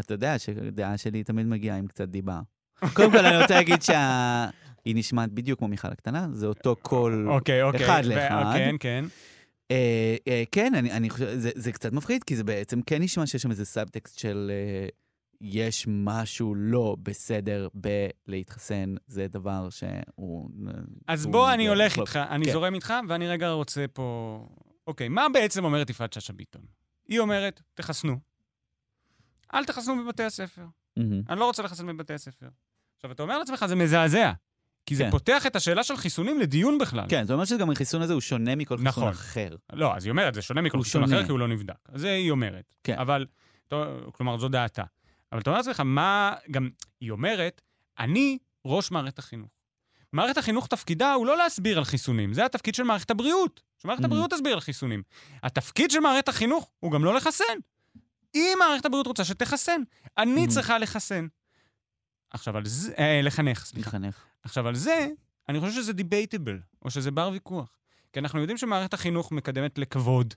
אתה 0.00 0.14
יודע 0.14 0.38
שהדעה 0.38 0.98
שלי 0.98 1.24
תמיד 1.24 1.46
מגיעה 1.46 1.76
עם 1.76 1.86
קצת 1.86 2.08
דיבה. 2.08 2.40
קודם 2.94 3.12
כל, 3.12 3.26
אני 3.26 3.42
רוצה 3.42 3.54
להגיד 3.54 3.82
שהיא 3.82 4.94
נשמעת 4.96 5.32
בדיוק 5.32 5.58
כמו 5.58 5.68
מיכל 5.68 5.88
הקטנה, 5.88 6.26
זה 6.32 6.46
אותו 6.46 6.76
קול 6.76 7.28
אוקיי, 7.30 7.62
אוקיי. 7.62 7.84
אחד 7.84 8.04
לאחד. 8.04 8.52
כן, 8.54 8.74
כן. 8.80 9.04
אה, 9.70 10.16
אה, 10.28 10.42
כן, 10.52 10.74
אני, 10.74 10.92
אני 10.92 11.10
חושב, 11.10 11.34
זה, 11.34 11.50
זה 11.54 11.72
קצת 11.72 11.92
מפחיד, 11.92 12.24
כי 12.24 12.36
זה 12.36 12.44
בעצם 12.44 12.82
כן 12.82 13.02
נשמע 13.02 13.26
שיש 13.26 13.42
שם 13.42 13.50
איזה 13.50 13.64
סאבטקסט 13.64 14.18
של 14.18 14.50
אה, 14.54 14.86
יש 15.44 15.84
משהו 15.88 16.54
לא 16.54 16.96
בסדר 17.02 17.68
בלהתחסן, 17.74 18.94
זה 19.06 19.26
דבר 19.28 19.70
שהוא... 19.70 20.50
אז 21.08 21.24
הוא- 21.24 21.32
בוא, 21.32 21.52
אני 21.52 21.68
הולך 21.68 21.98
איתך, 21.98 22.16
אני 22.30 22.44
כן. 22.46 22.52
זורם 22.52 22.74
איתך, 22.74 22.94
ואני 23.08 23.28
רגע 23.28 23.50
רוצה 23.50 23.84
פה... 23.92 24.38
אוקיי, 24.86 25.08
מה 25.08 25.26
בעצם 25.32 25.64
אומרת 25.64 25.90
יפעת 25.90 26.12
שאשא 26.12 26.32
ביטון? 26.32 26.62
היא 27.08 27.18
אומרת, 27.20 27.60
תחסנו. 27.74 28.16
אל 29.54 29.64
תחסנו 29.64 30.04
בבתי 30.04 30.22
הספר. 30.22 30.62
אני 31.28 31.40
לא 31.40 31.44
רוצה 31.44 31.62
לחסן 31.62 31.86
בבתי 31.86 32.12
הספר. 32.14 32.48
עכשיו, 32.96 33.12
אתה 33.12 33.22
אומר 33.22 33.38
לעצמך, 33.38 33.64
זה 33.66 33.74
מזעזע. 33.76 34.32
כי 34.86 34.96
זה 34.96 35.04
כן. 35.04 35.10
פותח 35.10 35.46
את 35.46 35.56
השאלה 35.56 35.84
של 35.84 35.96
חיסונים 35.96 36.40
לדיון 36.40 36.78
בכלל. 36.78 37.06
כן, 37.08 37.24
זה 37.24 37.32
אומר 37.32 37.44
שגם 37.44 37.70
החיסון 37.70 38.02
הזה 38.02 38.12
הוא 38.12 38.20
שונה 38.20 38.56
מכל 38.56 38.76
חיסון 38.76 38.88
נכון. 38.88 39.08
אחר. 39.08 39.56
לא, 39.72 39.96
אז 39.96 40.04
היא 40.04 40.10
אומרת, 40.10 40.34
זה 40.34 40.42
שונה 40.42 40.60
מכל 40.60 40.82
חיסון 40.82 41.02
שונה. 41.06 41.16
אחר, 41.16 41.24
כי 41.26 41.30
הוא 41.32 41.38
לא 41.38 41.48
נבדק. 41.48 41.74
זה 41.94 42.10
היא 42.12 42.30
אומרת. 42.30 42.74
כן. 42.84 42.98
אבל, 42.98 43.26
טוב, 43.68 43.86
כלומר, 44.12 44.38
זו 44.38 44.48
דעתה. 44.48 44.82
אבל 45.32 45.40
אתה 45.40 45.50
אומר 45.50 45.58
לעצמך, 45.58 45.80
מה... 45.80 46.34
גם, 46.50 46.68
היא 47.00 47.10
אומרת, 47.10 47.60
אני 47.98 48.38
ראש 48.64 48.90
מערכת 48.90 49.18
החינוך. 49.18 49.50
מערכת 50.12 50.38
החינוך 50.38 50.66
תפקידה 50.66 51.12
הוא 51.12 51.26
לא 51.26 51.36
להסביר 51.36 51.78
על 51.78 51.84
חיסונים, 51.84 52.34
זה 52.34 52.44
התפקיד 52.44 52.74
של 52.74 52.82
מערכת 52.82 53.10
הבריאות. 53.10 53.62
שמערכת 53.78 54.02
Mhm. 54.02 54.06
הבריאות 54.06 54.30
תסביר 54.30 54.52
על 54.52 54.60
חיסונים. 54.60 55.02
התפקיד 55.42 55.90
של 55.90 56.00
מערכת 56.00 56.28
החינוך 56.28 56.70
הוא 56.80 56.92
גם 56.92 57.04
לא 57.04 57.14
לחסן. 57.14 57.44
אם 58.34 58.56
מערכת 58.58 58.84
הבריאות 58.86 59.06
רוצה 59.06 59.24
שתחסן, 59.24 59.82
אני 60.18 60.44
Mhm. 60.46 60.50
צריכה 60.50 60.78
לחסן. 60.78 61.26
עכשיו 62.30 62.56
על 62.56 62.66
זה, 62.66 62.92
אה, 62.98 63.20
לחנך, 63.22 63.64
סליחה. 63.64 63.88
לחנך. 63.90 64.24
עכשיו, 64.42 64.68
על 64.68 64.74
זה, 64.74 65.08
אני 65.48 65.60
חושב 65.60 65.72
שזה 65.72 65.92
דיבייטבל, 65.92 66.58
או 66.84 66.90
שזה 66.90 67.10
בר 67.10 67.30
ויכוח. 67.32 67.76
כי 68.12 68.18
אנחנו 68.20 68.40
יודעים 68.40 68.58
שמערכת 68.58 68.94
החינוך 68.94 69.32
מקדמת 69.32 69.78
לכבוד, 69.78 70.34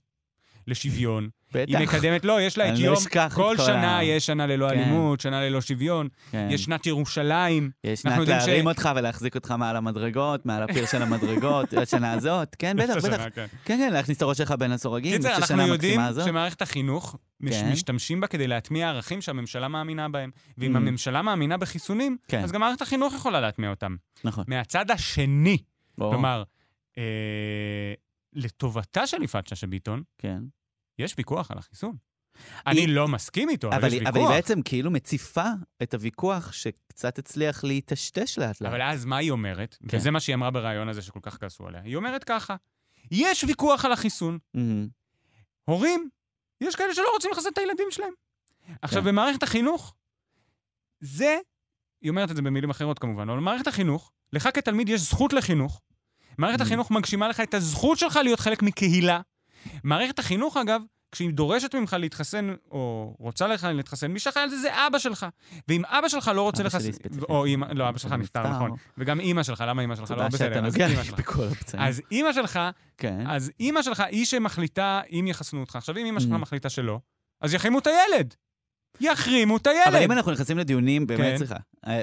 לשוויון. 0.68 1.30
היא 1.54 1.78
בטח. 1.78 1.96
מקדמת, 1.96 2.26
לא, 2.26 2.42
יש 2.42 2.58
לה 2.58 2.74
את 2.74 2.80
לא 2.80 2.86
יום, 2.86 2.96
את 2.96 3.34
כל 3.34 3.36
כל 3.36 3.58
שנה 3.58 3.98
ה- 3.98 4.04
יש 4.04 4.26
שנה 4.26 4.48
ללא 4.48 4.70
כן. 4.70 4.78
אלימות, 4.80 5.20
שנה 5.20 5.42
ללא 5.42 5.62
שוויון, 5.62 6.08
כן. 6.32 6.48
יש 6.52 6.64
שנת 6.64 6.86
ירושלים. 6.86 7.70
יש 7.84 8.06
אנחנו 8.06 8.12
שנת 8.12 8.28
יודעים 8.28 8.40
ש- 8.42 8.48
להרים 8.48 8.68
אותך 8.68 8.90
ולהחזיק 8.96 9.36
אותך 9.36 9.52
מעל 9.52 9.76
המדרגות, 9.76 10.46
מעל 10.46 10.64
הפיר 10.64 10.86
של 10.86 11.02
המדרגות, 11.02 11.74
השנה 11.84 12.12
הזאת. 12.12 12.56
כן, 12.60 12.78
בטח, 12.78 12.96
בטח. 13.06 13.24
כן. 13.36 13.46
כן, 13.66 13.78
כן, 13.78 13.94
להכניס 13.94 14.18
את 14.18 14.22
הראש 14.22 14.38
שלך 14.38 14.52
בין 14.60 14.72
הסורגים. 14.72 15.18
קיצר, 15.18 15.30
אנחנו 15.30 15.44
השנה 15.44 15.68
יודעים 15.68 15.74
המקסימה 16.00 16.08
הזאת. 16.08 16.26
שמערכת 16.26 16.62
החינוך, 16.62 17.16
כן. 17.50 17.70
משתמשים 17.72 18.22
בה 18.22 18.28
כדי 18.28 18.48
להטמיע 18.48 18.90
ערכים 18.90 19.22
שהממשלה 19.22 19.68
מאמינה 19.68 20.10
בהם. 20.10 20.30
ואם 20.58 20.74
Mm. 20.74 20.78
הממשלה 20.78 21.22
מאמינה 21.22 21.58
בחיסונים, 21.58 22.18
כן. 22.28 22.44
אז 22.44 22.52
גם 22.52 22.62
מערכת 22.62 22.82
החינוך 22.82 23.14
יכולה 23.14 23.42
להטמיע 23.42 23.70
אותם. 23.70 23.96
נכון. 24.24 24.44
מהצד 24.48 24.92
השני, 24.92 25.58
בוא, 25.98 26.12
כלומר, 26.12 26.44
אה, 26.98 27.04
לטובתה 28.36 29.08
של 29.08 29.24
יפעת 29.24 29.48
שאשא 29.48 29.68
ביטון, 29.68 30.04
כן. 30.18 30.44
יש 31.00 31.16
ויכוח 31.18 31.52
על 31.52 31.58
החיסון. 31.58 31.96
אני 32.68 32.88
לא 32.88 33.08
מסכים 33.08 33.50
איתו, 33.50 33.68
אבל 33.68 33.76
אבל 33.78 33.88
יש 33.88 33.94
היא- 33.94 34.00
ויכוח. 34.02 34.16
אבל 34.16 34.22
היא 34.22 34.36
בעצם 34.36 34.62
כאילו 34.62 34.92
מציפה 34.92 35.46
את 35.84 35.94
הוויכוח 35.94 36.52
שקצת 36.52 37.20
הצליח 37.20 37.64
להיטשטש 37.64 38.38
לאט 38.40 38.62
לאט. 38.62 38.72
אבל 38.72 38.82
אז 38.82 39.06
מה 39.06 39.18
היא 39.18 39.32
אומרת? 39.32 39.78
כן. 39.90 39.98
וזה 39.98 40.12
מה 40.12 40.20
שהיא 40.20 40.36
אמרה 40.36 40.52
בריאיון 40.52 40.90
הזה 40.90 41.02
שכל 41.02 41.20
כך 41.24 41.38
כעסו 41.42 41.68
עליה. 41.68 41.82
היא 41.82 41.96
אומרת 41.96 42.24
ככה, 42.24 42.56
יש 43.12 43.44
ויכוח 43.44 43.86
על 43.86 43.92
החיסון. 43.92 44.38
מהמם. 44.54 44.88
הורים, 45.66 46.10
יש 46.62 46.76
כאלה 46.76 46.94
שלא 46.96 47.08
רוצים 47.14 47.32
לחסן 47.32 47.50
את 47.54 47.58
הילדים 47.58 47.88
שלהם. 47.92 48.14
עכשיו, 48.82 49.02
כן. 49.02 49.08
במערכת 49.08 49.44
החינוך, 49.44 49.96
זה, 51.00 51.38
היא 52.02 52.10
אומרת 52.10 52.32
את 52.32 52.36
זה 52.36 52.42
במילים 52.42 52.70
אחרות 52.70 53.00
כמובן, 53.00 53.30
אבל 53.30 53.38
במערכת 53.40 53.68
החינוך, 53.68 54.12
לך 54.34 54.50
כתלמיד 54.54 54.90
יש 54.90 55.02
זכות 55.02 55.34
לחינוך. 55.34 55.82
מערכת 56.38 56.60
Mm. 56.60 56.64
החינוך 56.64 56.92
מגשימה 56.92 57.28
לך 57.28 57.40
את 57.40 57.54
הזכות 57.54 57.98
שלך 57.98 58.20
להיות 58.24 58.40
חלק 58.40 58.62
מקהילה. 58.62 59.20
מערכת 59.84 60.20
החינוך, 60.20 60.58
אגב, 60.58 60.82
כשהיא 61.12 61.30
דורשת 61.32 61.76
ממך 61.76 61.96
להתחסן, 62.00 62.54
או 62.72 63.16
רוצה 63.20 63.48
לך 63.48 63.68
להתחסן, 63.74 64.12
מי 64.12 64.20
שאחראי 64.20 64.44
על 64.44 64.50
זה 64.50 64.58
זה 64.58 64.70
אבא 64.88 65.00
שלך. 65.00 65.26
ואם 65.68 65.86
אבא 65.86 66.08
שלך 66.10 66.32
לא 66.36 66.42
רוצה 66.42 66.62
אבא 66.64 66.70
שלי. 66.70 66.82
ספציפית. 66.94 67.24
או 67.24 67.46
אמא, 67.46 67.66
לא, 67.74 67.90
אבא 67.90 67.98
שלך 67.98 68.12
נפטר. 68.12 68.48
נכון. 68.48 68.72
וגם 68.98 69.20
אימא 69.20 69.44
שלך, 69.44 69.64
למה 69.68 69.82
אימא 69.82 69.96
שלך 69.96 70.12
לא 70.12 70.16
תודה 70.16 70.28
בסדר? 70.30 70.48
שאתה 70.56 70.66
אז 70.68 70.74
נוגע 70.74 70.88
אימא 70.88 71.00
לי 71.00 71.06
שלך. 71.06 71.20
בכל 71.20 71.44
הפצעים. 71.52 71.84
אז 71.84 72.02
אימא 72.12 72.34
שלך, 72.34 72.60
כן. 72.98 73.28
אז 73.28 73.52
אימא 73.60 73.82
שלך 73.82 74.00
היא 74.00 74.26
שמחליטה 74.26 75.02
אם 75.12 75.26
יחסנו 75.28 75.60
אותך. 75.60 75.76
עכשיו, 75.76 75.98
אם 75.98 76.06
אימא 76.06 76.20
שלך 76.20 76.32
Mhm. 76.32 76.38
מחליטה 76.38 76.70
שלא, 76.70 77.00
אז 77.42 77.54
יחרימו 77.54 77.80
את 77.80 77.88
הילד. 77.88 78.34
יחרימו 79.02 79.58
את 79.58 79.68
הילד. 79.68 79.88
אבל 79.88 80.04
אם 80.04 80.12
אנחנו 80.12 80.32
נכנסים 80.32 80.58
לדיונים, 80.58 81.08
באמת, 81.08 81.20
כן. 81.22 81.38
סליחה, 81.38 81.56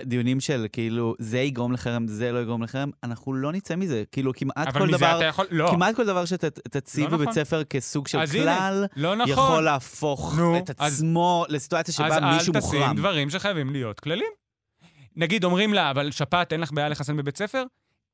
דיונים 0.05 0.41
של 0.41 0.67
כאילו, 0.73 1.15
זה 1.19 1.39
יגרום 1.39 1.73
לחרם, 1.73 2.09
זה 2.09 2.33
לא 2.33 2.39
יגרום 2.43 2.63
לחרם, 2.63 2.91
אנחנו 3.05 3.33
לא 3.33 3.53
נצא 3.53 3.77
מזה. 3.77 4.03
כאילו, 4.13 4.33
כמעט 4.35 4.77
כל 4.77 4.91
דבר, 4.91 5.21
יכול... 5.29 5.47
לא. 5.51 5.71
כמעט 5.71 5.97
כל 5.97 6.07
דבר 6.07 6.25
שתציב 6.25 7.05
לא 7.05 7.07
נכון. 7.11 7.19
בבית 7.19 7.35
ספר 7.35 7.65
כסוג 7.65 8.09
של 8.09 8.19
אז 8.21 8.35
הנה, 8.35 8.45
כלל, 8.45 8.87
לא 8.97 9.15
נכון. 9.17 9.33
יכול 9.33 9.65
להפוך 9.65 10.35
נו, 10.39 10.59
את 10.59 10.71
אז- 10.79 10.95
עצמו 10.95 11.45
לסיטואציה 11.49 11.95
שבה 11.95 12.07
אז 12.07 12.37
מישהו 12.37 12.55
אל 12.55 12.61
תשים 12.61 12.79
מוחרם. 12.81 12.97
דברים 12.97 13.31
שחייבים 13.31 13.71
להיות 13.71 14.01
כללים. 14.01 14.31
נגיד, 15.17 15.45
אומרים 15.45 15.75
לה, 15.75 15.91
אבל 15.91 16.11
שפעת, 16.11 16.53
אין 16.53 16.61
לך 16.61 16.73
בעיה 16.73 16.89
לחסן 16.89 17.17
בבית 17.17 17.37
ספר? 17.37 17.65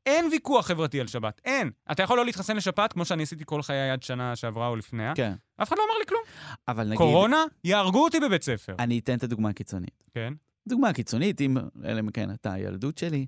אין 0.06 0.28
ויכוח 0.32 0.66
חברתי 0.66 1.00
על 1.00 1.06
שבת, 1.06 1.40
אין. 1.44 1.70
אתה 1.92 2.02
יכול 2.02 2.16
לא 2.16 2.24
להתחסן 2.24 2.56
לשפעת, 2.56 2.92
כמו 2.92 3.04
שאני 3.04 3.22
עשיתי 3.22 3.44
כל 3.46 3.62
חיי 3.62 3.90
עד 3.90 4.02
שנה 4.02 4.36
שעברה 4.36 4.68
או 4.68 4.76
לפניה. 4.76 5.12
כן, 5.14 5.32
אף 5.62 5.68
אחד 5.68 5.76
לא 5.78 5.82
אמר 5.84 5.98
לי 5.98 6.06
כלום. 6.08 6.22
אבל 6.68 6.84
נגיד, 6.84 6.96
קורונה, 6.98 7.44
יהרגו 7.64 8.04
אותי 8.04 8.20
בבית 8.20 8.42
ספר. 8.42 8.74
אני 8.78 8.98
אתן 8.98 9.14
את 9.14 9.22
הדוגמה 9.22 9.48
הקיצונית. 9.48 10.04
כן. 10.14 10.32
דוגמה 10.68 10.92
קיצונית, 10.92 11.40
אם, 11.40 11.56
אלא 11.84 12.00
אם 12.00 12.10
כן 12.10 12.30
אתה 12.30 12.52
הילדות 12.52 12.98
שלי, 12.98 13.26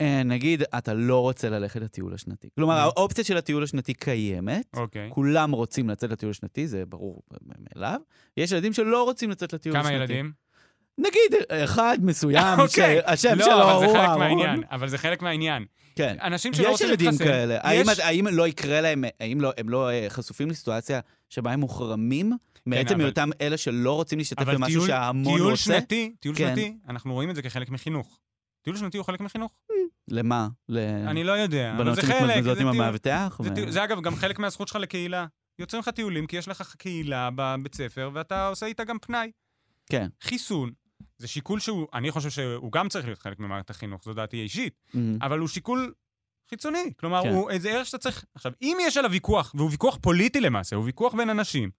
אה, 0.00 0.22
נגיד, 0.22 0.62
אתה 0.78 0.94
לא 0.94 1.20
רוצה 1.20 1.50
ללכת 1.50 1.80
לטיול 1.80 2.14
השנתי. 2.14 2.48
כלומר, 2.54 2.74
נו. 2.74 2.80
האופציה 2.80 3.24
של 3.24 3.36
הטיול 3.36 3.62
השנתי 3.62 3.94
קיימת, 3.94 4.66
אוקיי. 4.76 5.10
כולם 5.12 5.52
רוצים 5.52 5.90
לצאת 5.90 6.10
לטיול 6.10 6.30
השנתי, 6.30 6.68
זה 6.68 6.86
ברור 6.86 7.22
מאליו. 7.46 8.00
יש 8.36 8.52
ילדים 8.52 8.72
שלא 8.72 9.02
רוצים 9.02 9.30
לצאת 9.30 9.52
לטיול 9.52 9.76
השנתי. 9.76 9.94
כמה 9.94 10.02
ילדים? 10.02 10.32
נגיד, 10.98 11.34
אחד 11.64 11.98
מסוים, 12.02 12.60
אוקיי. 12.60 13.00
שהשם 13.06 13.38
לא, 13.38 13.44
שלו 13.44 13.62
אבל 13.62 13.72
הוא 13.72 13.80
זה 13.80 13.86
חלק 13.86 13.96
אהרון. 13.96 14.18
מהעניין. 14.18 14.62
אבל 14.70 14.88
זה 14.88 14.98
חלק 14.98 15.22
מהעניין. 15.22 15.64
כן. 15.96 16.16
אנשים 16.22 16.52
שלא 16.54 16.64
יש 16.64 16.70
רוצים 16.70 16.88
ילדים 16.88 17.06
להתחסן... 17.06 17.24
כאלה. 17.24 17.54
יש- 17.54 17.60
האם, 17.98 18.26
האם 18.26 18.26
לא 18.36 18.48
יקרה 18.48 18.80
להם, 18.80 19.04
האם 19.20 19.40
לא, 19.40 19.52
הם 19.58 19.68
לא 19.68 19.90
אה, 19.90 20.06
חשופים 20.08 20.50
לסיטואציה 20.50 21.00
שבה 21.28 21.52
הם 21.52 21.60
מוחרמים 21.60 22.32
מעצם 22.66 22.88
כן, 22.88 22.94
אבל- 22.94 23.04
היותם 23.04 23.30
אלה 23.40 23.56
שלא 23.56 23.92
רוצים 23.94 24.18
להשתתף 24.18 24.42
במשהו 24.42 24.66
טיול- 24.80 24.86
שההמון 24.86 25.34
טיול 25.36 25.50
רוצה? 25.50 25.62
שנתי, 25.62 26.14
טיול 26.20 26.34
כן. 26.36 26.48
שנתי, 26.48 26.76
אנחנו 26.88 27.12
רואים 27.14 27.30
את 27.30 27.34
זה 27.34 27.42
כחלק 27.42 27.70
מחינוך. 27.70 28.18
טיול 28.62 28.76
שנתי 28.76 28.98
הוא 28.98 29.04
חלק 29.06 29.20
מחינוך? 29.20 29.52
למה? 30.08 30.48
אני 31.06 31.24
לא 31.24 31.32
יודע, 31.32 31.70
אבל 31.72 31.80
לבנות 31.80 31.94
זה 31.96 32.02
חלק. 32.02 32.20
שמתמודדות 32.20 32.56
זה 32.56 32.62
עם 32.62 32.68
המאבטח? 32.68 33.38
זה 33.42 33.50
ו- 33.50 33.54
טיול- 33.54 33.70
זה 33.70 33.84
אגב 33.84 34.00
גם 34.00 34.16
חלק 34.16 34.38
מהזכות 34.38 34.68
שלך 34.68 34.76
לקהילה. 34.76 35.26
יוצרים 35.58 35.80
לך 35.80 35.88
טיולים 35.88 36.26
כי 36.26 36.36
יש 36.36 36.48
לך 36.48 36.74
קהילה 36.78 37.28
בבית 37.34 37.74
ספר, 37.74 38.10
ואתה 38.14 38.46
עושה 38.48 38.66
איתה 38.66 38.84
גם 38.84 38.96
פנאי. 38.98 39.30
כן. 39.90 40.06
חיסון, 40.22 40.70
זה 41.20 41.28
שיקול 41.28 41.60
שהוא, 41.60 41.86
אני 41.94 42.10
חושב 42.10 42.30
שהוא 42.30 42.72
גם 42.72 42.88
צריך 42.88 43.06
להיות 43.06 43.18
חלק 43.18 43.38
ממערכת 43.38 43.70
החינוך, 43.70 44.04
זו 44.04 44.14
דעתי 44.14 44.36
האישית, 44.36 44.74
מהמם. 44.94 45.18
אבל 45.22 45.38
הוא 45.38 45.48
שיקול 45.48 45.92
חיצוני. 46.50 46.92
כלומר, 46.96 47.22
כן. 47.22 47.28
הוא 47.28 47.50
איזה 47.50 47.70
ערך 47.70 47.86
שאתה 47.86 47.98
צריך... 47.98 48.24
עכשיו, 48.34 48.52
אם 48.62 48.76
יש 48.80 48.96
עליו 48.96 49.10
ויכוח, 49.10 49.52
והוא 49.54 49.70
ויכוח 49.70 49.98
פוליטי 50.00 50.40
למעשה, 50.40 50.76
הוא 50.76 50.84
ויכוח 50.84 51.14
בין 51.14 51.30
אנשים, 51.30 51.70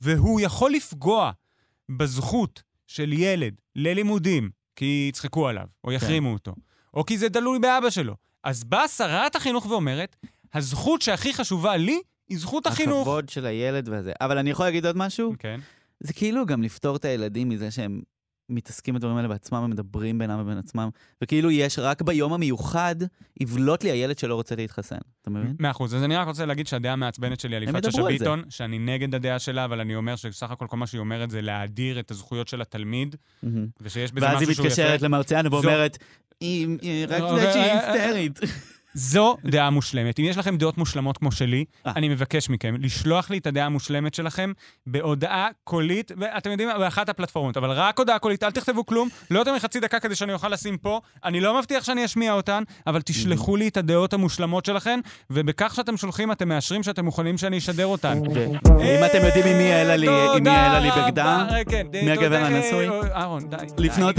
והוא 0.00 0.40
יכול 0.40 0.72
לפגוע 0.72 1.30
בזכות 1.88 2.62
של 2.86 3.12
ילד 3.12 3.54
ללימודים, 3.76 4.50
כי 4.76 5.06
יצחקו 5.08 5.48
עליו, 5.48 5.66
או 5.84 5.92
יחרימו 5.92 6.32
אותו, 6.32 6.54
או 6.94 7.06
כי 7.06 7.18
זה 7.18 7.30
תלוי 7.30 7.58
באבא 7.58 7.90
שלו, 7.90 8.14
אז 8.44 8.64
באה 8.64 8.88
שרת 8.88 9.36
החינוך 9.36 9.66
ואומרת, 9.66 10.16
הזכות 10.54 11.02
שהכי 11.02 11.32
חשובה 11.32 11.76
לי 11.76 12.00
היא 12.28 12.38
זכות 12.38 12.66
החינוך. 12.66 13.00
הכבוד 13.00 13.28
של 13.28 13.46
הילד 13.46 13.88
וזה. 13.88 14.12
אבל 14.20 14.38
אני 14.38 14.50
יכול 14.50 14.66
להגיד 14.66 14.86
עוד 14.86 14.96
משהו? 14.96 15.34
כן. 15.38 15.60
זה 16.00 16.12
כאילו 16.12 16.46
גם 16.46 16.62
לפתור 16.62 16.96
את 16.96 17.04
הילדים 17.04 17.48
מזה 17.48 17.70
שהם 17.70 18.00
מתעסקים 18.48 18.94
בדברים 18.94 19.16
האלה 19.16 19.28
בעצמם 19.28 19.62
ומדברים 19.64 20.18
בינם 20.18 20.40
ובין 20.40 20.58
עצמם, 20.58 20.88
וכאילו 21.22 21.50
יש 21.50 21.78
רק 21.78 22.02
ביום 22.02 22.32
המיוחד, 22.32 22.96
יבלוט 23.40 23.84
לי 23.84 23.90
הילד 23.90 24.18
שלא 24.18 24.34
רוצה 24.34 24.56
להתחסן. 24.56 24.96
אתה 25.22 25.30
מבין? 25.30 25.56
מאה 25.58 25.70
אחוז. 25.70 25.94
אז 25.94 26.02
אני 26.04 26.16
רק 26.16 26.26
רוצה 26.26 26.46
להגיד 26.46 26.66
שהדעה 26.66 26.92
המעצבנת 26.92 27.40
שלי 27.40 27.56
על 27.56 27.62
יפעת 27.62 27.84
שאשא. 27.84 28.02
ביטון, 28.02 28.42
שאני 28.48 28.78
נגד 28.78 29.14
הדעה 29.14 29.38
שלה, 29.38 29.64
אבל 29.64 29.80
אני 29.80 29.96
אומר 29.96 30.16
שסך 30.16 30.50
הכל 30.50 30.66
כל 30.66 30.76
מה 30.76 30.86
שהיא 30.86 30.98
אומרת 30.98 31.30
זה 31.30 31.40
להאדיר 31.42 32.00
את 32.00 32.10
הזכויות 32.10 32.48
של 32.48 32.60
התלמיד. 32.60 33.16
ושיש 33.80 34.12
בזה 34.12 34.26
ואז 34.26 34.40
היא 34.40 34.48
משהו 34.48 34.54
שהוא 34.54 34.66
יפה. 34.66 34.82
מתקשרת 34.82 35.02
למרציאנו 35.02 35.50
ואומרת, 35.52 35.98
"היא- 36.40 36.78
היא- 36.82 37.06
רק 37.08 37.20
לא, 37.20 37.32
בגלל 37.36 37.52
שהיא 37.52 37.62
אה, 37.62 37.78
אה, 37.80 37.92
היסטרית. 37.92 38.40
זו 38.98 39.36
דעה 39.44 39.70
מושלמת. 39.70 40.18
אם 40.18 40.24
יש 40.24 40.36
לכם 40.38 40.56
דעות 40.56 40.78
מושלמות 40.78 41.18
כמו 41.18 41.32
שלי, 41.32 41.64
אה. 41.86 41.92
אני 41.96 42.08
מבקש 42.08 42.50
מכם 42.50 42.74
לשלוח 42.78 43.30
לי 43.30 43.38
את 43.38 43.46
הדעה 43.46 43.66
המושלמת 43.66 44.14
שלכם 44.14 44.52
בהודעה 44.86 45.48
קולית, 45.64 46.12
ואתם 46.16 46.50
יודעים 46.50 46.68
באחת 46.78 47.08
הפלטפורמות, 47.08 47.56
אבל 47.56 47.70
רק 47.70 47.98
הודעה 47.98 48.18
קולית, 48.18 48.42
אל 48.42 48.50
תכתבו 48.50 48.86
כלום, 48.86 49.08
לא 49.30 49.38
יותר 49.38 49.54
מחצי 49.54 49.80
דקה 49.80 50.00
כדי 50.00 50.14
שאני 50.14 50.32
אוכל 50.32 50.48
לשים 50.48 50.76
פה. 50.78 51.00
אני 51.24 51.40
לא 51.40 51.58
מבטיח 51.58 51.84
שאני 51.84 52.04
אשמיע 52.04 52.32
אותן, 52.32 52.62
אבל 52.86 53.00
תשלחו 53.02 53.56
לי 53.56 53.68
את 53.68 53.76
הדעות 53.76 54.12
המושלמות 54.12 54.64
שלכם, 54.64 55.00
ובכך 55.30 55.74
שאתם 55.74 55.96
שולחים, 55.96 56.32
אתם 56.32 56.48
מאשרים 56.48 56.82
שאתם 56.82 57.04
מוכנים 57.04 57.38
שאני 57.38 57.58
אשדר 57.58 57.86
אותן. 57.86 58.18
ואם 58.78 59.04
אתם 59.06 59.24
יודעים 59.26 59.46
עם 59.46 59.56
מי 59.58 59.62
יעלה 59.64 59.96
לי- 59.96 60.06
בגדה, 60.06 61.46
רבה, 61.48 61.64
כן, 61.70 61.86
מי 62.04 62.10
הגבר 62.10 62.36
הנשוי? 62.36 62.88
אה, 62.88 63.36
לפנות 63.78 64.18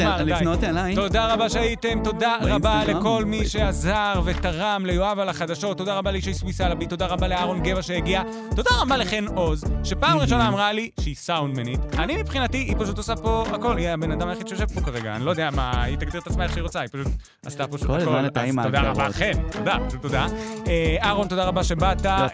אליי. 0.63 0.95
תודה 0.95 1.34
רבה 1.34 1.49
שהייתם, 1.49 1.99
תודה 2.03 2.38
רבה? 2.41 2.82
לכל 2.88 3.23
מי 3.25 3.45
שעזר 3.45 4.21
ותרם 4.70 4.86
ליואב 4.86 5.20
על 5.20 5.30
החדשות, 5.30 5.78
תודה 5.78 5.97
רבה 5.97 6.11
לישי 6.11 6.34
סוויסלבי, 6.34 6.88
תודה 6.88 7.05
רבה 7.05 7.28
לאהרון 7.28 7.63
גבע 7.63 7.82
שהגיע, 7.82 8.22
תודה 8.55 8.70
רבה 8.82 8.97
לחן 8.97 9.26
עוז, 9.28 9.63
שפעם 9.84 10.17
ראשונה 10.17 10.47
אמרה 10.47 10.72
לי 10.72 10.89
שהיא 10.99 11.15
סאונדמנית. 11.15 11.80
אני 11.97 12.17
מבחינתי, 12.17 12.57
היא 12.57 12.76
פשוט 12.80 12.97
עושה 12.97 13.15
פה 13.15 13.43
הכל, 13.53 13.78
היא 13.78 13.89
הבן 13.89 14.11
אדם 14.11 14.28
היחיד 14.28 14.47
שיושב 14.47 14.65
פה 14.65 14.82
כרגע, 14.82 15.15
אני 15.15 15.26
לא 15.26 15.32
יודע 15.32 15.49
מה, 15.51 15.84
היא 15.84 15.97
תגדיר 15.97 16.22
את 16.22 16.28
עצמה 16.28 16.43
איך 16.43 16.53
שהיא 16.53 16.63
רוצה, 16.63 16.80
היא 16.80 16.89
פשוט 16.91 17.07
עשתה 17.45 17.67
פשוט 17.67 17.88
כל 17.88 17.93
הכל. 18.01 18.15
הזמן 18.15 18.26
אז 18.59 18.65
תודה 18.65 18.82
רבה. 18.82 19.09
חן, 19.11 19.32
תודה, 19.51 19.78
פשוט 19.88 20.01
תודה. 20.01 20.28
אה, 20.67 20.97
אהרון, 21.01 21.28
תודה 21.28 21.45
רבה 21.45 21.63
שבאת. 21.63 22.05
אה, 22.05 22.28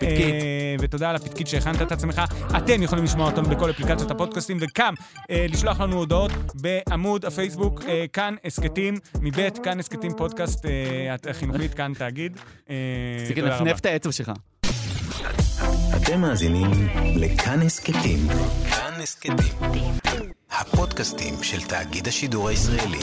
ותודה 0.80 1.10
על 1.10 1.16
הפתקית 1.16 1.48
שהכנת 1.48 1.82
את 1.82 1.92
עצמך. 1.92 2.22
אתם 2.58 2.84
יכולים 2.84 3.04
לשמוע 3.04 3.26
אותנו 3.26 3.50
בכל 3.50 3.70
אפליקציות 3.70 4.12
הפודקאסטים, 4.12 4.58
וגם 4.62 4.94
אה, 5.32 5.46
לשלוח 5.50 5.80
לנו 5.82 5.98
הודעות 5.98 6.32
בעמוד 6.56 7.26
הפייסבוק, 7.26 7.84
כאן 8.14 8.36
הסכתים, 8.46 8.96
מבית, 9.22 9.58
כאן 9.58 9.80
הסכתים 9.80 10.12
פודקאסט 10.18 10.66
החינוכית, 11.30 11.74
כאן 11.74 11.94
תאגיד. 11.94 12.25
אה, 12.70 12.76
תפסיק. 13.22 13.38
לנפנף 13.38 13.80
את 13.80 13.86
האצבע 13.86 14.12
שלך. 14.12 14.32
אתם 15.96 16.22
מאזינים 16.22 16.72
לכאן 17.16 17.62
הסכתים. 17.62 18.20
כאן 18.70 18.94
הסכתים. 19.04 19.36
הפודקאסטים 20.52 21.34
של 21.44 21.62
תאגיד 21.62 22.08
השידור 22.08 22.50
הישראלי. 22.50 23.00